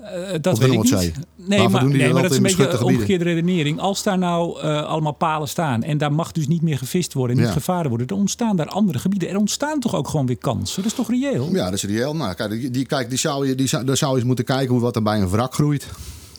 Eh, 0.00 0.34
dat 0.40 0.58
weet 0.58 0.72
ik 0.72 0.82
niet. 0.82 1.12
Nee, 1.36 1.68
maar, 1.68 1.84
nee, 1.84 1.98
dat 1.98 2.12
maar 2.12 2.22
dat 2.22 2.30
is 2.30 2.36
een 2.36 2.42
beetje 2.42 2.68
een 2.68 2.82
omgekeerde 2.82 3.24
redenering. 3.24 3.80
Als 3.80 4.02
daar 4.02 4.18
nou 4.18 4.60
eh, 4.60 4.82
allemaal 4.84 5.12
palen 5.12 5.48
staan 5.48 5.82
en 5.82 5.98
daar 5.98 6.12
mag 6.12 6.32
dus 6.32 6.48
niet 6.48 6.62
meer 6.62 6.78
gevist 6.78 7.12
worden 7.12 7.36
en 7.36 7.42
niet 7.42 7.52
gevaren 7.52 7.88
worden, 7.88 8.06
dan 8.06 8.18
ontstaan 8.18 8.56
daar 8.56 8.66
andere 8.66 8.98
gebieden. 8.98 9.28
Er 9.28 9.36
ontstaan 9.36 9.80
toch 9.80 9.94
ook 9.94 10.08
gewoon 10.08 10.26
weer 10.26 10.38
kansen. 10.38 10.82
Dat 10.82 10.90
is 10.90 10.96
toch 10.96 11.10
reëel? 11.10 11.48
Ja, 11.52 11.64
dat 11.64 11.72
is 11.72 11.84
reëel. 11.84 12.16
Nou, 12.16 12.34
kijk, 12.34 12.50
die, 12.50 12.70
die, 12.70 12.86
kijk, 12.86 13.08
die 13.08 13.18
zou 13.18 13.46
je, 13.46 13.54
die 13.54 13.66
zou, 13.66 13.84
daar 13.84 13.96
zou 13.96 14.10
je 14.10 14.16
eens 14.16 14.26
moeten 14.26 14.44
kijken 14.44 14.72
hoe 14.72 14.80
wat 14.80 14.96
er 14.96 15.02
bij 15.02 15.20
een 15.20 15.28
wrak 15.28 15.54
groeit. 15.54 15.86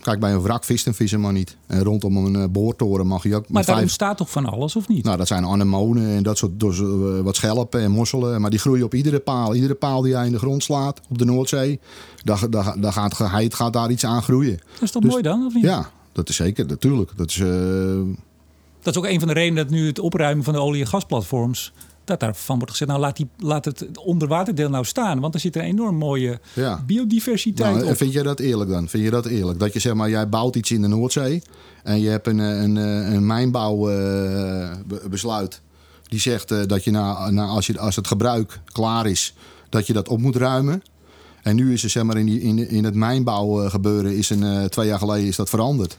Kijk, 0.01 0.19
bij 0.19 0.33
een 0.33 0.41
wrak 0.41 0.63
vist 0.63 0.87
een 0.87 0.93
visser 0.93 1.33
niet. 1.33 1.57
En 1.67 1.83
rondom 1.83 2.17
een 2.17 2.35
eh, 2.35 2.49
boortoren 2.49 3.07
mag 3.07 3.23
je 3.23 3.35
ook 3.35 3.49
Maar 3.49 3.53
daar 3.53 3.63
vijf... 3.63 3.81
ontstaat 3.81 4.17
toch 4.17 4.29
van 4.29 4.45
alles, 4.45 4.75
of 4.75 4.87
niet? 4.87 5.03
Nou, 5.03 5.17
dat 5.17 5.27
zijn 5.27 5.45
anemonen 5.45 6.07
en 6.07 6.23
dat 6.23 6.37
soort 6.37 6.59
dus, 6.59 6.79
eh, 6.79 7.19
wat 7.19 7.35
schelpen 7.35 7.81
en 7.81 7.91
mosselen. 7.91 8.41
Maar 8.41 8.49
die 8.49 8.59
groeien 8.59 8.85
op 8.85 8.93
iedere 8.93 9.19
paal. 9.19 9.55
Iedere 9.55 9.75
paal 9.75 10.01
die 10.01 10.11
jij 10.11 10.25
in 10.25 10.31
de 10.31 10.37
grond 10.37 10.63
slaat 10.63 11.01
op 11.09 11.17
de 11.17 11.25
Noordzee, 11.25 11.79
daar, 12.23 12.49
daar, 12.49 12.81
daar 12.81 12.93
gaat, 12.93 13.13
geheid 13.13 13.53
gaat 13.53 13.73
daar 13.73 13.91
iets 13.91 14.05
aan 14.05 14.23
groeien. 14.23 14.59
dat 14.73 14.81
is 14.81 14.91
toch 14.91 15.01
dus- 15.01 15.11
mooi 15.11 15.23
dan, 15.23 15.45
of 15.45 15.53
niet? 15.53 15.63
Ja, 15.63 15.89
dat 16.11 16.29
is 16.29 16.35
zeker, 16.35 16.65
natuurlijk. 16.65 17.11
Dat 17.15 17.29
is, 17.29 17.39
eh, 17.39 17.99
Dat 18.81 18.93
is 18.93 18.97
ook 18.97 19.07
een 19.07 19.19
van 19.19 19.27
de 19.27 19.33
redenen 19.33 19.63
dat 19.63 19.73
nu 19.73 19.87
het 19.87 19.99
opruimen 19.99 20.43
van 20.43 20.53
de 20.53 20.59
olie- 20.59 20.81
en 20.81 20.87
gasplatforms... 20.87 21.73
dat 22.11 22.29
daarvan 22.29 22.55
wordt 22.55 22.71
gezegd, 22.71 22.89
nou 22.89 23.03
laat, 23.03 23.17
die, 23.17 23.27
laat 23.37 23.65
het 23.65 23.97
onderwaterdeel 23.97 24.69
nou 24.69 24.85
staan. 24.85 25.19
Want 25.19 25.33
er 25.33 25.39
zit 25.39 25.55
een 25.55 25.61
enorm 25.61 25.95
mooie 25.95 26.39
ja. 26.53 26.83
biodiversiteit 26.85 27.75
Nou, 27.75 27.89
op. 27.89 27.97
vind 27.97 28.13
je 28.13 28.23
dat 28.23 28.39
eerlijk 28.39 28.69
dan? 28.69 28.87
Vind 28.87 29.03
je 29.03 29.09
dat 29.09 29.25
eerlijk? 29.25 29.59
Dat 29.59 29.73
je 29.73 29.79
zeg 29.79 29.93
maar, 29.93 30.09
jij 30.09 30.29
bouwt 30.29 30.55
iets 30.55 30.71
in 30.71 30.81
de 30.81 30.87
Noordzee 30.87 31.41
en 31.83 31.99
je 31.99 32.09
hebt 32.09 32.27
een, 32.27 32.39
eh, 32.39 32.61
een, 32.61 32.77
eh, 32.77 33.13
een 33.13 33.25
mijnbouwbesluit. 33.25 35.61
die 36.07 36.19
zegt 36.19 36.51
eh, 36.51 36.59
dat 36.65 36.83
je, 36.83 36.91
na, 36.91 37.29
na, 37.29 37.45
als 37.45 37.67
je 37.67 37.79
als 37.79 37.95
het 37.95 38.07
gebruik 38.07 38.59
klaar 38.65 39.07
is, 39.07 39.33
dat 39.69 39.87
je 39.87 39.93
dat 39.93 40.07
op 40.07 40.19
moet 40.19 40.35
ruimen. 40.35 40.81
En 41.41 41.55
nu 41.55 41.73
is 41.73 41.83
er 41.83 41.89
zeg 41.89 42.03
maar 42.03 42.17
in, 42.17 42.25
die, 42.25 42.41
in, 42.41 42.69
in 42.69 42.83
het 42.83 42.95
mijnbouwgebeuren 42.95 44.17
is 44.17 44.29
een, 44.29 44.43
eh, 44.43 44.63
twee 44.63 44.87
jaar 44.87 44.99
geleden 44.99 45.27
is 45.27 45.35
dat 45.35 45.49
veranderd. 45.49 45.97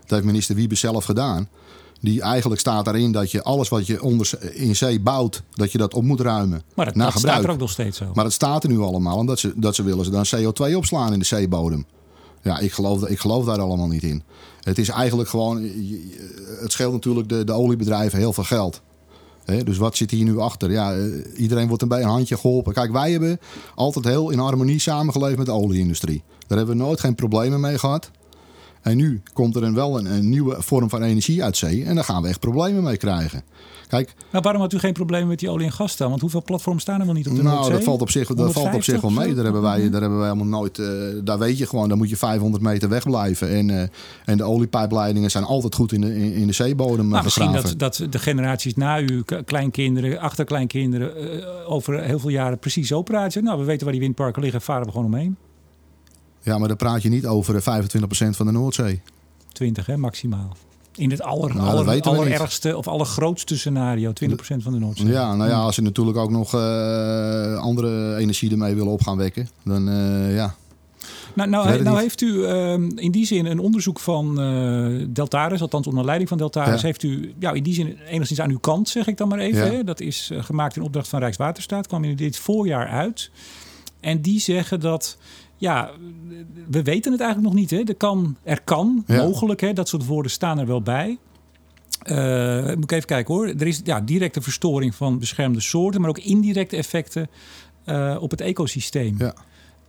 Dat 0.00 0.10
heeft 0.10 0.24
minister 0.24 0.54
Wiebe 0.54 0.74
zelf 0.74 1.04
gedaan. 1.04 1.48
Die 2.04 2.22
eigenlijk 2.22 2.60
staat 2.60 2.84
daarin 2.84 3.12
dat 3.12 3.30
je 3.30 3.42
alles 3.42 3.68
wat 3.68 3.86
je 3.86 4.02
onder, 4.02 4.30
in 4.52 4.76
zee 4.76 5.00
bouwt, 5.00 5.42
dat 5.50 5.72
je 5.72 5.78
dat 5.78 5.94
op 5.94 6.02
moet 6.02 6.20
ruimen. 6.20 6.62
maar 6.74 6.84
dat, 6.84 6.94
na 6.94 7.04
dat 7.04 7.12
gebruik. 7.12 7.34
staat 7.34 7.48
er 7.48 7.54
ook 7.54 7.60
nog 7.60 7.70
steeds 7.70 7.98
zo. 7.98 8.10
Maar 8.14 8.24
het 8.24 8.32
staat 8.32 8.62
er 8.64 8.70
nu 8.70 8.78
allemaal, 8.78 9.16
omdat 9.16 9.38
ze, 9.38 9.52
dat 9.56 9.74
ze 9.74 9.82
willen 9.82 10.04
ze 10.04 10.10
dan 10.10 10.26
CO2 10.26 10.76
opslaan 10.76 11.12
in 11.12 11.18
de 11.18 11.24
zeebodem. 11.24 11.86
Ja, 12.42 12.58
ik 12.58 12.72
geloof, 12.72 13.06
ik 13.06 13.18
geloof 13.18 13.44
daar 13.44 13.60
allemaal 13.60 13.86
niet 13.86 14.02
in. 14.02 14.22
Het 14.60 14.78
is 14.78 14.88
eigenlijk 14.88 15.28
gewoon, 15.28 15.70
het 16.60 16.72
scheelt 16.72 16.92
natuurlijk 16.92 17.28
de, 17.28 17.44
de 17.44 17.52
oliebedrijven 17.52 18.18
heel 18.18 18.32
veel 18.32 18.44
geld. 18.44 18.80
Dus 19.64 19.76
wat 19.76 19.96
zit 19.96 20.10
hier 20.10 20.24
nu 20.24 20.38
achter? 20.38 20.70
Ja, 20.70 20.94
eh, 20.94 21.04
iedereen 21.36 21.68
wordt 21.68 21.82
een 21.82 21.88
bij 21.88 22.02
een 22.02 22.08
handje 22.08 22.36
geholpen. 22.36 22.72
Kijk, 22.72 22.92
wij 22.92 23.10
hebben 23.10 23.40
altijd 23.74 24.04
heel 24.04 24.30
in 24.30 24.38
harmonie 24.38 24.78
samengeleefd 24.78 25.36
met 25.36 25.46
de 25.46 25.52
olieindustrie. 25.52 26.22
Daar 26.46 26.58
hebben 26.58 26.76
we 26.76 26.82
nooit 26.82 27.00
geen 27.00 27.14
problemen 27.14 27.60
mee 27.60 27.78
gehad. 27.78 28.10
En 28.84 28.96
nu 28.96 29.22
komt 29.32 29.56
er 29.56 29.62
een, 29.62 29.74
wel 29.74 29.98
een, 29.98 30.06
een 30.06 30.28
nieuwe 30.28 30.56
vorm 30.58 30.88
van 30.88 31.02
energie 31.02 31.44
uit 31.44 31.56
zee. 31.56 31.84
En 31.84 31.94
daar 31.94 32.04
gaan 32.04 32.22
we 32.22 32.28
echt 32.28 32.40
problemen 32.40 32.82
mee 32.82 32.96
krijgen. 32.96 33.42
Kijk, 33.88 34.14
Nou, 34.30 34.42
waarom 34.42 34.62
had 34.62 34.72
u 34.72 34.78
geen 34.78 34.92
problemen 34.92 35.28
met 35.28 35.38
die 35.38 35.50
olie- 35.50 35.64
en 35.66 35.72
gas 35.72 35.96
dan? 35.96 36.08
Want 36.08 36.20
hoeveel 36.20 36.42
platforms 36.42 36.82
staan 36.82 37.00
er 37.00 37.06
wel 37.06 37.14
niet 37.14 37.28
op 37.28 37.36
de 37.36 37.42
nou, 37.42 37.54
Noordzee? 37.54 37.74
dat 37.74 37.84
valt 37.84 38.00
op 38.00 38.10
zich, 38.10 38.26
dat 38.28 38.36
valt 38.36 38.48
op 38.48 38.54
150 38.54 38.92
zich 38.94 39.00
wel 39.02 39.24
mee. 39.24 39.34
Daar 39.34 39.44
hebben 39.44 39.62
wij, 39.62 39.90
daar 39.90 40.00
hebben 40.00 40.18
wij 40.18 40.28
helemaal 40.28 40.58
nooit. 40.58 40.78
eh, 40.78 40.86
daar 41.24 41.38
weet 41.38 41.58
je 41.58 41.66
gewoon, 41.66 41.88
dan 41.88 41.98
moet 41.98 42.08
je 42.10 42.16
500 42.16 42.62
meter 42.62 42.88
wegblijven. 42.88 43.48
En, 43.48 43.70
eh, 43.70 43.88
en 44.24 44.36
de 44.36 44.44
oliepijpleidingen 44.44 45.30
zijn 45.30 45.44
altijd 45.44 45.74
goed 45.74 45.92
in 45.92 46.00
de, 46.00 46.16
in, 46.16 46.32
in 46.32 46.46
de 46.46 46.52
zeebodem 46.52 47.04
eh, 47.04 47.10
Nou, 47.10 47.24
misschien 47.24 47.52
dat, 47.52 47.74
dat 47.76 48.06
de 48.10 48.18
generaties 48.18 48.74
na 48.74 49.00
u, 49.00 49.22
kleinkinderen, 49.44 50.18
achterkleinkinderen, 50.18 51.12
over 51.66 52.02
heel 52.02 52.18
veel 52.18 52.30
jaren 52.30 52.58
precies 52.58 52.88
zo 52.88 53.02
praten. 53.02 53.44
Nou, 53.44 53.58
we 53.58 53.64
weten 53.64 53.82
waar 53.84 53.92
die 53.92 54.02
windparken 54.02 54.42
liggen, 54.42 54.60
varen 54.60 54.84
we 54.86 54.90
gewoon 54.90 55.06
omheen. 55.06 55.36
Ja, 56.44 56.58
maar 56.58 56.68
dan 56.68 56.76
praat 56.76 57.02
je 57.02 57.08
niet 57.08 57.26
over 57.26 57.56
eh, 57.56 57.82
25% 57.82 58.30
van 58.30 58.46
de 58.46 58.52
Noordzee. 58.52 59.02
20 59.52 59.86
hè, 59.86 59.96
maximaal. 59.96 60.56
In 60.96 61.10
het 61.10 61.22
aller, 61.22 61.54
Nou, 61.54 61.68
aller, 61.68 62.02
allerergste 62.02 62.76
of 62.76 62.88
allergrootste 62.88 63.58
scenario, 63.58 64.12
20% 64.12 64.34
van 64.36 64.72
de 64.72 64.78
Noordzee. 64.78 65.06
Ja, 65.06 65.34
nou 65.34 65.50
ja, 65.50 65.60
als 65.60 65.74
ze 65.74 65.82
natuurlijk 65.82 66.16
ook 66.16 66.30
nog 66.30 66.54
eh, 66.54 67.56
andere 67.58 68.16
energie 68.16 68.50
ermee 68.50 68.74
willen 68.74 68.92
op 68.92 69.02
gaan 69.02 69.16
wekken, 69.16 69.48
dan 69.64 69.88
eh, 69.88 70.34
ja. 70.34 70.54
Nou, 71.34 71.48
nou, 71.50 71.82
nou 71.82 72.00
heeft 72.00 72.20
u 72.20 72.44
ehm, 72.44 72.90
in 72.94 73.10
die 73.10 73.26
zin 73.26 73.46
een 73.46 73.58
onderzoek 73.58 74.00
van 74.00 74.40
eh, 74.40 75.06
Deltaris, 75.08 75.60
althans 75.60 75.86
onder 75.86 76.04
leiding 76.04 76.28
van 76.28 76.38
Deltaris, 76.38 76.80
Ja. 76.80 76.86
heeft 76.86 77.02
u 77.02 77.34
ja, 77.38 77.52
in 77.52 77.62
die 77.62 77.74
zin 77.74 77.98
enigszins 78.08 78.40
aan 78.40 78.50
uw 78.50 78.58
kant, 78.58 78.88
zeg 78.88 79.06
ik 79.06 79.16
dan 79.16 79.28
maar 79.28 79.38
even. 79.38 79.64
Ja. 79.64 79.72
Hè? 79.72 79.84
Dat 79.84 80.00
is 80.00 80.30
eh, 80.32 80.42
gemaakt 80.44 80.76
in 80.76 80.82
opdracht 80.82 81.08
van 81.08 81.18
Rijkswaterstaat, 81.20 81.86
kwam 81.86 82.04
in 82.04 82.16
dit 82.16 82.36
voorjaar 82.36 82.88
uit. 82.88 83.30
En 84.00 84.20
die 84.20 84.40
zeggen 84.40 84.80
dat, 84.80 85.16
ja, 85.56 85.90
we 86.70 86.82
weten 86.82 87.12
het 87.12 87.20
eigenlijk 87.20 87.52
nog 87.52 87.60
niet. 87.60 87.70
Hè? 87.70 87.82
Er 87.84 87.94
kan, 87.94 88.36
er 88.42 88.62
kan 88.62 89.04
Ja. 89.06 89.22
mogelijk, 89.24 89.60
hè, 89.60 89.72
dat 89.72 89.88
soort 89.88 90.06
woorden 90.06 90.30
staan 90.30 90.58
er 90.58 90.66
wel 90.66 90.82
bij. 90.82 91.18
Eh, 92.02 92.74
moet 92.74 92.84
ik 92.84 92.92
even 92.92 93.06
kijken 93.06 93.34
hoor. 93.34 93.46
Er 93.46 93.66
is 93.66 93.80
ja, 93.84 94.00
directe 94.00 94.40
verstoring 94.40 94.94
van 94.94 95.18
beschermde 95.18 95.60
soorten, 95.60 96.00
maar 96.00 96.10
ook 96.10 96.18
indirecte 96.18 96.76
effecten 96.76 97.28
eh, 97.84 98.16
op 98.20 98.30
het 98.30 98.40
ecosysteem. 98.40 99.14
Ja. 99.18 99.34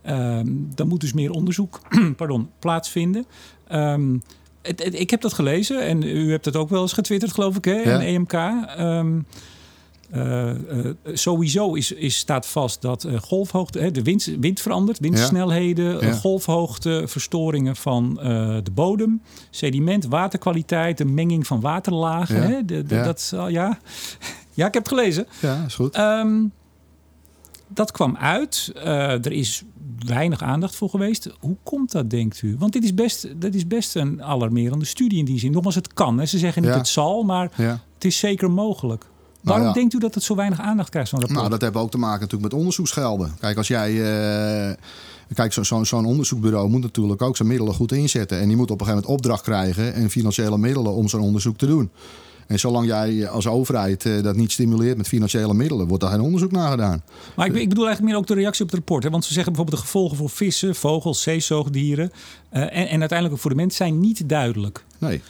Ehm, 0.02 0.46
dan 0.74 0.88
moet 0.88 1.00
dus 1.00 1.12
meer 1.12 1.30
onderzoek 1.30 1.80
pardon, 2.16 2.50
plaatsvinden. 2.58 3.24
Ehm, 3.68 4.18
het, 4.62 4.84
het- 4.84 5.00
ik 5.00 5.10
heb 5.10 5.20
dat 5.20 5.32
gelezen 5.32 5.80
en 5.86 6.02
u 6.02 6.30
hebt 6.30 6.44
het 6.44 6.56
ook 6.56 6.68
wel 6.68 6.82
eens 6.82 6.92
getwitterd, 6.92 7.32
geloof 7.32 7.56
ik, 7.56 7.64
hè? 7.64 7.72
Ja. 7.74 7.82
En 7.82 8.00
EMK. 8.00 8.32
Ehm, 8.32 9.20
eh, 10.10 10.50
eh, 10.50 10.56
sowieso 11.12 11.74
is, 11.74 11.92
is, 11.92 12.16
staat 12.16 12.46
vast 12.46 12.82
dat 12.82 13.04
eh, 13.04 13.18
golfhoogte, 13.20 13.78
hè, 13.78 13.90
de 13.90 14.02
wind, 14.02 14.24
wind 14.40 14.60
verandert, 14.60 14.98
windsnelheden, 14.98 16.06
Ja. 16.06 16.12
golfhoogte, 16.12 17.02
verstoringen 17.06 17.76
van 17.76 18.14
de 18.64 18.70
bodem, 18.74 19.22
sediment, 19.50 20.06
waterkwaliteit, 20.06 20.98
de 20.98 21.04
menging 21.04 21.46
van 21.46 21.60
waterlagen. 21.60 22.36
Ja. 22.36 22.42
Hè? 22.42 22.64
De, 22.64 22.82
de- 22.82 22.94
Ja. 22.94 23.02
Dat, 23.02 23.32
ja. 23.48 23.78
ja, 24.54 24.66
ik 24.66 24.74
heb 24.74 24.84
het 24.84 24.88
gelezen. 24.88 25.26
ja, 25.40 25.64
is 25.66 25.74
goed. 25.74 25.94
Ehm, 25.94 26.44
dat 27.68 27.90
kwam 27.92 28.16
uit. 28.16 28.70
Er 28.84 29.32
is 29.32 29.62
weinig 30.06 30.42
aandacht 30.42 30.74
voor 30.76 30.90
geweest. 30.90 31.30
Hoe 31.40 31.56
komt 31.62 31.92
dat, 31.92 32.10
denkt 32.10 32.42
u? 32.42 32.56
Want 32.58 32.72
dit 32.72 32.84
is 32.84 32.94
best, 32.94 33.28
dat 33.40 33.54
is 33.54 33.66
best 33.66 33.94
een 33.96 34.22
alarmerende 34.22 34.84
studie 34.84 35.18
in 35.18 35.24
die 35.24 35.38
zin. 35.38 35.52
Nogmaals, 35.52 35.74
het 35.74 35.92
kan. 35.94 36.18
Hè. 36.18 36.26
Ze 36.26 36.38
zeggen 36.38 36.62
niet 36.62 36.74
het 36.74 36.88
zal, 36.88 37.22
maar 37.22 37.50
het 37.94 38.04
is 38.04 38.18
zeker 38.18 38.50
mogelijk. 38.50 39.06
Waarom 39.46 39.66
ja. 39.66 39.72
denkt 39.72 39.94
u 39.94 39.98
dat 39.98 40.14
het 40.14 40.22
zo 40.24 40.34
weinig 40.34 40.60
aandacht 40.60 40.88
krijgt, 40.90 41.08
zo'n 41.08 41.18
rapport? 41.18 41.38
Nou, 41.38 41.50
dat 41.50 41.60
heeft 41.60 41.74
ook 41.84 41.90
te 41.90 41.98
maken 41.98 42.20
natuurlijk 42.20 42.42
met 42.52 42.60
onderzoeksgelden. 42.60 43.32
Kijk, 43.40 43.56
als 43.56 43.68
jij. 43.68 43.90
eh, 44.70 44.74
kijk, 45.34 45.52
zo- 45.52 45.62
zo- 45.62 45.84
zo'n 45.84 46.04
onderzoekbureau 46.04 46.68
moet 46.68 46.82
natuurlijk 46.82 47.22
ook 47.22 47.36
zijn 47.36 47.48
middelen 47.48 47.74
goed 47.74 47.92
inzetten. 47.92 48.40
En 48.40 48.48
die 48.48 48.56
moet 48.56 48.70
op 48.70 48.80
een 48.80 48.86
gegeven 48.86 49.02
moment 49.08 49.20
opdracht 49.24 49.42
krijgen 49.42 49.94
en 49.94 50.10
financiële 50.10 50.58
middelen 50.58 50.92
om 50.92 51.08
zo'n 51.08 51.20
onderzoek 51.20 51.56
te 51.56 51.66
doen. 51.66 51.90
En 52.46 52.58
zolang 52.58 52.86
jij 52.86 53.28
als 53.28 53.46
overheid 53.46 54.06
eh, 54.06 54.22
dat 54.22 54.36
niet 54.36 54.52
stimuleert 54.52 54.96
met 54.96 55.08
financiële 55.08 55.54
middelen, 55.54 55.86
wordt 55.86 56.02
daar 56.02 56.12
geen 56.12 56.20
onderzoek 56.20 56.50
naar 56.52 56.70
gedaan. 56.70 57.02
Maar 57.36 57.46
ik, 57.46 57.54
ik 57.54 57.68
bedoel 57.68 57.84
eigenlijk 57.86 58.14
meer 58.14 58.22
ook 58.22 58.28
de 58.28 58.34
reactie 58.42 58.62
op 58.64 58.70
het 58.70 58.78
rapport. 58.78 59.02
Hè? 59.04 59.10
Want 59.10 59.24
ze 59.24 59.32
zeggen 59.32 59.52
bijvoorbeeld 59.52 59.82
de 59.82 59.88
gevolgen 59.90 60.16
voor 60.16 60.30
vissen, 60.30 60.74
vogels, 60.74 61.22
zeezoogdieren... 61.22 62.12
eh, 62.50 62.62
en, 62.62 62.70
en 62.70 63.00
uiteindelijk 63.00 63.32
ook 63.32 63.38
voor 63.40 63.50
de 63.50 63.56
mens 63.56 63.76
zijn 63.76 64.00
niet 64.00 64.28
duidelijk. 64.28 64.84
Nee. 64.98 65.22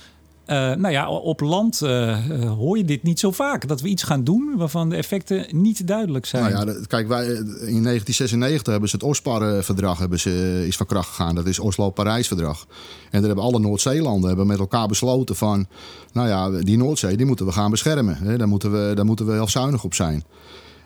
Eh, 0.46 0.56
nou 0.56 0.90
ja, 0.90 1.10
op 1.10 1.40
land 1.40 1.82
eh, 1.82 2.30
eh, 2.30 2.50
hoor 2.50 2.78
je 2.78 2.84
dit 2.84 3.02
niet 3.02 3.20
zo 3.20 3.30
vaak. 3.30 3.68
Dat 3.68 3.80
we 3.80 3.88
iets 3.88 4.02
gaan 4.02 4.24
doen 4.24 4.54
waarvan 4.56 4.88
de 4.88 4.96
effecten 4.96 5.46
niet 5.50 5.86
duidelijk 5.86 6.26
zijn. 6.26 6.52
Nou 6.52 6.70
ja, 6.70 6.80
kijk, 6.86 7.08
wij, 7.08 7.24
in 7.26 7.82
1996 7.82 8.72
hebben 8.72 8.88
ze 8.88 8.96
het 8.96 9.04
OSPAR-verdrag 9.04 9.98
hebben 9.98 10.20
ze, 10.20 10.64
is 10.66 10.76
van 10.76 10.86
kracht 10.86 11.08
gegaan. 11.08 11.34
Dat 11.34 11.46
is 11.46 11.58
Oslo-Parijs-verdrag. 11.58 12.66
En 13.10 13.18
daar 13.20 13.26
hebben 13.26 13.44
alle 13.44 13.58
Noordzeelanden 13.58 14.28
hebben 14.28 14.46
met 14.46 14.58
elkaar 14.58 14.88
besloten 14.88 15.36
van... 15.36 15.66
nou 16.12 16.28
ja, 16.28 16.50
die 16.50 16.76
Noordzee 16.76 17.16
die 17.16 17.26
moeten 17.26 17.46
we 17.46 17.52
gaan 17.52 17.70
beschermen. 17.70 18.38
Daar, 18.38 18.48
moeten 18.48 18.72
we, 18.72 18.94
daar 18.94 19.06
moeten 19.06 19.26
we 19.26 19.32
heel 19.32 19.48
zuinig 19.48 19.84
op 19.84 19.94
zijn. 19.94 20.24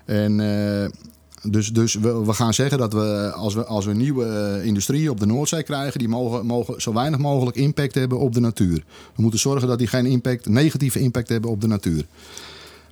En 0.05 0.41
dus, 1.43 1.73
dus 1.73 1.95
we, 1.95 2.25
we 2.25 2.33
gaan 2.33 2.55
zeggen 2.55 2.79
dat 2.79 2.93
we 2.93 3.33
als, 3.35 3.55
we 3.55 3.65
als 3.65 3.85
we 3.85 3.95
nieuwe 3.95 4.25
eh, 4.25 4.67
industrieën 4.67 5.11
op 5.11 5.21
de 5.21 5.27
Noordzee 5.27 5.63
krijgen... 5.63 5.99
die 5.99 6.09
mogen, 6.09 6.47
mogen 6.47 6.83
zo 6.83 6.93
weinig 6.93 7.19
mogelijk 7.19 7.57
impact 7.57 7.95
hebben 7.95 8.19
op 8.19 8.35
de 8.35 8.41
natuur. 8.41 8.85
We 9.15 9.23
moeten 9.23 9.41
zorgen 9.41 9.69
dat 9.69 9.79
die 9.79 9.87
geen 9.87 10.07
impact, 10.07 10.49
negatieve 10.49 11.01
impact 11.01 11.29
hebben 11.29 11.51
op 11.51 11.61
de 11.61 11.67
natuur. 11.67 12.05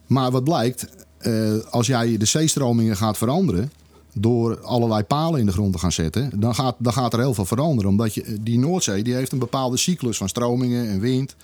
Maar 0.07 0.31
wat 0.31 0.45
blijkt, 0.45 0.87
eh, 1.19 1.53
als 1.71 1.87
jij 1.87 2.17
de 2.17 2.25
zeestromingen 2.25 2.97
gaat 2.97 3.19
veranderen 3.19 3.73
door 4.13 4.61
allerlei 4.61 5.03
palen 5.03 5.41
in 5.41 5.47
de 5.47 5.53
grond 5.53 5.73
te 5.73 5.79
gaan 5.79 5.93
zetten, 5.93 6.31
dan 6.41 6.55
gaat, 6.55 6.75
dan 6.79 6.93
gaat 6.93 7.13
er 7.13 7.19
heel 7.19 7.35
veel 7.35 7.45
veranderen. 7.45 7.91
Omdat 7.91 8.15
je, 8.15 8.37
die 8.41 8.59
Noordzee 8.59 9.03
die 9.03 9.15
heeft 9.15 9.33
een 9.33 9.39
bepaalde 9.39 9.77
cyclus 9.77 10.17
van 10.17 10.29
stromingen 10.29 10.89
en 10.89 11.01
wind. 11.01 11.37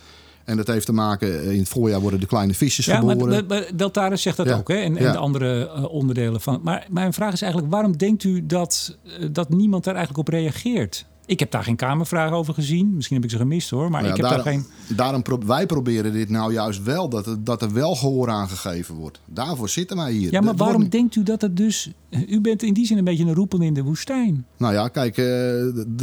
En 0.45 0.57
dat 0.57 0.67
heeft 0.67 0.87
te 0.87 0.93
maken, 0.93 1.53
in 1.53 1.59
het 1.59 1.69
voorjaar 1.69 2.01
worden 2.01 2.21
de 2.21 2.27
kleine 2.27 2.55
visjes 2.55 2.85
Ja, 2.87 2.97
geboren. 2.97 3.29
maar, 3.29 3.45
maar 3.49 3.65
Deltaris 3.77 4.23
zegt 4.23 4.37
dat 4.37 4.47
Ja. 4.47 4.57
ook, 4.57 4.69
hè? 4.69 4.75
En, 4.75 4.97
en 4.97 5.03
Ja. 5.05 5.13
de 5.13 5.19
andere 5.19 5.69
eh, 5.69 5.85
onderdelen 5.85 6.41
van. 6.41 6.61
Maar 6.63 6.87
mijn 6.91 7.13
vraag 7.13 7.33
is 7.33 7.43
eigenlijk: 7.43 7.73
waarom 7.73 7.97
denkt 7.97 8.25
u 8.25 8.47
dat, 8.47 8.97
eh, 9.21 9.29
dat 9.33 9.49
niemand 9.49 9.85
daar 9.85 9.95
eigenlijk 9.95 10.29
op 10.29 10.35
reageert? 10.35 11.07
Ik 11.27 11.39
heb 11.39 11.51
daar 11.51 11.65
geen 11.65 11.77
Kamervraag 11.77 12.31
over 12.33 12.55
gezien. 12.55 12.95
Misschien 12.95 13.17
heb 13.17 13.25
ik 13.25 13.31
ze 13.31 13.37
gemist 13.37 13.71
hoor. 13.71 13.91
Maar 13.91 14.03
Nou 14.03 14.15
ik 14.15 14.21
heb 14.21 14.31
daarom, 14.31 14.45
daar 14.45 14.53
geen. 14.87 14.97
daarom 14.97 15.23
pro- 15.23 15.39
wij 15.47 15.67
proberen 15.67 16.13
dit 16.13 16.29
nou 16.29 16.53
juist 16.53 16.83
wel, 16.83 17.09
dat, 17.09 17.27
er- 17.27 17.45
dat 17.45 17.63
er 17.63 17.73
wel 17.73 17.95
gehoor 17.95 18.31
aan 18.31 18.49
gegeven 18.49 18.95
wordt. 18.95 19.21
Daarvoor 19.27 19.69
zitten 19.69 19.97
wij 19.97 20.13
hier. 20.13 20.33
Ja, 20.33 20.41
maar 20.41 20.55
waarom 20.57 20.77
wordt- 20.77 20.93
denkt 20.93 21.17
u 21.17 21.23
dat 21.23 21.41
het 21.41 21.57
dus. 21.57 21.91
U 22.29 22.41
bent 22.41 22.63
in 22.63 22.73
die 22.75 22.87
zin 22.87 22.99
een 22.99 23.05
beetje 23.05 23.25
een 23.25 23.35
roepel 23.35 23.61
in 23.61 23.75
de 23.75 23.83
woestijn. 23.83 24.47
Nou 24.57 24.75
ja, 24.75 24.89
kijk, 24.89 25.17
eh, 25.19 25.27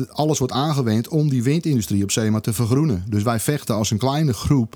alles 0.09 0.37
wordt 0.39 0.53
aangewend 0.53 1.07
om 1.07 1.29
die 1.29 1.43
windindustrie 1.43 2.03
op 2.03 2.11
Zee 2.11 2.31
maar 2.31 2.41
te 2.41 2.53
vergroenen. 2.53 3.03
Dus 3.09 3.23
wij 3.23 3.39
vechten 3.39 3.75
als 3.75 3.91
een 3.91 3.97
kleine 3.97 4.33
groep 4.33 4.73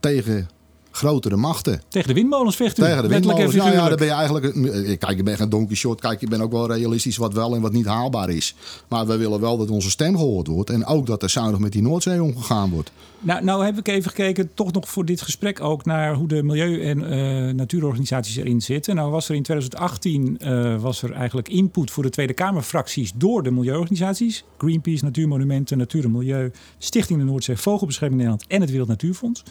tegen 0.00 0.48
grotere 0.90 1.36
machten. 1.36 1.82
Tegen 1.88 2.08
de 2.08 2.14
windmolens 2.14 2.56
vecht 2.56 2.78
u. 2.78 2.82
Tegen 2.82 3.02
de 3.02 3.08
windmolens. 3.08 3.54
Ja, 3.54 3.72
ja, 3.72 3.88
dan 3.88 3.98
ben 3.98 4.06
je 4.06 4.12
eigenlijk. 4.12 4.44
eh, 4.44 4.98
Kijk, 4.98 5.18
ik 5.18 5.24
ben 5.24 5.36
geen 5.36 5.48
donkey 5.48 5.76
shot. 5.76 6.00
Kijk, 6.00 6.22
ik 6.22 6.28
ben 6.28 6.40
ook 6.40 6.52
wel 6.52 6.72
realistisch 6.72 7.16
wat 7.16 7.32
wel 7.32 7.54
en 7.54 7.60
wat 7.60 7.72
niet 7.72 7.86
haalbaar 7.86 8.28
is. 8.30 8.54
Maar 8.88 9.06
we 9.06 9.16
willen 9.16 9.40
wel 9.40 9.56
dat 9.58 9.70
onze 9.70 9.90
stem 9.90 10.16
gehoord 10.16 10.46
wordt. 10.46 10.70
En 10.70 10.86
ook 10.86 11.06
dat 11.06 11.22
er 11.22 11.30
zuinig 11.30 11.58
met 11.60 11.72
die 11.72 11.82
Noordzee 11.82 12.22
omgegaan 12.22 12.70
wordt. 12.70 12.90
Nou, 13.20 13.44
nou 13.44 13.64
heb 13.64 13.78
ik 13.78 13.88
even 13.88 14.10
gekeken, 14.10 14.50
toch 14.54 14.72
nog 14.72 14.88
voor 14.88 15.04
dit 15.04 15.20
gesprek 15.20 15.60
ook, 15.60 15.84
naar 15.84 16.14
hoe 16.14 16.28
de 16.28 16.42
milieu- 16.42 16.80
en 16.82 17.10
eh, 17.10 17.54
natuurorganisaties 17.54 18.36
erin 18.36 18.60
zitten. 18.60 18.94
Nou 18.94 19.10
was 19.10 19.28
er 19.28 19.34
in 19.34 19.42
2018 19.42 20.38
eh, 20.38 20.80
was 20.80 21.02
er 21.02 21.12
eigenlijk 21.12 21.48
input 21.48 21.90
voor 21.90 22.02
de 22.02 22.10
Tweede 22.10 22.32
Kamerfracties 22.32 23.12
door 23.14 23.42
de 23.42 23.50
milieuorganisaties. 23.50 24.44
Greenpeace, 24.58 25.04
Natuurmonumenten, 25.04 25.78
Natuur 25.78 26.04
en 26.04 26.10
Milieu, 26.10 26.50
Stichting 26.78 27.18
de 27.18 27.24
Noordzee, 27.24 27.56
Vogelbescherming 27.56 28.20
Nederland 28.20 28.44
en 28.48 28.60
het 28.60 28.70
Wereld 28.70 28.88
Natuurfonds. 28.88 29.42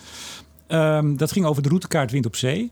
Ehm, 0.69 1.15
dat 1.15 1.31
ging 1.31 1.45
over 1.45 1.63
de 1.63 1.69
routekaart 1.69 2.11
Wind 2.11 2.25
op 2.25 2.35
Zee. 2.35 2.69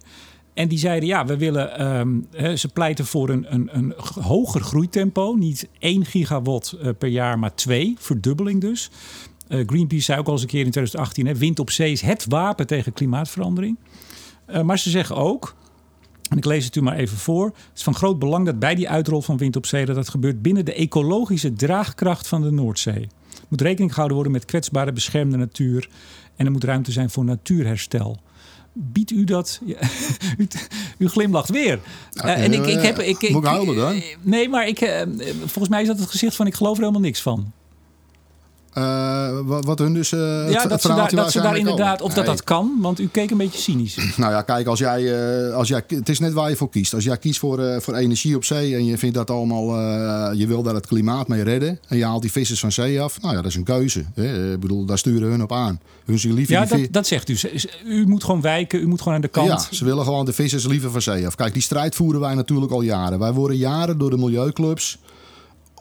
En 0.53 0.67
die 0.67 0.77
zeiden, 0.77 1.09
ja, 1.09 1.25
we 1.25 1.37
willen, 1.37 1.77
ehm, 1.77 2.55
ze 2.57 2.67
pleiten 2.67 3.05
voor 3.05 3.29
een, 3.29 3.45
een, 3.53 3.69
een 3.71 3.93
hoger 4.21 4.61
groeitempo. 4.61 5.35
Niet 5.35 5.67
1 5.79 6.05
gigawatt 6.05 6.71
eh, 6.71 6.89
per 6.97 7.09
jaar, 7.09 7.39
maar 7.39 7.55
2, 7.55 7.95
verdubbeling 7.97 8.61
dus. 8.61 8.89
Eh, 9.47 9.63
Greenpeace 9.65 10.03
zei 10.03 10.19
ook 10.19 10.27
al 10.27 10.33
eens 10.33 10.41
een 10.41 10.47
keer 10.47 10.65
in 10.65 10.71
2018, 10.71 11.25
hè, 11.25 11.35
wind 11.35 11.59
op 11.59 11.69
zee 11.69 11.91
is 11.91 12.01
het 12.01 12.25
wapen 12.29 12.67
tegen 12.67 12.93
klimaatverandering. 12.93 13.77
Eh, 14.45 14.61
maar 14.61 14.79
ze 14.79 14.89
zeggen 14.89 15.15
ook, 15.15 15.55
en 16.29 16.37
ik 16.37 16.45
lees 16.45 16.65
het 16.65 16.75
u 16.75 16.81
maar 16.81 16.95
even 16.95 17.17
voor. 17.17 17.45
Het 17.45 17.55
is 17.75 17.83
van 17.83 17.95
groot 17.95 18.19
belang 18.19 18.45
dat 18.45 18.59
bij 18.59 18.75
die 18.75 18.89
uitrol 18.89 19.21
van 19.21 19.37
wind 19.37 19.55
op 19.55 19.65
zee... 19.65 19.85
dat 19.85 19.95
dat 19.95 20.09
gebeurt 20.09 20.41
binnen 20.41 20.65
de 20.65 20.73
ecologische 20.73 21.53
draagkracht 21.53 22.27
van 22.27 22.41
de 22.41 22.51
Noordzee. 22.51 23.01
Er 23.31 23.45
moet 23.47 23.61
rekening 23.61 23.89
gehouden 23.89 24.15
worden 24.17 24.33
met 24.33 24.45
kwetsbare 24.45 24.91
beschermde 24.91 25.37
natuur... 25.37 25.89
en 26.37 26.45
er 26.45 26.51
moet 26.51 26.63
ruimte 26.63 26.91
zijn 26.91 27.09
voor 27.09 27.25
natuurherstel. 27.25 28.19
Biedt 28.73 29.11
u 29.11 29.23
dat... 29.23 29.61
U, 30.37 30.47
u 30.97 31.07
glimlacht 31.07 31.49
weer. 31.49 31.79
Eh, 32.13 32.43
en 32.43 32.53
ik, 32.53 32.65
ik 32.65 32.81
heb, 32.81 32.99
ik, 32.99 33.29
Moet 33.29 33.45
ik 33.45 33.75
dan? 33.75 34.01
Nee, 34.21 34.49
maar 34.49 34.67
ik, 34.67 34.81
eh, 34.81 35.01
volgens 35.37 35.69
mij 35.69 35.81
is 35.81 35.87
dat 35.87 35.99
het 35.99 36.09
gezicht 36.09 36.35
van... 36.35 36.47
ik 36.47 36.53
geloof 36.53 36.75
er 36.75 36.79
helemaal 36.79 37.01
niks 37.01 37.21
van. 37.21 37.51
Eh, 38.77 39.39
wat, 39.45 39.65
wat 39.65 39.79
hun 39.79 39.93
dus. 39.93 40.11
het- 40.11 40.19
ja, 40.51 40.65
dat 40.65 40.81
ze 40.81 40.87
daar, 40.87 41.15
dat 41.15 41.31
ze 41.31 41.41
daar 41.41 41.57
inderdaad... 41.57 42.01
of 42.01 42.13
dat 42.13 42.25
Nee. 42.25 42.35
dat 42.35 42.43
kan, 42.43 42.71
want 42.81 42.99
u 42.99 43.07
keek 43.07 43.31
een 43.31 43.37
beetje 43.37 43.59
cynisch. 43.59 43.97
Nou 44.17 44.31
ja, 44.31 44.41
kijk, 44.41 44.67
als 44.67 44.79
jij, 44.79 45.13
eh, 45.47 45.53
als 45.55 45.67
jij, 45.67 45.83
het 45.87 46.09
is 46.09 46.19
net 46.19 46.33
waar 46.33 46.49
je 46.49 46.55
voor 46.55 46.69
kiest. 46.69 46.93
Als 46.93 47.03
jij 47.03 47.17
kiest 47.17 47.39
voor, 47.39 47.81
voor 47.81 47.95
energie 47.95 48.35
op 48.35 48.43
zee 48.45 48.75
en 48.75 48.85
je 48.85 48.97
vindt 48.97 49.15
dat 49.15 49.29
allemaal, 49.29 49.75
je 50.33 50.47
wil 50.47 50.63
daar 50.63 50.73
het 50.73 50.87
klimaat 50.87 51.27
mee 51.27 51.43
redden 51.43 51.79
en 51.87 51.97
je 51.97 52.05
haalt 52.05 52.21
die 52.21 52.31
vissers 52.31 52.59
van 52.59 52.71
zee 52.71 53.01
af, 53.01 53.21
nou 53.21 53.35
ja, 53.35 53.41
dat 53.41 53.51
is 53.51 53.57
een 53.57 53.63
keuze. 53.63 54.03
Hè? 54.13 54.53
Ik 54.53 54.59
bedoel, 54.59 54.85
daar 54.85 54.97
sturen 54.97 55.29
hun 55.29 55.41
op 55.43 55.51
aan. 55.51 55.79
Hun 56.05 56.19
zien 56.19 56.33
liever 56.33 56.53
Ja, 56.53 56.67
vi- 56.67 56.81
dat, 56.81 56.93
dat 56.93 57.07
zegt 57.07 57.29
u. 57.29 57.37
U 57.87 58.07
moet 58.07 58.23
gewoon 58.23 58.41
wijken, 58.41 58.81
u 58.81 58.87
moet 58.87 58.99
gewoon 58.99 59.13
aan 59.15 59.21
de 59.21 59.27
kant. 59.27 59.47
Ja, 59.47 59.75
ze 59.75 59.85
willen 59.85 60.03
gewoon 60.03 60.25
de 60.25 60.33
vissers 60.33 60.65
liever 60.65 60.91
van 60.91 61.01
zee 61.01 61.27
af. 61.27 61.35
Kijk, 61.35 61.53
die 61.53 61.61
strijd 61.61 61.95
voeren 61.95 62.21
wij 62.21 62.33
natuurlijk 62.35 62.71
al 62.71 62.81
jaren. 62.81 63.19
Wij 63.19 63.31
worden 63.33 63.57
jaren 63.57 63.97
door 63.97 64.09
de 64.09 64.17
milieuclubs 64.17 64.97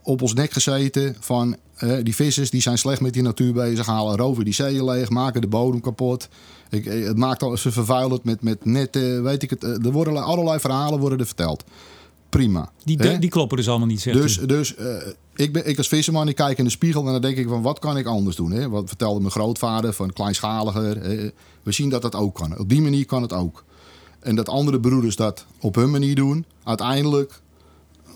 op 0.06 0.22
ons 0.22 0.34
nek 0.34 0.50
gezeten 0.52 1.16
van 1.20 1.56
eh, 1.76 1.96
die 2.02 2.14
vissers 2.14 2.50
die 2.50 2.60
zijn 2.60 2.78
slecht 2.78 3.00
met 3.00 3.12
die 3.12 3.22
natuur 3.22 3.52
bezig, 3.52 3.86
halen 3.86 4.16
roven 4.16 4.44
die 4.44 4.54
zeeën 4.54 4.84
leeg, 4.84 5.10
maken 5.10 5.40
de 5.40 5.46
bodem 5.46 5.80
kapot. 5.80 6.28
Ik, 6.70 6.86
eh, 6.86 7.06
het 7.06 7.16
maakt 7.16 7.42
al, 7.42 7.56
ze 7.56 7.72
vervuilen 7.72 8.12
het 8.12 8.24
met, 8.24 8.42
met 8.42 8.64
netten, 8.64 9.22
weet 9.22 9.42
ik 9.42 9.50
het. 9.50 9.64
eh, 9.64 9.84
Er 9.84 9.92
worden 9.92 10.22
allerlei 10.24 10.60
verhalen 10.60 10.98
worden 10.98 11.18
er 11.18 11.26
verteld. 11.26 11.64
Prima. 12.28 12.70
Die, 12.84 12.96
hè? 12.98 13.18
die 13.18 13.30
kloppen 13.30 13.56
dus 13.56 13.68
allemaal 13.68 13.86
niet, 13.86 14.00
zegt 14.00 14.16
Dus, 14.18 14.38
u. 14.38 14.46
dus 14.46 14.74
ik, 15.34 15.52
ben, 15.52 15.68
ik 15.68 15.78
als 15.78 15.88
visserman, 15.88 16.28
ik 16.28 16.34
kijk 16.34 16.58
in 16.58 16.64
de 16.64 16.70
spiegel 16.70 17.06
en 17.06 17.12
dan 17.12 17.20
denk 17.20 17.36
ik 17.36 17.48
van 17.48 17.62
wat 17.62 17.78
kan 17.78 17.96
ik 17.96 18.06
anders 18.06 18.36
doen? 18.36 18.50
Hè? 18.50 18.68
Wat 18.68 18.88
vertelde 18.88 19.20
mijn 19.20 19.32
grootvader 19.32 19.92
van 19.92 20.12
kleinschaliger. 20.12 20.98
eh, 20.98 21.30
we 21.62 21.72
zien 21.72 21.88
dat 21.88 22.02
dat 22.02 22.14
ook 22.14 22.34
kan. 22.34 22.58
Op 22.58 22.68
die 22.68 22.80
manier 22.82 23.06
kan 23.06 23.22
het 23.22 23.32
ook. 23.32 23.64
En 24.20 24.34
dat 24.36 24.48
andere 24.48 24.80
broeders 24.80 25.16
dat 25.16 25.46
op 25.60 25.74
hun 25.74 25.90
manier 25.90 26.14
doen, 26.14 26.44
uiteindelijk 26.64 27.40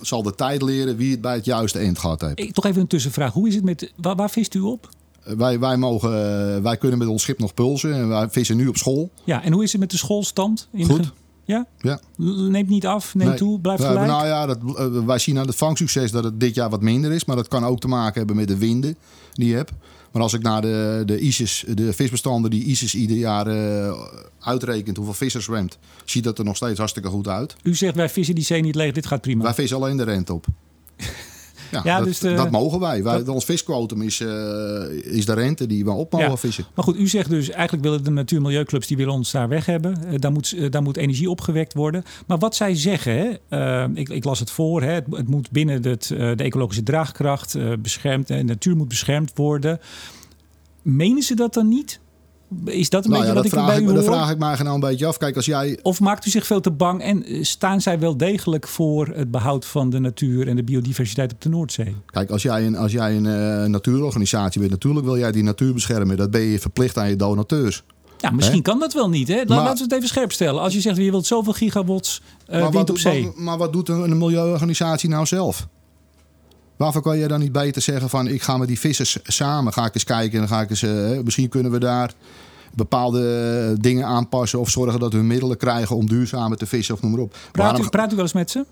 zal 0.00 0.22
de 0.22 0.34
tijd 0.34 0.62
leren 0.62 0.96
wie 0.96 1.10
het 1.10 1.20
bij 1.20 1.34
het 1.34 1.44
juiste 1.44 1.78
eind 1.78 1.98
gehad 1.98 2.20
heeft. 2.20 2.38
Ik, 2.38 2.52
toch 2.52 2.64
even 2.64 2.80
een 2.80 2.86
tussenvraag. 2.86 3.32
Hoe 3.32 3.48
is 3.48 3.54
het 3.54 3.64
met... 3.64 3.92
Waar, 3.96 4.16
waar 4.16 4.30
vist 4.30 4.54
u 4.54 4.60
op? 4.60 4.88
Eh, 5.22 5.34
Wij, 5.34 5.58
wij, 5.58 5.76
mogen, 5.76 6.10
eh, 6.10 6.62
wij 6.62 6.76
kunnen 6.76 6.98
met 6.98 7.08
ons 7.08 7.22
schip 7.22 7.38
nog 7.38 7.54
pulsen 7.54 7.94
en 7.94 8.08
wij 8.08 8.28
vissen 8.30 8.56
nu 8.56 8.66
op 8.66 8.76
school. 8.76 9.10
Ja, 9.24 9.42
en 9.42 9.52
hoe 9.52 9.62
is 9.62 9.72
het 9.72 9.80
met 9.80 9.90
de 9.90 9.96
schoolstand? 9.96 10.68
In 10.72 10.84
Goed. 10.84 11.12
Ja? 11.50 11.66
Ja. 11.78 12.00
Neemt 12.16 12.68
niet 12.68 12.86
af, 12.86 13.14
neemt 13.14 13.28
Nee. 13.28 13.38
toe, 13.38 13.60
blijft 13.60 13.84
gelijk? 13.84 14.06
Nou 14.06 14.26
ja, 14.26 14.46
dat, 14.46 14.58
eh, 14.76 15.04
wij 15.06 15.18
zien 15.18 15.38
aan 15.38 15.46
het 15.46 15.56
vangsucces 15.56 16.10
dat 16.10 16.24
het 16.24 16.40
dit 16.40 16.54
jaar 16.54 16.70
wat 16.70 16.82
minder 16.82 17.12
is. 17.12 17.24
Maar 17.24 17.36
dat 17.36 17.48
kan 17.48 17.64
ook 17.64 17.80
te 17.80 17.88
maken 17.88 18.18
hebben 18.18 18.36
met 18.36 18.48
de 18.48 18.56
winden 18.58 18.96
die 19.32 19.48
je 19.48 19.54
hebt. 19.54 19.72
Maar 20.12 20.22
als 20.22 20.32
ik 20.32 20.42
naar 20.42 20.60
de, 20.62 21.02
de, 21.06 21.18
ISIS, 21.18 21.64
de 21.74 21.92
visbestanden 21.92 22.50
die 22.50 22.64
ISIS 22.64 22.94
ieder 22.94 23.16
jaar 23.16 23.46
eh, 23.46 23.92
uitrekent 24.40 24.96
hoeveel 24.96 25.14
vissers 25.14 25.44
zwemt, 25.44 25.78
ziet 26.04 26.24
dat 26.24 26.38
er 26.38 26.44
nog 26.44 26.56
steeds 26.56 26.78
hartstikke 26.78 27.08
goed 27.08 27.28
uit. 27.28 27.56
U 27.62 27.74
zegt 27.74 27.94
wij 27.94 28.08
vissen 28.08 28.34
die 28.34 28.44
zee 28.44 28.60
niet 28.60 28.74
leeg, 28.74 28.92
dit 28.92 29.06
gaat 29.06 29.20
prima. 29.20 29.42
Wij 29.42 29.54
vissen 29.54 29.76
alleen 29.76 29.96
de 29.96 30.02
rente 30.02 30.32
op. 30.34 30.46
Ja, 31.70 31.80
Ja, 31.84 31.96
dat, 31.96 32.06
dus 32.06 32.18
de- 32.18 32.34
dat 32.34 32.50
mogen 32.50 32.80
wij. 32.80 33.02
wij 33.02 33.16
dat- 33.18 33.28
ons 33.28 33.44
visquotum 33.44 34.02
is, 34.02 34.20
eh, 34.20 34.82
is 35.02 35.26
de 35.26 35.32
rente 35.34 35.66
die 35.66 35.84
we 35.84 35.90
op 35.90 36.12
mogen 36.12 36.28
Ja. 36.30 36.36
vissen. 36.36 36.64
Maar 36.74 36.84
goed, 36.84 36.96
u 36.98 37.08
zegt 37.08 37.30
dus 37.30 37.50
eigenlijk 37.50 37.82
willen 37.84 38.04
de 38.04 38.10
natuur- 38.10 38.36
en 38.38 38.42
milieuclubs 38.44 38.86
die 38.86 38.96
willen 38.96 39.12
ons 39.12 39.30
daar 39.30 39.48
weg 39.48 39.66
hebben. 39.66 40.04
Eh, 40.06 40.14
daar, 40.18 40.32
moet, 40.32 40.52
eh, 40.52 40.70
daar 40.70 40.82
moet 40.82 40.96
energie 40.96 41.30
opgewekt 41.30 41.74
worden. 41.74 42.04
Maar 42.26 42.38
wat 42.38 42.54
zij 42.56 42.74
zeggen, 42.74 43.12
hè, 43.16 43.28
eh, 43.84 43.88
ik, 43.94 44.08
ik 44.08 44.24
las 44.24 44.38
het 44.38 44.50
voor, 44.50 44.82
hè, 44.82 44.92
het, 44.92 45.04
het 45.10 45.28
moet 45.28 45.50
binnen 45.50 45.82
het, 45.82 46.10
eh, 46.10 46.18
de 46.36 46.42
ecologische 46.42 46.82
draagkracht 46.82 47.54
eh, 47.54 47.72
beschermd, 47.78 48.26
de 48.28 48.42
natuur 48.42 48.76
moet 48.76 48.88
beschermd 48.88 49.32
worden. 49.34 49.80
Menen 50.82 51.22
ze 51.22 51.34
dat 51.34 51.54
dan 51.54 51.68
niet? 51.68 52.00
Is 52.64 52.90
dat 52.90 53.04
een 53.04 53.10
Nou 53.10 53.24
ja, 53.24 53.32
beetje 53.32 53.34
dat 53.34 53.34
wat 53.34 53.44
ik 53.44 53.50
vraag, 53.50 53.66
bij 53.66 53.76
ik, 53.76 53.88
u 53.90 53.94
dat 53.94 54.04
vraag 54.14 54.30
ik 54.30 54.38
mij 54.38 54.56
nou 54.62 54.74
een 54.74 54.80
beetje 54.80 55.06
af. 55.06 55.16
Kijk, 55.16 55.36
als 55.36 55.44
jij 55.46 55.78
Of 55.82 56.00
maakt 56.00 56.26
u 56.26 56.30
zich 56.30 56.46
veel 56.46 56.60
te 56.60 56.70
bang 56.70 57.02
en 57.02 57.24
eh, 57.24 57.42
staan 57.42 57.80
zij 57.80 57.98
wel 57.98 58.16
degelijk 58.16 58.68
voor 58.68 59.06
het 59.14 59.30
behoud 59.30 59.64
van 59.64 59.90
de 59.90 59.98
natuur 59.98 60.48
en 60.48 60.56
de 60.56 60.64
biodiversiteit 60.64 61.32
op 61.32 61.40
de 61.40 61.48
Noordzee? 61.48 61.96
Kijk, 62.06 62.30
als 62.30 62.42
jij 62.42 62.66
een, 62.66 62.76
als 62.76 62.92
jij 62.92 63.16
een 63.16 63.26
eh, 63.26 63.64
natuurorganisatie 63.64 64.60
bent, 64.60 64.72
natuurlijk 64.72 65.06
wil 65.06 65.18
jij 65.18 65.32
die 65.32 65.42
natuur 65.42 65.72
beschermen. 65.74 66.16
Dat 66.16 66.30
ben 66.30 66.40
je 66.40 66.58
verplicht 66.58 66.96
aan 66.98 67.08
je 67.08 67.16
donateurs. 67.16 67.82
Ja, 68.18 68.30
misschien 68.30 68.62
kan 68.62 68.78
dat 68.78 68.92
wel 68.92 69.08
niet. 69.08 69.28
Hè? 69.28 69.36
Laat- 69.36 69.48
Maar- 69.48 69.56
Laten 69.58 69.76
we 69.76 69.82
het 69.82 69.92
even 69.92 70.08
scherp 70.08 70.32
stellen. 70.32 70.60
Als 70.62 70.72
je 70.74 70.80
zegt, 70.80 70.96
je 70.96 71.10
wilt 71.10 71.26
zoveel 71.26 71.52
gigawatts 71.52 72.22
maar, 72.50 72.70
wind 72.70 72.90
op 72.90 72.98
zee. 72.98 73.24
wat- 73.24 73.36
maar 73.36 73.58
wat 73.58 73.72
doet 73.72 73.88
een, 73.88 74.10
een 74.10 74.18
milieuorganisatie 74.18 75.08
nou 75.08 75.26
zelf? 75.26 75.68
Waarvoor 76.80 77.02
kan 77.02 77.18
je 77.18 77.28
dan 77.28 77.40
niet 77.40 77.52
beter 77.52 77.82
zeggen 77.82 78.08
van 78.08 78.26
ik 78.26 78.42
ga 78.42 78.56
met 78.56 78.68
die 78.68 78.78
vissers 78.78 79.18
samen, 79.22 79.72
ga 79.72 79.84
ik 79.86 79.94
eens 79.94 80.04
kijken 80.04 80.32
en 80.32 80.38
dan 80.38 80.48
ga 80.48 80.60
ik 80.60 80.70
eens, 80.70 80.82
eh, 80.82 81.20
misschien 81.24 81.48
kunnen 81.48 81.72
we 81.72 81.78
daar 81.78 82.14
bepaalde 82.74 83.76
dingen 83.80 84.06
aanpassen 84.06 84.60
of 84.60 84.70
zorgen 84.70 85.00
dat 85.00 85.12
hun 85.12 85.26
middelen 85.26 85.56
krijgen 85.56 85.96
om 85.96 86.08
duurzamer 86.08 86.56
te 86.56 86.66
vissen 86.66 86.94
of 86.94 87.02
noem 87.02 87.10
maar 87.10 87.20
op. 87.20 87.30
Praat 87.52 87.66
Waarom- 87.66 87.86
u, 87.86 87.88
praat 87.88 88.12
u 88.12 88.14
wel 88.14 88.24
eens 88.24 88.32
met 88.32 88.50
ze? 88.50 88.64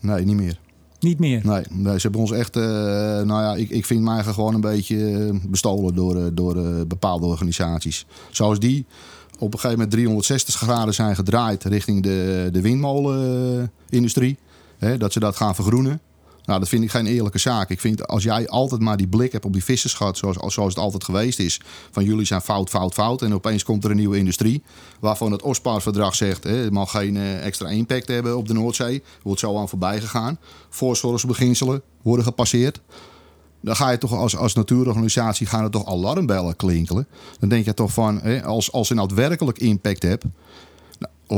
Nee, 0.00 0.24
niet 0.24 0.36
meer. 0.36 0.58
Niet 1.00 1.18
meer. 1.18 1.40
Nee, 1.44 1.62
nee, 1.70 1.94
ze 1.94 2.02
hebben 2.02 2.20
ons 2.20 2.30
echt, 2.32 2.56
eh, 2.56 2.62
nou 2.62 3.26
ja, 3.28 3.54
ik, 3.54 3.70
ik 3.70 3.86
vind 3.86 4.02
mij 4.02 4.22
gewoon 4.22 4.54
een 4.54 4.60
beetje 4.60 5.16
eh, 5.16 5.34
bestolen 5.48 5.94
door, 5.94 6.16
eh, 6.16 6.24
door 6.32 6.56
eh, 6.56 6.80
bepaalde 6.86 7.26
organisaties. 7.26 8.06
Zoals 8.30 8.58
die 8.58 8.86
op 9.38 9.52
een 9.52 9.58
gegeven 9.60 9.70
moment 9.70 9.90
360 9.90 10.54
graden 10.54 10.94
zijn 10.94 11.14
gedraaid 11.14 11.64
richting 11.64 12.02
de, 12.02 12.48
de 12.52 12.60
windmolenindustrie. 12.60 14.38
Hè, 14.78 14.96
dat 14.96 15.12
ze 15.12 15.20
dat 15.20 15.36
gaan 15.36 15.54
vergroenen. 15.54 16.00
Nou, 16.44 16.58
dat 16.60 16.68
vind 16.68 16.82
ik 16.82 16.90
geen 16.90 17.06
eerlijke 17.06 17.38
zaak. 17.38 17.70
Ik 17.70 17.80
vind 17.80 18.06
als 18.06 18.22
jij 18.22 18.48
altijd 18.48 18.80
maar 18.80 18.96
die 18.96 19.08
blik 19.08 19.32
hebt 19.32 19.44
op 19.44 19.52
die 19.52 19.64
visserschat, 19.64 20.16
zoals, 20.16 20.36
zoals 20.36 20.74
het 20.74 20.82
altijd 20.82 21.04
geweest 21.04 21.38
is, 21.38 21.60
van 21.90 22.04
jullie 22.04 22.24
zijn 22.24 22.40
fout, 22.40 22.68
fout, 22.68 22.94
fout. 22.94 23.22
En 23.22 23.34
opeens 23.34 23.62
komt 23.62 23.84
er 23.84 23.90
een 23.90 23.96
nieuwe 23.96 24.18
industrie, 24.18 24.62
waarvan 25.00 25.32
het 25.32 25.42
OSPAR-verdrag 25.42 26.14
zegt, 26.14 26.44
hè, 26.44 26.54
het 26.54 26.72
mag 26.72 26.90
geen 26.90 27.16
eh, 27.16 27.44
extra 27.44 27.68
impact 27.68 28.08
hebben 28.08 28.36
op 28.36 28.48
de 28.48 28.54
Noordzee. 28.54 29.02
Wordt 29.22 29.40
zo 29.40 29.58
aan 29.58 29.68
voorbij 29.68 30.00
gegaan. 30.00 30.38
Voorzorgsbeginselen 30.68 31.82
worden 32.02 32.24
gepasseerd. 32.24 32.80
Dan 33.60 33.76
ga 33.76 33.90
je 33.90 33.98
toch 33.98 34.12
als, 34.12 34.36
als 34.36 34.54
natuurorganisatie 34.54 35.46
gaan 35.46 35.64
er 35.64 35.70
toch 35.70 35.86
alarmbellen 35.86 36.56
klinkelen. 36.56 37.06
Dan 37.38 37.48
denk 37.48 37.64
je 37.64 37.74
toch 37.74 37.92
van, 37.92 38.20
hè, 38.20 38.44
als, 38.44 38.72
als 38.72 38.88
je 38.88 38.94
nou 38.94 39.08
daadwerkelijk 39.08 39.58
impact 39.58 40.02
hebt, 40.02 40.24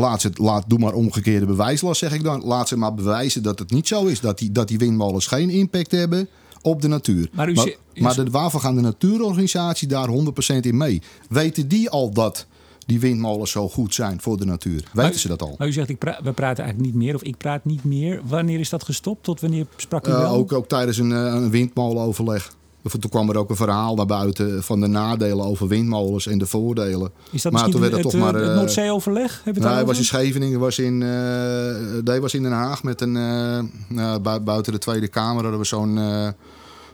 laat 0.00 0.20
ze, 0.20 0.31
laat, 0.35 0.64
doe 0.66 0.78
maar 0.78 0.92
omgekeerde 0.92 1.46
bewijslast, 1.46 1.98
zeg 1.98 2.12
ik 2.12 2.22
dan. 2.22 2.42
Laat 2.44 2.68
ze 2.68 2.76
maar 2.76 2.94
bewijzen 2.94 3.42
dat 3.42 3.59
het 3.59 3.70
niet 3.70 3.88
zo 3.88 4.05
is. 4.07 4.20
Dat 4.20 4.38
die, 4.38 4.52
dat 4.52 4.68
die 4.68 4.78
windmolens 4.78 5.26
geen 5.26 5.50
impact 5.50 5.90
hebben 5.90 6.28
op 6.62 6.83
de 6.83 6.88
natuur. 6.88 7.28
Maar 7.33 7.48
u 7.48 7.52
maar, 7.52 7.66
u 7.94 8.02
maar 8.02 8.14
de, 8.14 8.31
waarvoor 8.31 8.61
gaan 8.61 8.74
de 8.74 8.81
natuurorganisaties 8.81 9.88
daar 9.88 10.09
100% 10.09 10.57
in 10.61 10.76
mee? 10.76 11.02
Weten 11.28 11.68
die 11.68 11.90
al 11.90 12.11
dat 12.12 12.46
die 12.87 13.00
windmolens 13.00 13.50
zo 13.50 13.68
goed 13.68 13.94
zijn 13.94 14.20
voor 14.20 14.37
de 14.38 14.44
natuur? 14.44 14.85
Weten 14.92 15.20
ze 15.20 15.28
dat 15.28 15.42
al? 15.42 15.55
Maar 15.59 15.68
u 15.68 15.72
zegt, 15.72 15.88
ik 15.88 15.98
pra- 15.98 16.20
we 16.22 16.33
praten 16.33 16.64
eigenlijk 16.64 16.94
niet 16.94 17.02
meer, 17.05 17.14
of 17.14 17.22
ik 17.22 17.37
praat 17.37 17.64
niet 17.64 17.85
meer. 17.85 18.20
Wanneer 18.24 18.61
is 18.61 18.68
dat 18.68 18.85
gestopt? 18.85 19.22
Tot 19.24 19.40
wanneer 19.40 19.66
sprak 19.76 20.07
u 20.07 20.11
Eh, 20.11 20.18
wel? 20.18 20.35
ook, 20.35 20.52
ook 20.52 20.68
tijdens 20.68 20.98
een, 20.98 21.12
eh, 21.12 21.18
een 21.18 21.50
windmolenoverleg. 21.50 22.55
Toen 23.01 23.11
kwam 23.11 23.31
er 23.31 23.37
ook 23.37 23.51
een 23.51 23.57
verhaal 23.57 23.95
naar 23.95 24.07
buiten 24.07 24.62
van 24.62 24.81
de 24.81 24.87
nadelen 24.87 25.45
over 25.45 25.68
windmolens 25.68 26.26
en 26.26 26.39
de 26.39 26.47
voordelen. 26.47 27.11
is 27.30 27.43
dat 27.43 27.53
maar 27.53 27.68
toen 27.68 27.80
werd 27.80 27.93
het, 27.93 28.03
het 28.03 28.11
toch 28.12 28.20
eh, 28.20 28.26
maar, 28.26 28.35
het 28.41 28.49
eh, 28.51 28.55
Noordzeeoverleg? 28.57 29.43
Nee, 29.45 29.55
het 29.55 29.64
hij 29.64 29.85
was 29.85 29.99
in? 29.99 30.05
Scheveningen, 30.05 30.59
was 30.61 30.78
in, 30.78 31.03
eh 31.03 32.03
nee, 32.05 32.20
was 32.20 32.35
in 32.35 32.43
Den 32.43 32.53
Haag 32.53 32.83
met 32.83 33.01
een, 33.01 33.16
eh, 33.16 33.59
nou, 33.89 34.18
bui- 34.20 34.41
buiten 34.41 34.72
de 34.72 34.78
Tweede 34.78 35.09
Kamer 35.09 35.43
hadden 35.43 35.61
we 35.61 35.66
zo'n 35.66 35.99
eh, 35.99 36.28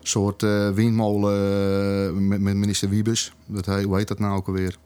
soort 0.02 0.42
eh, 0.42 0.68
windmolen 0.70 1.34
eh, 2.08 2.12
met, 2.20 2.40
met 2.40 2.54
minister 2.56 2.88
Wiebes. 2.88 3.32
Dat 3.46 3.66
hij, 3.66 3.82
hoe 3.82 3.96
heet 3.96 4.08
dat 4.08 4.18
nou 4.18 4.36
ook 4.36 4.46
alweer? 4.46 4.76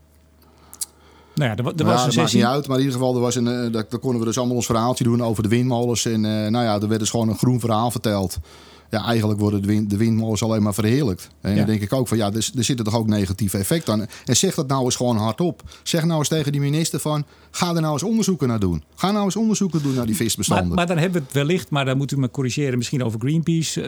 Nou 1.35 1.51
ja, 1.51 1.57
er, 1.57 1.63
wa- 1.63 1.71
er 1.77 1.77
Ja, 1.77 1.85
was 1.85 2.07
een 2.17 2.21
maakt 2.23 2.35
niet 2.35 2.45
uit, 2.45 2.67
maar 2.69 2.77
in 2.79 2.83
ieder 2.85 2.99
geval, 2.99 3.15
er 3.15 3.21
was 3.21 3.35
een, 3.35 3.47
eh, 3.49 3.73
daar, 3.73 3.85
daar 3.89 3.99
konden 4.01 4.21
we 4.21 4.27
dus 4.27 4.39
allemaal 4.39 4.57
ons 4.57 4.67
verhaaltje 4.67 5.05
doen 5.05 5.23
over 5.23 5.43
de 5.43 5.49
windmolens. 5.49 6.05
En 6.05 6.25
eh, 6.25 6.31
nou 6.51 6.65
ja, 6.65 6.81
er 6.81 6.89
werd 6.89 7.01
dus 7.01 7.11
gewoon 7.11 7.29
een 7.29 7.39
groen 7.39 7.61
verhaal 7.61 7.91
verteld. 7.91 8.39
Ja, 8.93 9.05
eigenlijk 9.05 9.41
worden 9.41 9.61
de, 9.63 9.67
wind, 9.69 9.91
de 9.91 9.97
windmolens 9.97 10.43
alleen 10.43 10.63
maar 10.63 10.75
verheerlijkt. 10.75 11.29
En 11.41 11.51
Ja. 11.51 11.57
dan 11.57 11.67
denk 11.67 11.81
ik 11.81 11.93
ook 11.93 12.09
van, 12.09 12.17
ja, 12.17 12.27
er, 12.33 12.51
er 12.57 12.65
zitten 12.65 12.85
toch 12.85 12.97
ook 12.97 13.07
negatieve 13.07 13.59
effecten 13.59 13.93
aan. 13.93 14.07
En 14.25 14.37
zeg 14.37 14.55
dat 14.55 14.69
nou 14.69 14.85
eens 14.85 14.97
gewoon 14.97 15.17
hardop. 15.17 15.63
Zeg 15.83 16.05
nou 16.05 16.19
eens 16.19 16.29
tegen 16.29 16.53
die 16.53 16.61
minister 16.61 17.01
van, 17.01 17.25
ga 17.51 17.75
er 17.75 17.81
nou 17.81 17.93
eens 17.93 18.03
onderzoeken 18.03 18.49
naar 18.49 18.59
doen. 18.61 18.83
Ga 18.95 19.11
nou 19.11 19.25
eens 19.25 19.37
onderzoeken 19.37 19.83
doen 19.83 19.95
naar 19.95 20.07
die 20.07 20.17
visbestanden. 20.17 20.75
maar 20.75 20.87
dan 20.87 20.99
hebben 20.99 21.21
we 21.21 21.25
het 21.27 21.35
wellicht, 21.37 21.71
maar 21.71 21.85
dan 21.85 21.97
moet 21.97 22.13
u 22.13 22.17
me 22.19 22.31
corrigeren, 22.31 22.77
misschien 22.79 23.05
over 23.05 23.21
Greenpeace, 23.21 23.81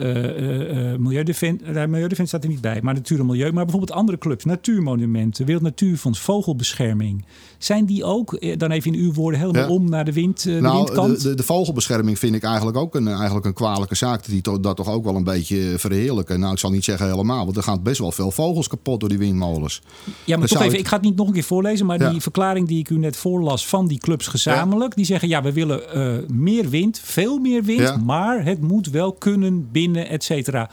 Milieudefensie. 0.99 1.67
Uh, 1.67 1.73
Milieudefensie 1.73 2.27
staat 2.27 2.43
er 2.43 2.49
niet 2.49 2.61
bij, 2.61 2.79
maar 2.81 2.93
Natuur 2.93 3.19
en 3.19 3.25
Milieu. 3.25 3.51
Maar 3.51 3.63
bijvoorbeeld 3.65 3.97
andere 3.97 4.17
clubs, 4.17 4.43
Natuurmonumenten, 4.45 5.45
Wereld 5.45 5.63
Natuurfonds, 5.63 6.19
Vogelbescherming. 6.19 7.25
Zijn 7.57 7.85
die 7.85 8.03
ook, 8.03 8.57
dan 8.59 8.71
even 8.71 8.93
in 8.93 8.99
uw 8.99 9.13
woorden, 9.13 9.39
helemaal 9.39 9.61
Ja. 9.63 9.69
om 9.69 9.89
naar 9.89 10.05
de, 10.05 10.13
wind, 10.13 10.43
de 10.43 10.51
nou, 10.51 10.75
windkant? 10.75 11.21
de, 11.21 11.29
de, 11.29 11.35
de 11.35 11.43
vogelbescherming 11.43 12.19
vind 12.19 12.35
ik 12.35 12.43
eigenlijk 12.43 12.77
ook 12.77 12.95
een, 12.95 13.07
eigenlijk 13.07 13.45
een 13.45 13.53
kwalijke 13.53 13.95
zaak. 13.95 14.25
Die 14.25 14.41
to- 14.41 14.59
dat 14.59 14.75
toch 14.75 14.89
ook 14.89 14.94
wel 15.03 15.15
een 15.15 15.23
beetje 15.23 15.73
verheerlijken. 15.77 16.39
Nou, 16.39 16.51
ik 16.53 16.59
zal 16.59 16.71
niet 16.71 16.83
zeggen 16.83 17.09
helemaal, 17.09 17.45
want 17.45 17.57
er 17.57 17.63
gaan 17.63 17.83
best 17.83 17.99
wel 17.99 18.11
veel 18.11 18.31
vogels 18.31 18.67
kapot 18.67 18.99
door 18.99 19.09
die 19.09 19.17
windmolens. 19.17 19.81
ja, 20.05 20.37
maar 20.37 20.47
dan 20.47 20.47
toch 20.47 20.61
even, 20.61 20.73
ik- 20.73 20.79
ik 20.79 20.87
ga 20.87 20.95
het 20.95 21.05
niet 21.05 21.15
nog 21.15 21.27
een 21.27 21.33
keer 21.33 21.43
voorlezen, 21.43 21.85
maar 21.85 21.99
Ja. 21.99 22.09
die 22.09 22.21
verklaring 22.21 22.67
die 22.67 22.79
ik 22.79 22.89
u 22.89 22.97
net 22.97 23.17
voorlas 23.17 23.67
van 23.67 23.87
die 23.87 23.97
clubs 23.99 24.27
gezamenlijk, 24.27 24.95
die 24.95 25.05
zeggen 25.05 25.27
ja, 25.29 25.41
we 25.41 25.53
willen 25.53 25.91
eh, 25.93 26.27
meer 26.29 26.69
wind, 26.69 26.99
veel 26.99 27.37
meer 27.39 27.63
wind, 27.63 27.79
Ja. 27.79 27.97
maar 27.97 28.43
het 28.45 28.61
moet 28.61 28.89
wel 28.89 29.13
kunnen 29.13 29.71
binnen, 29.71 30.09
et 30.09 30.23
cetera. 30.23 30.69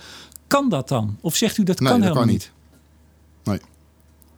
Kan 0.46 0.68
dat 0.68 0.88
dan? 0.88 1.18
Of 1.20 1.36
zegt 1.36 1.58
u 1.58 1.62
dat 1.62 1.80
Nee, 1.80 1.88
kan 1.90 2.00
dat 2.00 2.08
helemaal 2.08 2.26
kan 2.26 2.32
niet? 2.38 2.52
niet. 3.44 3.60
Nee. 3.60 3.60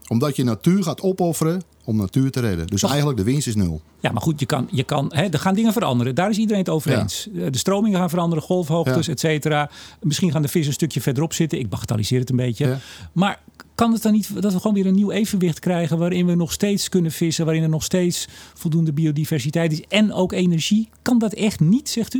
Omdat 0.09 0.37
je 0.37 0.45
natuur 0.45 0.82
gaat 0.82 1.01
opofferen 1.01 1.62
om 1.85 1.97
natuur 1.97 2.30
te 2.30 2.41
redden. 2.41 2.66
Dus 2.66 2.80
Toch- 2.80 2.91
eigenlijk 2.91 3.18
de 3.18 3.24
winst 3.24 3.47
is 3.47 3.55
nul. 3.55 3.82
Ja, 4.01 4.12
maar 4.12 4.22
goed, 4.22 4.41
je 4.41 4.47
kan, 4.47 4.68
je 4.70 4.82
kan, 4.85 5.11
hè, 5.14 5.22
er 5.22 5.39
gaan 5.39 5.55
dingen 5.55 5.72
veranderen. 5.72 6.14
Daar 6.14 6.30
is 6.30 6.37
iedereen 6.37 6.61
het 6.62 6.68
over 6.70 6.99
eens. 6.99 7.28
Eh, 7.35 7.47
De 7.51 7.59
stromingen 7.59 7.99
gaan 7.99 8.09
veranderen, 8.11 8.45
golfhoogtes, 8.45 9.07
Ja. 9.07 9.12
et 9.12 9.20
cetera. 9.20 9.70
Misschien 10.03 10.30
gaan 10.32 10.43
de 10.43 10.49
vissen 10.49 10.68
een 10.68 10.74
stukje 10.74 11.01
verderop 11.01 11.32
zitten. 11.32 11.59
Ik 11.59 11.68
bagatelliseer 11.68 12.20
het 12.20 12.30
een 12.30 12.37
beetje. 12.37 12.66
Ja. 12.66 12.78
Maar 13.12 13.41
kan 13.74 13.93
het 13.93 14.03
dan 14.03 14.12
niet 14.12 14.43
dat 14.43 14.53
we 14.53 14.59
gewoon 14.61 14.74
weer 14.74 14.87
een 14.87 14.95
nieuw 14.95 15.11
evenwicht 15.11 15.59
krijgen... 15.59 15.99
waarin 15.99 16.26
we 16.26 16.35
nog 16.35 16.53
steeds 16.53 16.89
kunnen 16.89 17.11
vissen, 17.12 17.45
waarin 17.45 17.62
er 17.62 17.68
nog 17.68 17.85
steeds 17.85 18.28
voldoende 18.55 18.93
biodiversiteit 18.93 19.72
is... 19.72 19.80
en 19.89 20.12
ook 20.12 20.32
energie? 20.32 20.89
Kan 21.03 21.18
dat 21.18 21.32
echt 21.32 21.61
niet, 21.61 21.89
zegt 21.89 22.14
u? 22.14 22.18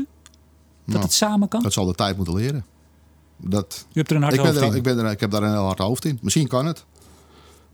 Dat 0.85 0.95
Nou, 0.95 1.01
het 1.03 1.13
samen 1.13 1.49
kan? 1.49 1.63
Dat 1.63 1.73
zal 1.73 1.87
de 1.87 1.95
tijd 1.95 2.17
moeten 2.17 2.35
leren. 2.35 2.65
Dat, 3.39 3.87
U 3.89 3.93
hebt 3.93 4.11
er 4.11 4.17
een 4.17 4.23
hard 4.23 4.35
ik, 4.35 4.41
ben 4.43 4.51
hoofd 4.51 4.63
er, 4.63 4.71
in. 4.71 4.77
ik, 4.77 4.83
ben 4.83 4.99
er, 4.99 5.11
ik 5.11 5.21
heb 5.21 5.31
daar 5.31 5.43
een 5.43 5.51
heel 5.53 5.65
hard 5.65 5.79
hoofd 5.79 6.05
in. 6.05 6.19
Misschien 6.23 6.47
kan 6.49 6.67
het. 6.67 6.85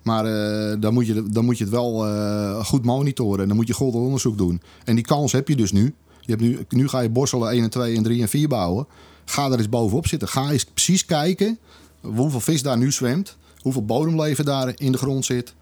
Maar 0.03 0.25
eh, 0.25 0.77
dan, 0.81 0.95
moet 0.95 1.07
je, 1.07 1.23
dan 1.31 1.45
moet 1.45 1.59
je 1.59 1.65
het 1.65 1.73
wel 1.73 2.07
eh, 2.07 2.65
goed 2.65 2.85
monitoren. 2.85 3.41
En 3.41 3.49
dan 3.49 3.57
moet 3.57 3.67
je 3.67 3.75
goed 3.75 3.95
onderzoek 3.95 4.39
doen. 4.39 4.61
En 4.85 4.95
die 4.95 5.05
kans 5.05 5.33
heb 5.33 5.49
je 5.49 5.57
dus 5.57 5.73
nu. 5.73 5.95
Je 6.21 6.31
hebt 6.37 6.41
nu, 6.41 6.59
nu 6.69 6.89
ga 6.89 7.01
je 7.01 7.09
borstelen 7.11 7.51
1 7.51 7.63
en 7.63 7.71
2 7.71 7.97
en 7.97 8.03
3 8.03 8.21
en 8.23 8.29
4 8.29 8.49
bouwen. 8.49 8.87
Ga 9.25 9.51
er 9.51 9.59
eens 9.59 9.69
bovenop 9.69 10.07
zitten. 10.07 10.29
Ga 10.29 10.51
eens 10.51 10.65
precies 10.65 11.05
kijken 11.05 11.59
hoeveel 12.01 12.41
vis 12.41 12.63
daar 12.63 12.79
nu 12.79 12.93
zwemt. 12.93 13.37
Hoeveel 13.61 13.85
bodemleven 13.85 14.45
daar 14.45 14.73
in 14.77 14.93
de 14.93 14.99
grond 14.99 15.25
zit. 15.25 15.55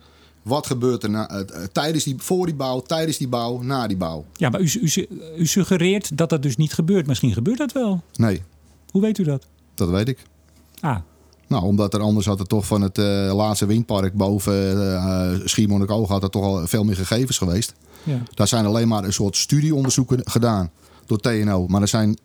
Wat 0.43 0.67
gebeurt 0.67 1.03
er 1.03 1.11
na, 1.11 1.29
eh, 1.29 1.65
tijdens 1.73 2.05
die, 2.05 2.15
voor 2.19 2.47
die 2.47 2.55
bouw, 2.55 2.81
tijdens 2.81 3.17
die 3.17 3.29
bouw, 3.29 3.63
na 3.63 3.87
die 3.87 3.97
bouw? 3.97 4.25
Ja, 4.37 4.49
maar 4.49 4.61
u, 4.61 4.71
u, 4.83 5.07
u 5.39 5.47
suggereert 5.47 6.17
dat 6.17 6.31
dat 6.31 6.43
dus 6.43 6.57
niet 6.57 6.73
gebeurt. 6.73 7.07
Misschien 7.07 7.33
gebeurt 7.33 7.59
dat 7.59 7.73
wel. 7.73 8.03
Nee, 8.15 8.43
Hoe 8.91 9.03
weet 9.03 9.19
u 9.19 9.25
dat? 9.25 9.47
dat 9.75 9.89
weet 9.89 10.09
ik. 10.09 10.19
Ah, 10.81 10.97
Nou, 11.49 11.65
omdat 11.65 11.95
er 11.95 12.01
anders 12.01 12.27
had 12.27 12.41
er 12.41 12.47
toch 12.47 12.67
van 12.67 12.83
het 12.83 12.99
eh, 12.99 13.31
laatste 13.35 13.67
windpark 13.67 14.15
boven 14.15 14.77
uh, 14.77 15.31
Schiermonnikoog 15.45 16.09
had 16.09 16.23
er 16.23 16.31
toch 16.31 16.45
al 16.45 16.67
veel 16.67 16.85
meer 16.85 16.97
gegevens 16.97 17.39
geweest. 17.39 17.75
ja. 18.03 18.23
Daar 18.35 18.49
zijn 18.49 18.67
alleen 18.67 18.89
maar 18.89 19.05
een 19.05 19.13
soort 19.13 19.37
studieonderzoeken 19.37 20.21
gedaan 20.25 20.71
door 21.09 21.19
TNO. 21.21 21.67
Maar 21.67 21.83
er 21.83 21.89
zijn, 21.89 22.19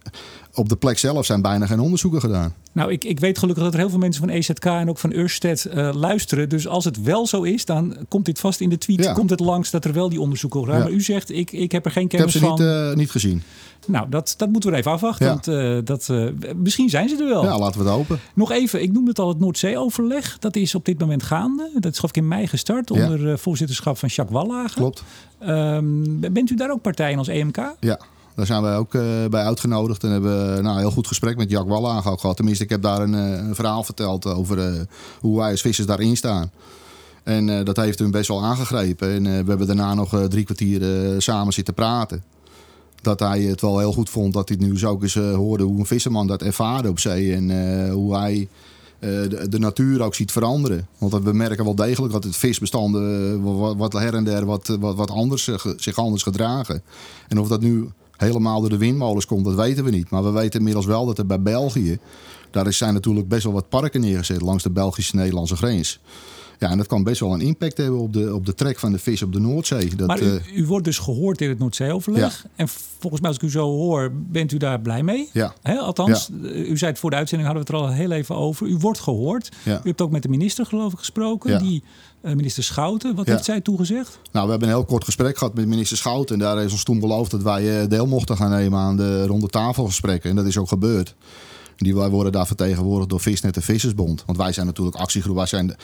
op 0.53 0.69
de 0.69 0.75
plek 0.75 0.97
zelf 0.97 1.25
zijn 1.25 1.41
bijna 1.41 1.65
geen 1.65 1.79
onderzoeken 1.79 2.19
gedaan. 2.19 2.53
Nou, 2.71 2.91
ik, 2.91 3.03
ik 3.03 3.19
weet 3.19 3.37
gelukkig 3.37 3.63
dat 3.63 3.73
er 3.73 3.79
heel 3.79 3.89
veel 3.89 3.99
mensen 3.99 4.21
van 4.21 4.33
EZK 4.33 4.65
en 4.65 4.89
ook 4.89 4.97
van 4.97 5.13
Ørsted 5.13 5.65
eh, 5.65 5.89
luisteren. 5.93 6.49
Dus 6.49 6.67
als 6.67 6.85
het 6.85 7.01
wel 7.01 7.27
zo 7.27 7.41
is, 7.41 7.65
dan 7.65 7.95
komt 8.07 8.25
dit 8.25 8.39
vast 8.39 8.59
in 8.59 8.69
de 8.69 8.77
tweet. 8.77 9.03
Ja. 9.03 9.13
Komt 9.13 9.29
het 9.29 9.39
langs 9.39 9.71
dat 9.71 9.85
er 9.85 9.93
wel 9.93 10.09
die 10.09 10.21
onderzoeken 10.21 10.59
gedaan. 10.59 10.77
Ja. 10.77 10.83
Maar 10.83 10.93
u 10.93 11.01
zegt, 11.01 11.31
ik, 11.31 11.51
ik 11.51 11.71
heb 11.71 11.85
er 11.85 11.91
geen 11.91 12.03
Ik 12.03 12.11
heb 12.11 12.19
kennis 12.19 12.41
ze 12.41 12.47
van. 12.47 12.59
niet, 12.59 12.91
eh, 12.91 12.95
niet 12.95 13.11
gezien. 13.11 13.43
Nou, 13.87 14.09
dat, 14.09 14.33
dat 14.37 14.49
moeten 14.49 14.71
we 14.71 14.77
even 14.77 14.91
afwachten. 14.91 15.25
Ja. 15.25 15.31
Want, 15.31 15.47
eh, 15.47 15.77
dat, 15.83 16.11
misschien 16.55 16.89
zijn 16.89 17.09
ze 17.09 17.17
er 17.17 17.29
wel. 17.29 17.43
Ja, 17.43 17.57
laten 17.59 17.79
we 17.79 17.85
het 17.85 17.95
hopen. 17.95 18.19
Nog 18.33 18.51
even, 18.51 18.81
ik 18.81 18.91
noemde 18.91 19.09
het 19.09 19.19
al 19.19 19.27
het 19.27 19.39
Noordzee-overleg. 19.39 20.39
Dat 20.39 20.55
is 20.55 20.75
op 20.75 20.85
dit 20.85 20.99
moment 20.99 21.23
gaande. 21.23 21.69
Dat 21.73 21.91
is 21.91 21.95
geloof 21.95 22.15
ik 22.15 22.21
in 22.21 22.27
mei 22.27 22.47
gestart 22.47 22.91
onder 22.91 23.39
voorzitterschap 23.39 23.97
van 23.97 24.09
Jacques 24.09 24.37
Wallagen. 24.37 24.75
Klopt. 24.81 25.03
Ehm, 25.39 26.03
bent 26.31 26.49
u 26.49 26.55
daar 26.55 26.71
ook 26.71 26.81
partij 26.81 27.11
in 27.11 27.17
als 27.17 27.27
EMK? 27.27 27.75
Ja, 27.79 27.99
daar 28.35 28.45
zijn 28.45 28.61
wij 28.61 28.77
ook 28.77 28.93
eh, 28.93 29.01
bij 29.29 29.43
uitgenodigd. 29.43 30.03
En 30.03 30.11
hebben 30.11 30.63
nou, 30.63 30.75
een 30.75 30.81
heel 30.81 30.91
goed 30.91 31.07
gesprek 31.07 31.37
met 31.37 31.49
Jack 31.49 31.67
Wallagen 31.67 32.11
ook 32.11 32.19
gehad. 32.19 32.35
Tenminste, 32.35 32.63
ik 32.63 32.69
heb 32.69 32.81
daar 32.81 33.01
een, 33.01 33.13
eh, 33.15 33.55
verhaal 33.55 33.83
verteld 33.83 34.25
over 34.25 34.59
eh, 34.59 34.81
hoe 35.19 35.37
wij 35.37 35.51
als 35.51 35.61
vissers 35.61 35.87
daarin 35.87 36.17
staan. 36.17 36.51
En 37.23 37.65
dat 37.65 37.77
heeft 37.77 37.99
hem 37.99 38.11
best 38.11 38.27
wel 38.27 38.43
aangegrepen. 38.43 39.09
En 39.09 39.23
we 39.23 39.49
hebben 39.49 39.67
daarna 39.67 39.93
nog 39.93 40.27
drie 40.27 40.43
kwartier 40.43 40.81
samen 41.21 41.53
zitten 41.53 41.73
praten. 41.73 42.23
Dat 43.01 43.19
hij 43.19 43.41
het 43.41 43.61
wel 43.61 43.79
heel 43.79 43.93
goed 43.93 44.09
vond 44.09 44.33
dat 44.33 44.49
hij 44.49 44.57
nu 44.57 44.77
zo 44.77 44.89
ook 44.89 45.01
eens 45.01 45.13
hoorde 45.13 45.63
hoe 45.63 45.79
een 45.79 45.85
visserman 45.85 46.27
dat 46.27 46.41
ervaarde 46.41 46.89
op 46.89 46.99
zee. 46.99 47.33
En 47.33 47.89
hoe 47.89 48.15
hij 48.15 48.47
de, 48.99 49.59
natuur 49.59 50.01
ook 50.01 50.15
ziet 50.15 50.31
veranderen. 50.31 50.87
Want 50.97 51.23
we 51.23 51.33
merken 51.33 51.63
wel 51.63 51.75
degelijk 51.75 52.13
dat 52.13 52.23
het 52.23 52.35
visbestanden 52.35 53.41
wat, 53.41 53.75
wat 53.75 53.93
her 53.93 54.13
en 54.13 54.23
der 54.23 54.45
wat, 54.45 54.77
wat, 54.79 54.95
wat 54.95 55.11
anders, 55.11 55.49
zich 55.77 55.97
anders 55.97 56.23
gedragen. 56.23 56.81
En 57.27 57.39
of 57.39 57.47
dat 57.47 57.61
nu 57.61 57.89
helemaal 58.23 58.59
door 58.59 58.69
de 58.69 58.77
windmolens 58.77 59.25
komt, 59.25 59.45
dat 59.45 59.55
weten 59.55 59.83
we 59.83 59.89
niet. 59.89 60.09
Maar 60.09 60.23
we 60.23 60.29
weten 60.31 60.59
inmiddels 60.59 60.85
wel 60.85 61.05
dat 61.05 61.17
er 61.17 61.25
bij 61.25 61.41
België, 61.41 61.97
daar 62.51 62.67
is- 62.67 62.77
zijn 62.77 62.93
natuurlijk 62.93 63.27
best 63.27 63.43
wel 63.43 63.53
wat 63.53 63.69
parken 63.69 64.01
neergezet 64.01 64.41
langs 64.41 64.63
de 64.63 64.69
Belgische-Nederlandse 64.71 65.55
grens. 65.55 65.99
Ja, 66.59 66.69
en 66.69 66.77
dat 66.77 66.87
kan 66.87 67.03
best 67.03 67.19
wel 67.19 67.33
een 67.33 67.41
impact 67.41 67.77
hebben 67.77 67.99
op 67.99 68.13
de, 68.13 68.33
op 68.35 68.45
de 68.45 68.53
trek 68.53 68.79
van 68.79 68.91
de 68.91 68.97
vis 68.99 69.21
op 69.21 69.33
de 69.33 69.39
Noordzee. 69.39 69.95
Dat, 69.95 70.07
maar 70.07 70.21
u, 70.21 70.35
eh, 70.35 70.57
u 70.57 70.65
wordt 70.65 70.85
dus 70.85 70.97
gehoord 70.97 71.41
in 71.41 71.49
het 71.49 71.59
Noordzee-overleg. 71.59 72.45
En 72.55 72.67
volgens 72.99 73.21
mij, 73.21 73.29
als 73.29 73.39
ik 73.39 73.45
u 73.47 73.51
zo 73.51 73.65
hoor, 73.69 74.11
bent 74.31 74.51
u 74.51 74.57
daar 74.57 74.79
blij 74.81 75.03
mee? 75.03 75.29
ja, 75.33 75.53
althans, 75.63 76.29
eh, 76.43 76.69
u 76.69 76.77
zei 76.77 76.91
het 76.91 76.99
voor 76.99 77.09
de 77.09 77.15
uitzending, 77.15 77.49
hadden 77.51 77.67
we 77.67 77.73
het 77.75 77.81
er 77.83 77.89
al 77.89 77.95
heel 77.95 78.11
even 78.11 78.35
over. 78.35 78.67
U 78.67 78.77
wordt 78.77 78.99
gehoord. 78.99 79.49
ja. 79.63 79.79
U 79.83 79.87
hebt 79.87 80.01
ook 80.01 80.11
met 80.11 80.21
de 80.23 80.29
minister, 80.29 80.65
geloof 80.65 80.91
ik, 80.93 80.97
gesproken. 80.99 81.51
Ja. 81.51 81.57
Die, 81.59 81.83
minister 82.23 82.63
Schouten. 82.63 83.15
Wat 83.15 83.25
Ja. 83.25 83.31
heeft 83.31 83.45
zij 83.45 83.61
toegezegd? 83.61 84.19
Nou, 84.31 84.45
we 84.45 84.51
hebben 84.51 84.69
een 84.69 84.75
heel 84.75 84.85
kort 84.85 85.03
gesprek 85.03 85.37
gehad 85.37 85.53
met 85.53 85.67
minister 85.67 85.97
Schouten. 85.97 86.35
En 86.35 86.41
daar 86.41 86.63
is 86.63 86.71
ons 86.71 86.83
toen 86.83 86.99
beloofd 86.99 87.31
dat 87.31 87.41
wij 87.43 87.81
eh, 87.81 87.87
deel 87.89 88.05
mochten 88.07 88.37
gaan 88.37 88.49
nemen 88.49 88.79
aan 88.79 88.97
de 88.97 89.25
ronde 89.25 89.47
tafelgesprekken. 89.47 90.29
En 90.29 90.35
dat 90.35 90.45
is 90.45 90.57
ook 90.57 90.67
gebeurd. 90.67 91.15
Die, 91.77 91.95
wij 91.95 92.09
worden 92.09 92.31
daar 92.31 92.47
vertegenwoordigd 92.47 93.09
door 93.09 93.19
Visnet 93.19 93.55
en 93.55 93.61
Vissersbond. 93.61 94.23
Want 94.25 94.37
wij 94.37 94.51
zijn 94.51 94.65
natuurlijk 94.65 94.95
actiegroep. 94.95 95.35
Wij 95.35 95.45
zijn, 95.45 95.75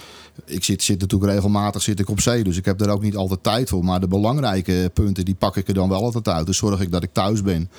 ik 0.46 0.64
zit, 0.64 0.84
zit 0.84 1.00
natuurlijk 1.02 1.32
regelmatig 1.32 1.82
zit 1.82 2.00
ik 2.00 2.10
op 2.10 2.20
zee. 2.22 2.44
Dus 2.44 2.58
ik 2.58 2.66
heb 2.66 2.78
daar 2.78 2.90
ook 2.90 3.02
niet 3.02 3.16
altijd 3.16 3.44
tijd 3.44 3.70
voor. 3.70 3.84
Maar 3.84 4.00
de 4.00 4.08
belangrijke 4.08 4.92
punten 4.94 5.26
die 5.26 5.36
pak 5.36 5.58
ik 5.58 5.68
er 5.68 5.74
dan 5.74 5.90
wel 5.90 6.04
altijd 6.04 6.28
uit. 6.28 6.46
Dus 6.46 6.58
zorg 6.58 6.82
ik 6.82 6.92
dat 6.92 7.04
ik 7.04 7.10
thuis 7.14 7.42
ben. 7.42 7.70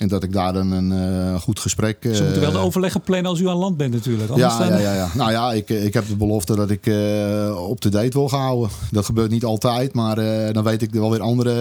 En 0.00 0.08
dat 0.08 0.22
ik 0.22 0.32
daar 0.32 0.52
dan 0.52 0.70
een 0.70 0.92
eh, 0.92 1.40
goed 1.40 1.60
gesprek... 1.60 1.96
Ze 2.00 2.22
moeten 2.22 2.40
wel 2.40 2.50
de 2.52 2.58
eh, 2.58 2.64
overleggen 2.64 3.00
plannen 3.00 3.30
als 3.30 3.40
u 3.40 3.48
aan 3.48 3.56
land 3.56 3.76
bent 3.76 3.92
natuurlijk. 3.92 4.30
Anders 4.30 4.52
ja, 4.52 4.58
dan- 4.58 4.68
ja, 4.68 4.78
ja, 4.78 4.94
ja. 4.94 5.08
Nou 5.14 5.30
ja, 5.30 5.52
ik, 5.52 5.68
ik 5.70 5.94
heb 5.94 6.08
de 6.08 6.16
belofte 6.16 6.56
dat 6.56 6.70
ik 6.70 6.86
eh 6.86 7.68
op 7.68 7.80
to 7.80 7.90
date 7.90 8.08
wil 8.18 8.28
gaan 8.28 8.40
houden. 8.40 8.68
Dat 8.90 9.04
gebeurt 9.04 9.30
niet 9.30 9.44
altijd, 9.44 9.94
maar 9.94 10.18
eh, 10.18 10.52
dan 10.52 10.64
weet 10.64 10.82
ik 10.82 10.94
er 10.94 11.00
wel 11.00 11.10
weer 11.10 11.20
andere 11.20 11.52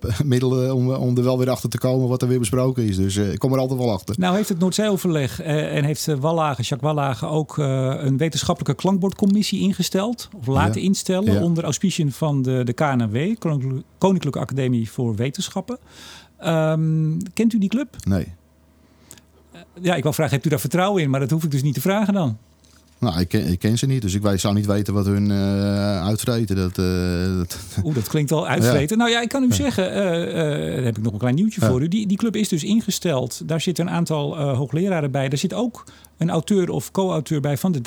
eh, 0.00 0.20
middelen 0.24 0.74
om, 0.74 0.90
om 0.92 1.16
er 1.16 1.22
wel 1.24 1.38
weer 1.38 1.50
achter 1.50 1.68
te 1.68 1.78
komen 1.78 2.08
wat 2.08 2.22
er 2.22 2.28
weer 2.28 2.38
besproken 2.38 2.84
is. 2.88 2.96
Dus 2.96 3.16
eh, 3.16 3.32
ik 3.32 3.38
kom 3.38 3.52
er 3.52 3.58
altijd 3.58 3.78
wel 3.80 3.92
achter. 3.92 4.14
Nou 4.18 4.36
heeft 4.36 4.48
het 4.48 4.58
Noordzeeoverleg 4.58 5.40
eh, 5.40 5.76
en 5.76 5.84
heeft 5.84 6.08
eh, 6.08 6.14
Wallagen, 6.16 6.64
Jacques 6.64 6.92
Wallagen 6.94 7.28
ook 7.28 7.58
eh, 7.58 7.94
een 7.98 8.16
wetenschappelijke 8.16 8.82
klankbordcommissie 8.82 9.60
ingesteld. 9.60 10.28
Of 10.38 10.46
laten 10.46 10.80
Ja. 10.80 10.86
instellen 10.86 11.32
Ja. 11.32 11.42
onder 11.42 11.64
auspiciën 11.64 12.12
van 12.12 12.42
de, 12.42 12.60
de 12.64 12.72
KNW, 12.72 13.16
Koninklijke- 13.38 13.82
Koninklijke 13.98 14.38
Academie 14.38 14.90
voor 14.90 15.14
Wetenschappen. 15.16 15.78
Ehm, 16.40 17.18
kent 17.34 17.52
u 17.52 17.58
die 17.58 17.68
club? 17.68 17.96
Nee. 18.04 18.26
Ja, 19.80 19.94
ik 19.94 20.02
wil 20.02 20.12
vragen, 20.12 20.32
hebt 20.32 20.46
u 20.46 20.48
daar 20.48 20.60
vertrouwen 20.60 21.02
in? 21.02 21.10
Maar 21.10 21.20
dat 21.20 21.30
hoef 21.30 21.44
ik 21.44 21.50
dus 21.50 21.62
niet 21.62 21.74
te 21.74 21.80
vragen 21.80 22.14
dan. 22.14 22.38
Nou, 22.98 23.20
ik 23.20 23.28
ken, 23.28 23.46
ik 23.46 23.58
ken 23.58 23.78
ze 23.78 23.86
niet, 23.86 24.02
dus 24.02 24.14
ik 24.14 24.38
zou 24.38 24.54
niet 24.54 24.66
weten 24.66 24.94
wat 24.94 25.06
hun 25.06 25.30
uh, 25.30 26.06
uitvreten. 26.06 26.56
Dat, 26.56 26.78
uh, 26.78 27.36
dat... 27.36 27.58
Oeh, 27.84 27.94
dat 27.94 28.08
klinkt 28.08 28.32
al 28.32 28.46
uitvreten. 28.56 28.98
Nou 28.98 29.10
ja, 29.10 29.20
ik 29.20 29.28
kan 29.28 29.42
u 29.42 29.52
zeggen, 29.52 29.94
daar 29.94 30.84
heb 30.84 30.98
ik 30.98 31.02
nog 31.02 31.12
een 31.12 31.18
klein 31.18 31.34
nieuwtje 31.34 31.60
voor 31.60 31.82
u. 31.82 31.88
Die, 31.88 32.06
die 32.06 32.16
club 32.16 32.36
is 32.36 32.48
dus 32.48 32.64
ingesteld. 32.64 33.48
Daar 33.48 33.60
zitten 33.60 33.86
een 33.86 33.92
aantal 33.92 34.38
hoogleraren 34.38 35.10
bij. 35.10 35.28
Daar 35.28 35.38
zit 35.38 35.54
ook 35.54 35.84
een 36.16 36.30
auteur 36.30 36.70
of 36.70 36.90
co-auteur 36.90 37.40
bij 37.40 37.56
van 37.56 37.72
de 37.72 37.80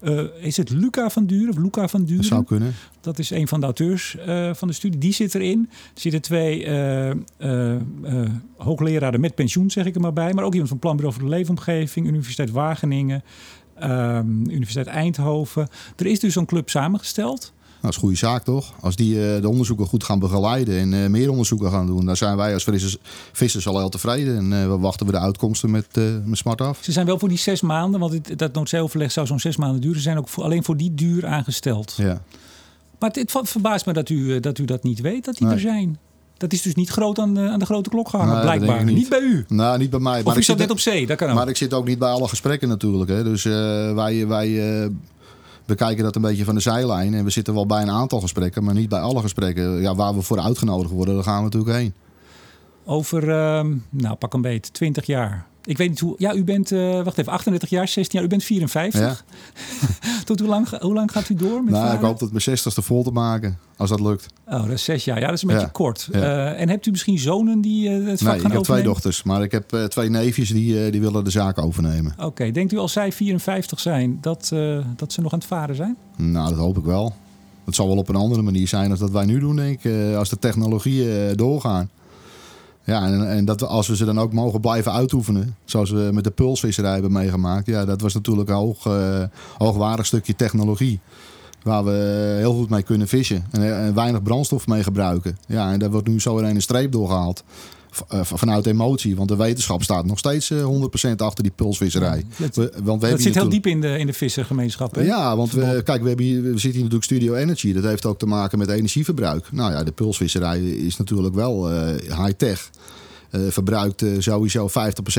Deltares-studie. 0.00 0.46
is 0.46 0.56
het 0.56 0.70
Luca 0.70 1.10
van 1.10 1.26
Duren 1.26 1.50
of 1.50 1.56
Luca 1.56 1.88
van 1.88 2.04
Duren? 2.04 2.16
Dat 2.16 2.26
zou 2.26 2.44
kunnen. 2.44 2.74
Dat 3.00 3.18
is 3.18 3.30
een 3.30 3.48
van 3.48 3.60
de 3.60 3.66
auteurs 3.66 4.16
van 4.52 4.68
de 4.68 4.74
studie. 4.74 4.98
Die 4.98 5.12
zit 5.12 5.34
erin. 5.34 5.68
Er 5.70 6.00
zitten 6.00 6.20
twee 6.20 6.68
hoogleraren 8.56 9.20
met 9.20 9.34
pensioen, 9.34 9.70
zeg 9.70 9.86
ik 9.86 9.94
er 9.94 10.00
maar 10.00 10.12
bij. 10.12 10.32
Maar 10.32 10.44
ook 10.44 10.52
iemand 10.52 10.68
van 10.68 10.78
Planbureau 10.78 11.14
voor 11.14 11.28
de 11.28 11.34
Leefomgeving, 11.36 12.06
Universiteit 12.06 12.50
Wageningen, 12.50 13.22
um, 13.82 14.50
Universiteit 14.50 14.86
Eindhoven. 14.86 15.68
Er 15.96 16.06
is 16.06 16.20
dus 16.20 16.32
zo'n 16.32 16.46
club 16.46 16.70
samengesteld. 16.70 17.52
Nou, 17.80 17.90
dat 17.90 17.90
is 17.90 17.96
een 17.96 18.02
goede 18.02 18.16
zaak 18.16 18.44
toch? 18.44 18.72
Als 18.80 18.96
die 18.96 19.14
uh, 19.14 19.40
de 19.40 19.48
onderzoeken 19.48 19.86
goed 19.86 20.04
gaan 20.04 20.18
begeleiden 20.18 20.78
en 20.78 20.92
uh, 20.92 21.06
meer 21.06 21.30
onderzoeken 21.30 21.70
gaan 21.70 21.86
doen, 21.86 22.06
dan 22.06 22.16
zijn 22.16 22.36
wij 22.36 22.54
als 22.54 22.64
vissers, 22.64 22.96
vissers 23.32 23.66
al 23.66 23.78
heel 23.78 23.88
tevreden. 23.88 24.36
En 24.36 24.52
uh, 24.52 24.66
we 24.66 24.78
wachten 24.78 25.06
we 25.06 25.12
de 25.12 25.18
uitkomsten 25.18 25.70
met, 25.70 25.86
met 26.24 26.38
smart 26.38 26.60
af. 26.60 26.78
Ze 26.80 26.92
zijn 26.92 27.06
wel 27.06 27.18
voor 27.18 27.28
die 27.28 27.38
zes 27.38 27.60
maanden, 27.60 28.00
want 28.00 28.12
dit, 28.12 28.38
dat 28.38 28.54
noodzeeoverleg 28.54 29.12
zou 29.12 29.26
zo'n 29.26 29.40
zes 29.40 29.56
maanden 29.56 29.80
duren. 29.80 29.96
Ze 29.96 30.02
zijn 30.02 30.18
ook 30.18 30.28
voor, 30.28 30.44
alleen 30.44 30.64
voor 30.64 30.76
die 30.76 30.94
duur 30.94 31.26
aangesteld. 31.26 31.94
Ja. 31.96 32.22
Maar 32.98 33.10
het, 33.10 33.32
verbaast 33.42 33.86
me 33.86 33.92
dat 33.92 34.08
u, 34.08 34.40
dat 34.40 34.58
u 34.58 34.64
dat 34.64 34.82
niet 34.82 35.00
weet, 35.00 35.24
dat 35.24 35.36
die 35.36 35.46
nee. 35.46 35.54
er 35.54 35.60
zijn. 35.60 35.98
Dat 36.36 36.52
is 36.52 36.62
dus 36.62 36.74
niet 36.74 36.88
groot 36.88 37.18
aan 37.18 37.34
de, 37.34 37.40
aan 37.40 37.58
de 37.58 37.64
grote 37.64 37.90
klok 37.90 38.08
gehangen, 38.08 38.34
nee, 38.34 38.42
blijkbaar. 38.42 38.84
Niet. 38.84 38.96
niet. 38.96 39.08
bij 39.08 39.20
u. 39.20 39.44
Nou, 39.48 39.78
niet 39.78 39.90
bij 39.90 40.00
mij. 40.00 40.18
Of 40.18 40.24
maar 40.24 40.36
ik 40.36 40.42
zat 40.42 40.58
net 40.58 40.70
op 40.70 40.80
zee, 40.80 41.06
dat 41.06 41.16
kan 41.16 41.28
ook. 41.28 41.34
Maar 41.34 41.48
ik 41.48 41.56
zit 41.56 41.74
ook 41.74 41.86
niet 41.86 41.98
bij 41.98 42.08
alle 42.08 42.28
gesprekken 42.28 42.68
natuurlijk. 42.68 43.10
Hè. 43.10 43.24
Dus 43.24 43.44
uh, 43.44 43.52
wij, 43.94 44.26
wij 44.26 44.48
uh, 44.48 44.90
bekijken 45.68 46.04
dat 46.04 46.16
een 46.16 46.22
beetje 46.22 46.44
van 46.44 46.54
de 46.54 46.60
zijlijn. 46.60 47.14
En 47.14 47.24
we 47.24 47.30
zitten 47.30 47.54
wel 47.54 47.66
bij 47.66 47.82
een 47.82 47.90
aantal 47.90 48.20
gesprekken, 48.20 48.64
maar 48.64 48.74
niet 48.74 48.88
bij 48.88 49.00
alle 49.00 49.20
gesprekken. 49.20 49.80
Ja, 49.80 49.94
waar 49.94 50.14
we 50.14 50.22
voor 50.22 50.40
uitgenodigd 50.40 50.90
worden, 50.90 51.14
daar 51.14 51.24
gaan 51.24 51.36
we 51.36 51.42
natuurlijk 51.42 51.76
heen. 51.76 51.94
Over, 52.84 53.22
uh, 53.22 53.74
nou 53.90 54.14
pak 54.18 54.34
een 54.34 54.40
beet, 54.40 54.72
20 54.72 55.06
jaar. 55.06 55.46
Ik 55.64 55.76
weet 55.76 55.88
niet 55.88 56.00
hoe. 56.00 56.14
Ja, 56.18 56.34
u 56.34 56.44
bent, 56.44 56.70
uh, 56.70 57.02
wacht 57.02 57.18
even, 57.18 57.32
38 57.32 57.70
jaar, 57.70 57.88
16 57.88 58.18
jaar. 58.18 58.28
U 58.28 58.30
bent 58.30 58.44
54. 58.44 59.00
Ja. 59.00 59.16
Tot 60.28 60.40
hoe 60.40 60.48
lang, 60.48 60.80
hoe 60.80 60.94
lang 60.94 61.12
gaat 61.12 61.28
u 61.28 61.34
door? 61.34 61.64
Met 61.64 61.74
nou, 61.74 61.94
ik 61.94 62.00
hoop 62.00 62.18
dat 62.18 62.32
mijn 62.32 62.58
60ste 62.58 62.84
vol 62.84 63.02
te 63.02 63.10
maken, 63.10 63.58
als 63.76 63.90
dat 63.90 64.00
lukt. 64.00 64.26
Oh, 64.46 64.62
dat 64.62 64.70
is 64.70 64.84
zes 64.84 65.04
jaar. 65.04 65.20
Ja, 65.20 65.26
dat 65.26 65.34
is 65.34 65.42
een 65.42 65.48
beetje 65.48 65.70
kort. 65.70 66.08
Ja. 66.12 66.18
Uh, 66.18 66.60
en 66.60 66.68
hebt 66.68 66.86
u 66.86 66.90
misschien 66.90 67.18
zonen 67.18 67.60
die 67.60 67.88
uh, 67.88 68.06
het 68.06 68.18
vak 68.18 68.30
nee, 68.30 68.40
gaan 68.40 68.50
ik 68.50 68.56
heb 68.56 68.62
twee 68.62 68.82
dochters, 68.82 69.22
maar 69.22 69.42
ik 69.42 69.52
heb 69.52 69.68
twee 69.88 70.08
neefjes 70.08 70.48
die, 70.48 70.90
die 70.90 71.00
willen 71.00 71.24
de 71.24 71.30
zaak 71.30 71.58
overnemen. 71.58 72.12
Oké, 72.12 72.24
okay. 72.24 72.50
denkt 72.50 72.72
u 72.72 72.76
als 72.76 72.92
zij 72.92 73.12
54 73.12 73.80
zijn 73.80 74.18
dat, 74.20 74.52
dat 74.96 75.12
ze 75.12 75.20
nog 75.20 75.32
aan 75.32 75.38
het 75.38 75.48
varen 75.48 75.76
zijn? 75.76 75.96
Nou, 76.16 76.48
dat 76.48 76.58
hoop 76.58 76.78
ik 76.78 76.84
wel. 76.84 77.14
Het 77.64 77.74
zal 77.74 77.86
wel 77.88 77.96
op 77.96 78.08
een 78.08 78.16
andere 78.16 78.42
manier 78.42 78.68
zijn 78.68 78.88
dan 78.88 78.98
dat 78.98 79.10
wij 79.10 79.24
nu 79.24 79.38
doen, 79.38 79.56
denk 79.56 79.84
ik. 79.84 80.14
als 80.14 80.28
de 80.28 80.38
technologieën 80.38 81.36
doorgaan. 81.36 81.90
Ja, 82.88 83.06
en, 83.06 83.28
en 83.28 83.44
dat 83.44 83.62
als 83.62 83.88
we 83.88 83.96
ze 83.96 84.04
dan 84.04 84.18
ook 84.18 84.32
mogen 84.32 84.60
blijven 84.60 84.92
uitoefenen, 84.92 85.56
zoals 85.64 85.90
we 85.90 86.10
met 86.12 86.24
de 86.24 86.30
pulsvisserij 86.30 86.92
hebben 86.92 87.12
meegemaakt, 87.12 87.66
ja, 87.66 87.84
dat 87.84 88.00
was 88.00 88.14
natuurlijk 88.14 88.48
een 88.48 88.76
uh, 88.86 89.22
hoogwaardig 89.58 90.06
stukje 90.06 90.36
technologie. 90.36 91.00
Waar 91.62 91.84
we 91.84 92.34
heel 92.38 92.54
goed 92.54 92.70
mee 92.70 92.82
kunnen 92.82 93.08
vissen 93.08 93.46
en, 93.50 93.76
en, 93.76 93.94
weinig 93.94 94.22
brandstof 94.22 94.66
mee 94.66 94.82
gebruiken. 94.82 95.38
Ja, 95.46 95.72
en 95.72 95.78
daar 95.78 95.90
wordt 95.90 96.08
nu 96.08 96.20
zo 96.20 96.38
in 96.38 96.44
een 96.44 96.62
streep 96.62 96.92
doorgehaald. 96.92 97.44
Eh, 98.08 98.20
vanuit 98.22 98.66
emotie. 98.66 99.16
Want 99.16 99.28
de 99.28 99.36
wetenschap 99.36 99.82
staat 99.82 100.06
nog 100.06 100.18
steeds 100.18 100.52
100% 100.52 101.20
eh, 101.20 101.26
achter 101.26 101.42
die 101.42 101.52
pulsvisserij. 101.52 102.24
dat, 102.36 102.56
we, 102.56 102.72
want 102.82 103.02
we 103.02 103.10
dat 103.10 103.20
zit 103.20 103.34
heel 103.34 103.48
diep 103.48 103.66
in 103.66 103.80
de, 103.80 103.98
in 103.98 104.06
de 104.06 104.12
vissergemeenschap. 104.12 104.94
Hè? 104.94 105.02
Ja, 105.02 105.36
want 105.36 105.52
we, 105.52 105.80
kijk, 105.84 106.02
we, 106.02 106.08
hebben 106.08 106.26
hier, 106.26 106.42
we 106.42 106.48
zitten 106.48 106.70
hier 106.70 106.78
natuurlijk 106.78 107.04
Studio 107.04 107.34
Energy. 107.34 107.72
Dat 107.72 107.84
heeft 107.84 108.06
ook 108.06 108.18
te 108.18 108.26
maken 108.26 108.58
met 108.58 108.68
energieverbruik. 108.68 109.52
Nou 109.52 109.72
ja, 109.72 109.84
de 109.84 109.92
pulsvisserij 109.92 110.60
is 110.60 110.96
natuurlijk 110.96 111.34
wel 111.34 111.72
uh, 111.72 111.88
high-tech. 111.98 112.70
Uh, 113.30 113.40
verbruikt 113.48 114.02
uh, 114.02 114.14
sowieso 114.18 114.68
50% 114.68 114.72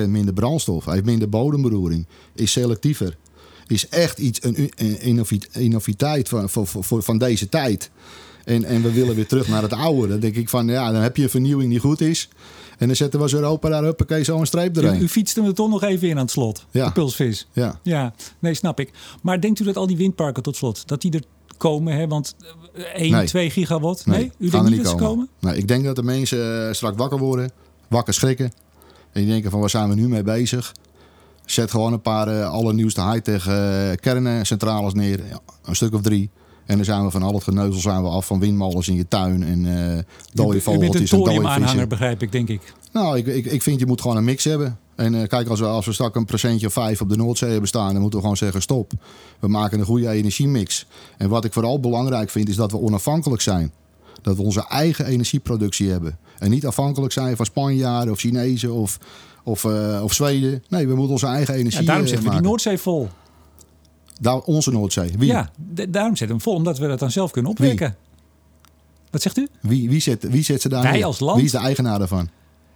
minder 0.07 0.34
brandstof. 0.34 0.86
Heeft 0.86 1.05
minder 1.05 1.30
bodemberoering. 1.30 2.05
Is 2.36 2.51
selectiever. 2.51 3.17
Is 3.67 3.88
echt 3.88 4.17
iets, 4.17 4.43
een, 4.43 4.71
een 4.75 5.23
innoviteit 5.51 6.30
van, 6.30 6.49
van, 6.49 6.67
van, 6.67 7.03
van 7.03 7.17
deze 7.17 7.49
tijd. 7.49 7.89
En, 8.45 8.63
en 8.63 8.82
we 8.82 8.91
willen 8.91 9.15
weer 9.15 9.27
terug 9.27 9.47
naar 9.47 9.61
het 9.61 9.73
oude. 9.73 10.07
Dan 10.07 10.19
denk 10.19 10.36
ik 10.36 10.49
van, 10.49 10.67
ja, 10.67 10.91
dan 10.91 11.01
heb 11.01 11.17
je 11.17 11.23
een 11.23 11.30
vernieuwing 11.30 11.69
die 11.69 11.80
goed 11.80 12.01
is. 12.01 12.30
En 12.80 12.88
dan 12.88 12.95
zetten 12.95 13.19
we 13.19 13.34
Europa 13.34 13.69
daar 13.69 13.84
huppakee 13.84 14.23
zo 14.23 14.39
een 14.39 14.45
streep 14.45 14.77
erin. 14.77 14.95
U, 14.95 15.03
u 15.03 15.07
fietst 15.07 15.36
hem 15.36 15.45
er 15.45 15.53
toch 15.53 15.69
nog 15.69 15.84
even 15.84 16.07
in 16.07 16.15
aan 16.15 16.21
het 16.21 16.32
slot. 16.32 16.65
Ja. 16.71 16.86
De 16.86 16.91
pulsvis. 16.91 17.47
Ja. 17.51 17.80
ja, 17.84 18.13
nee, 18.39 18.53
snap 18.53 18.80
ik. 18.80 18.91
Maar 19.21 19.41
denkt 19.41 19.59
u 19.59 19.63
dat 19.63 19.77
al 19.77 19.88
die 19.88 19.97
windparken 19.97 20.43
tot 20.43 20.55
slot, 20.55 20.88
dat 20.88 21.01
die 21.01 21.11
er 21.11 21.23
komen? 21.57 21.95
Hè? 21.95 22.07
Want 22.07 22.36
1, 22.93 23.11
nee. 23.11 23.27
2 23.27 23.49
gigawatt? 23.49 24.05
Nee, 24.05 24.17
nee 24.17 24.32
u 24.38 24.49
denkt 24.49 24.69
niet, 24.69 24.84
dat 24.84 24.95
komen? 24.95 24.99
ze 24.99 25.05
komen? 25.05 25.30
Nee, 25.39 25.57
ik 25.57 25.67
denk 25.67 25.84
dat 25.84 25.95
de 25.95 26.03
mensen 26.03 26.67
uh, 26.67 26.73
straks 26.73 26.97
wakker 26.97 27.19
worden, 27.19 27.51
wakker 27.88 28.13
schrikken. 28.13 28.45
En 29.11 29.21
die 29.21 29.27
denken 29.27 29.51
van, 29.51 29.59
waar 29.59 29.69
zijn 29.69 29.89
we 29.89 29.95
nu 29.95 30.07
mee 30.07 30.23
bezig? 30.23 30.73
Zet 31.45 31.71
gewoon 31.71 31.93
een 31.93 32.01
paar 32.01 32.27
uh, 32.27 32.49
allernieuwste 32.49 33.01
high-tech 33.01 33.47
uh, 33.47 33.91
kerncentrales 33.95 34.93
neer. 34.93 35.19
Ja, 35.30 35.39
een 35.63 35.75
stuk 35.75 35.93
of 35.93 36.01
drie. 36.01 36.30
En 36.70 36.76
dan 36.76 36.86
zijn 36.86 37.03
we 37.03 37.11
van 37.11 37.24
al 37.24 37.34
het 37.34 37.43
geneuzel 37.43 37.82
zijn 37.82 38.01
we 38.03 38.09
af 38.09 38.26
van 38.26 38.39
windmolens 38.39 38.88
in 38.88 38.95
je 38.95 39.07
tuin 39.07 39.43
en 39.43 39.65
uh, 39.65 39.99
dode 40.34 40.61
vogeltjes 40.61 41.11
en 41.11 41.17
dode 41.17 41.47
aanhanger 41.47 41.88
begrijp 41.88 42.22
ik, 42.22 42.32
denk 42.32 42.49
ik. 42.49 42.74
Nou, 42.91 43.17
ik, 43.17 43.26
ik, 43.26 43.45
ik 43.45 43.61
vind 43.61 43.80
je 43.80 43.86
moet 43.86 44.01
gewoon 44.01 44.17
een 44.17 44.24
mix 44.24 44.43
hebben. 44.43 44.78
En 44.95 45.13
uh, 45.13 45.28
kijk, 45.28 45.47
als 45.47 45.59
we, 45.59 45.65
als 45.65 45.86
we 45.86 45.93
straks 45.93 46.15
een 46.15 46.26
procentje 46.26 46.67
of 46.67 46.74
vijf 46.74 47.01
op 47.01 47.09
de 47.09 47.15
Noordzee 47.15 47.49
hebben 47.49 47.67
staan, 47.67 47.91
dan 47.91 48.01
moeten 48.01 48.20
we 48.20 48.26
gewoon 48.26 48.38
zeggen 48.38 48.61
stop. 48.61 48.91
We 49.39 49.47
maken 49.47 49.80
een 49.80 49.86
goede 49.86 50.09
energiemix. 50.09 50.86
En 51.17 51.30
wat 51.30 51.45
ik 51.45 51.53
vooral 51.53 51.80
belangrijk 51.80 52.30
vind, 52.30 52.49
is 52.49 52.55
dat 52.55 52.72
we 52.72 52.80
onafhankelijk 52.80 53.41
zijn. 53.41 53.72
Dat 54.22 54.36
we 54.36 54.41
onze 54.41 54.65
eigen 54.67 55.05
energieproductie 55.05 55.89
hebben. 55.89 56.17
En 56.39 56.49
niet 56.49 56.65
afhankelijk 56.65 57.13
zijn 57.13 57.36
van 57.36 57.45
Spanjaarden 57.45 58.13
of 58.13 58.20
Chinezen 58.20 58.74
of, 58.74 58.99
of, 59.43 59.63
uh, 59.63 59.99
of 60.03 60.13
Zweden. 60.13 60.63
Nee, 60.67 60.88
we 60.88 60.95
moeten 60.95 61.11
onze 61.11 61.28
eigen 61.28 61.53
energie 61.53 61.82
ja, 61.82 61.86
daarom 61.86 62.07
zetten 62.07 62.26
we 62.26 62.32
die 62.32 62.41
Noordzee 62.41 62.78
vol. 62.78 63.09
Daar, 64.20 64.39
onze 64.39 64.72
Noordzee. 64.72 65.11
Wie? 65.17 65.28
Ja, 65.28 65.49
daarom 65.89 66.15
zetten 66.15 66.28
we 66.28 66.34
hem 66.34 66.41
vol, 66.41 66.53
omdat 66.53 66.78
we 66.78 66.88
dat 66.88 66.99
dan 66.99 67.11
zelf 67.11 67.32
kunnen 67.32 67.51
opwekken. 67.51 67.95
Wat 69.09 69.22
zegt 69.22 69.38
u? 69.38 69.47
Wie, 69.61 69.89
wie, 69.89 70.01
zet, 70.01 70.30
wie 70.30 70.43
zet 70.43 70.61
ze 70.61 70.70
daar 70.70 70.84
Wij 70.84 71.05
als 71.05 71.20
land. 71.20 71.36
Wie 71.36 71.45
is 71.45 71.51
de 71.51 71.57
eigenaar 71.57 71.99
daarvan? 71.99 72.30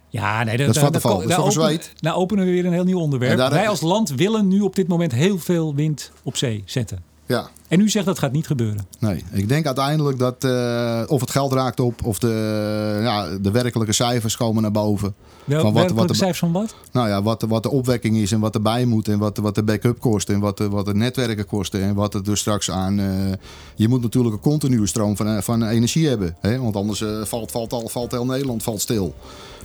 Ja, 0.08 0.42
nee, 0.42 0.56
dat 0.56 0.68
is 0.68 0.78
Vattenfall. 0.78 1.12
Dat 1.12 1.28
is 1.28 1.34
toch 1.34 1.58
openen, 1.58 1.80
Nou 2.00 2.16
openen 2.16 2.44
we 2.44 2.50
weer 2.50 2.66
een 2.66 2.72
heel 2.72 2.84
nieuw 2.84 3.00
onderwerp. 3.00 3.50
Wij 3.50 3.68
als 3.68 3.80
land 3.80 4.10
willen 4.10 4.48
nu 4.48 4.60
op 4.60 4.76
dit 4.76 4.88
moment 4.88 5.12
heel 5.12 5.38
veel 5.38 5.74
wind 5.74 6.12
op 6.22 6.36
zee 6.36 6.62
zetten. 6.66 7.02
Ja. 7.26 7.48
En 7.68 7.80
u 7.80 7.88
zegt 7.88 8.06
dat 8.06 8.18
gaat 8.18 8.32
niet 8.32 8.46
gebeuren. 8.46 8.86
Nee, 8.98 9.24
ik 9.32 9.48
denk 9.48 9.66
uiteindelijk 9.66 10.18
dat 10.18 10.44
uh, 10.44 11.02
of 11.06 11.20
het 11.20 11.30
geld 11.30 11.52
raakt 11.52 11.80
op 11.80 12.04
of 12.04 12.18
de, 12.18 12.98
ja, 13.02 13.38
de 13.38 13.50
werkelijke 13.50 13.92
cijfers 13.92 14.36
komen 14.36 14.62
naar 14.62 14.70
boven. 14.70 15.14
Wel, 15.44 15.60
van 15.60 15.72
wat, 15.72 15.90
wat 15.90 16.08
de 16.08 16.14
cijfers 16.14 16.38
van 16.38 16.52
wat? 16.52 16.74
Nou 16.92 17.08
ja, 17.08 17.22
wat, 17.22 17.42
wat 17.42 17.62
de 17.62 17.70
opwekking 17.70 18.16
is 18.16 18.32
en 18.32 18.40
wat 18.40 18.54
erbij 18.54 18.84
moet 18.84 19.08
en 19.08 19.18
wat, 19.18 19.36
wat 19.36 19.54
de 19.54 19.62
backup 19.62 20.00
kost 20.00 20.28
en 20.28 20.40
wat, 20.40 20.58
wat 20.58 20.86
de 20.86 20.94
netwerken 20.94 21.46
kosten 21.46 21.82
en 21.82 21.94
wat 21.94 22.12
het 22.12 22.24
dus 22.24 22.40
straks 22.40 22.70
aan. 22.70 23.00
Uh, 23.00 23.32
je 23.74 23.88
moet 23.88 24.02
natuurlijk 24.02 24.34
een 24.34 24.40
continue 24.40 24.86
stroom 24.86 25.16
van, 25.16 25.42
van 25.42 25.64
energie 25.64 26.08
hebben, 26.08 26.36
hè? 26.40 26.58
want 26.58 26.76
anders 26.76 27.00
uh, 27.00 27.24
valt, 27.24 27.50
valt, 27.50 27.72
al, 27.72 27.88
valt 27.88 28.10
heel 28.10 28.26
Nederland 28.26 28.62
valt 28.62 28.80
stil. 28.80 29.14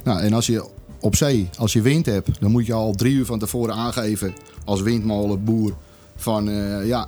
Nou, 0.03 0.19
en 0.19 0.33
als 0.33 0.45
je 0.45 0.65
op 0.99 1.15
zee, 1.15 1.49
als 1.57 1.73
je 1.73 1.81
wind 1.81 2.05
hebt, 2.05 2.29
dan 2.39 2.51
moet 2.51 2.65
je 2.65 2.73
al 2.73 2.93
drie 2.93 3.13
uur 3.13 3.25
van 3.25 3.39
tevoren 3.39 3.75
aangeven 3.75 4.33
als 4.65 4.81
windmolenboer 4.81 5.73
van 6.15 6.45
ja, 6.85 7.07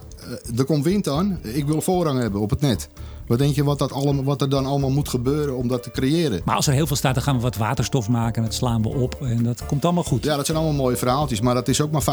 er 0.58 0.66
komt 0.66 0.84
wind 0.84 1.08
aan, 1.08 1.40
ik 1.42 1.66
wil 1.66 1.82
voorrang 1.82 2.20
hebben 2.20 2.42
op 2.42 2.50
het 2.50 2.62
net. 2.62 2.90
Wat 3.28 3.40
denk 3.40 3.56
je 3.56 3.64
wat, 3.64 3.80
dat 3.80 3.92
allemaal, 3.92 4.24
wat 4.24 4.42
er 4.42 4.50
dan 4.50 4.66
allemaal 4.66 4.90
moet 4.90 5.10
gebeuren 5.10 5.58
om 5.58 5.68
dat 5.68 5.84
te 5.84 5.92
creëren? 5.92 6.42
Maar 6.46 6.56
als 6.56 6.68
er 6.68 6.74
heel 6.74 6.88
veel 6.88 6.96
staat, 6.96 7.14
dan 7.14 7.24
gaan 7.24 7.36
we 7.36 7.42
wat 7.42 7.58
waterstof 7.58 8.10
maken 8.10 8.36
en 8.36 8.44
dat 8.44 8.54
slaan 8.54 8.82
we 8.82 8.90
op 8.90 9.22
en 9.22 9.44
dat 9.44 9.66
komt 9.66 9.86
allemaal 9.86 10.04
goed. 10.04 10.24
Ja, 10.24 10.36
dat 10.36 10.46
zijn 10.46 10.58
allemaal 10.58 10.76
mooie 10.76 10.96
verhaaltjes, 10.96 11.42
maar 11.42 11.54
dat 11.54 11.68
is 11.68 11.82
ook 11.82 11.92
maar 11.92 12.02
25% 12.02 12.04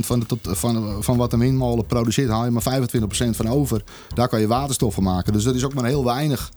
van, 0.00 0.24
de, 0.26 0.38
van, 0.42 1.02
van 1.02 1.16
wat 1.16 1.32
een 1.32 1.38
windmolen 1.38 1.86
produceert. 1.86 2.28
Haal 2.28 2.44
je 2.44 2.50
maar 2.50 2.80
25% 2.80 3.28
van 3.30 3.48
over. 3.48 3.82
Daar 4.14 4.28
kan 4.28 4.40
je 4.40 4.46
waterstof 4.46 4.94
van 4.94 5.02
maken, 5.02 5.32
dus 5.32 5.44
dat 5.44 5.54
is 5.54 5.64
ook 5.64 5.74
maar 5.74 5.84
heel 5.84 6.04
weinig. 6.04 6.50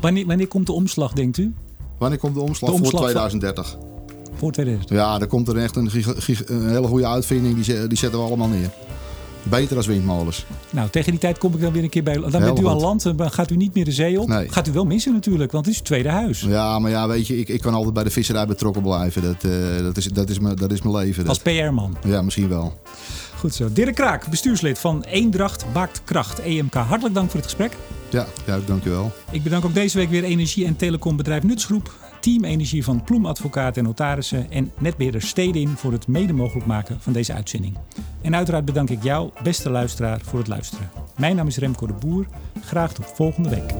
Wanneer, 0.00 0.26
wanneer 0.26 0.48
komt 0.48 0.66
de 0.66 0.72
omslag, 0.72 1.12
denkt 1.12 1.36
u? 1.36 1.54
Wanneer 1.98 2.18
komt 2.18 2.34
de 2.34 2.40
omslag? 2.40 2.70
De 2.70 2.76
omslag 2.76 3.00
voor 3.00 3.10
2030. 3.10 3.76
Voor 4.34 4.52
2030? 4.52 5.06
Ja, 5.06 5.20
er 5.20 5.26
komt 5.26 5.48
er 5.48 5.56
echt 5.56 5.76
een, 5.76 5.90
een 6.46 6.68
hele 6.68 6.86
goede 6.86 7.06
uitvinding, 7.06 7.64
die, 7.64 7.86
die 7.86 7.98
zetten 7.98 8.20
we 8.20 8.26
allemaal 8.26 8.48
neer. 8.48 8.70
Beter 9.48 9.76
als 9.76 9.86
windmolens. 9.86 10.44
Nou, 10.70 10.90
tegen 10.90 11.10
die 11.10 11.20
tijd 11.20 11.38
kom 11.38 11.54
ik 11.54 11.60
dan 11.60 11.72
weer 11.72 11.82
een 11.82 11.88
keer 11.88 12.02
bij. 12.02 12.14
Dan 12.14 12.30
bent 12.30 12.60
u 12.60 12.66
aan 12.66 12.80
land, 12.80 13.02
dan 13.16 13.30
gaat 13.30 13.50
u 13.50 13.56
niet 13.56 13.74
meer 13.74 13.84
de 13.84 13.92
zee 13.92 14.20
op. 14.20 14.28
Nee. 14.28 14.48
Gaat 14.48 14.68
u 14.68 14.72
wel 14.72 14.84
missen 14.84 15.12
natuurlijk, 15.12 15.52
want 15.52 15.64
het 15.66 15.74
is 15.74 15.80
uw 15.80 15.86
tweede 15.86 16.08
huis. 16.08 16.40
Ja, 16.40 16.78
maar 16.78 16.90
ja, 16.90 17.08
weet 17.08 17.26
je, 17.26 17.38
ik, 17.38 17.48
ik 17.48 17.60
kan 17.60 17.74
altijd 17.74 17.94
bij 17.94 18.04
de 18.04 18.10
visserij 18.10 18.46
betrokken 18.46 18.82
blijven. 18.82 19.22
Dat, 19.22 19.44
uh, 19.44 19.52
dat, 19.82 19.96
is, 19.96 20.04
dat, 20.04 20.30
is, 20.30 20.38
mijn, 20.38 20.56
dat 20.56 20.72
is 20.72 20.82
mijn 20.82 20.96
leven. 20.96 21.26
Als 21.26 21.38
PR-man? 21.38 21.96
Ja, 22.04 22.22
misschien 22.22 22.48
wel. 22.48 22.72
Goed 23.38 23.54
zo. 23.54 23.72
Dirk 23.72 23.94
Kraak, 23.94 24.30
bestuurslid 24.30 24.78
van 24.78 25.02
Eendracht 25.02 25.64
Baakt 25.72 26.00
Kracht, 26.04 26.38
EMK. 26.38 26.74
Hartelijk 26.74 27.14
dank 27.14 27.30
voor 27.30 27.40
het 27.40 27.48
gesprek. 27.48 27.76
Ja, 28.10 28.26
ja, 28.46 28.58
dankjewel. 28.66 29.12
Ik 29.30 29.42
bedank 29.42 29.64
ook 29.64 29.74
deze 29.74 29.98
week 29.98 30.10
weer 30.10 30.24
energie- 30.24 30.66
en 30.66 30.76
telecombedrijf 30.76 31.42
Nutsgroep. 31.42 31.92
Team 32.26 32.44
Energie 32.44 32.84
van 32.84 33.04
Ploemadvocaten 33.04 33.82
en 33.82 33.88
Notarissen 33.88 34.50
en 34.50 34.72
netbeheerder 34.78 35.22
Stedin 35.22 35.68
voor 35.68 35.92
het 35.92 36.06
mede 36.06 36.32
mogelijk 36.32 36.66
maken 36.66 37.00
van 37.00 37.12
deze 37.12 37.32
uitzending. 37.32 37.76
En 38.22 38.36
uiteraard 38.36 38.64
bedank 38.64 38.90
ik 38.90 39.02
jou, 39.02 39.30
beste 39.42 39.70
luisteraar, 39.70 40.20
voor 40.22 40.38
het 40.38 40.48
luisteren. 40.48 40.90
Mijn 41.16 41.36
naam 41.36 41.46
is 41.46 41.56
Remco 41.56 41.86
de 41.86 41.92
Boer. 41.92 42.26
Graag 42.60 42.92
tot 42.92 43.06
volgende 43.14 43.48
week. 43.48 43.74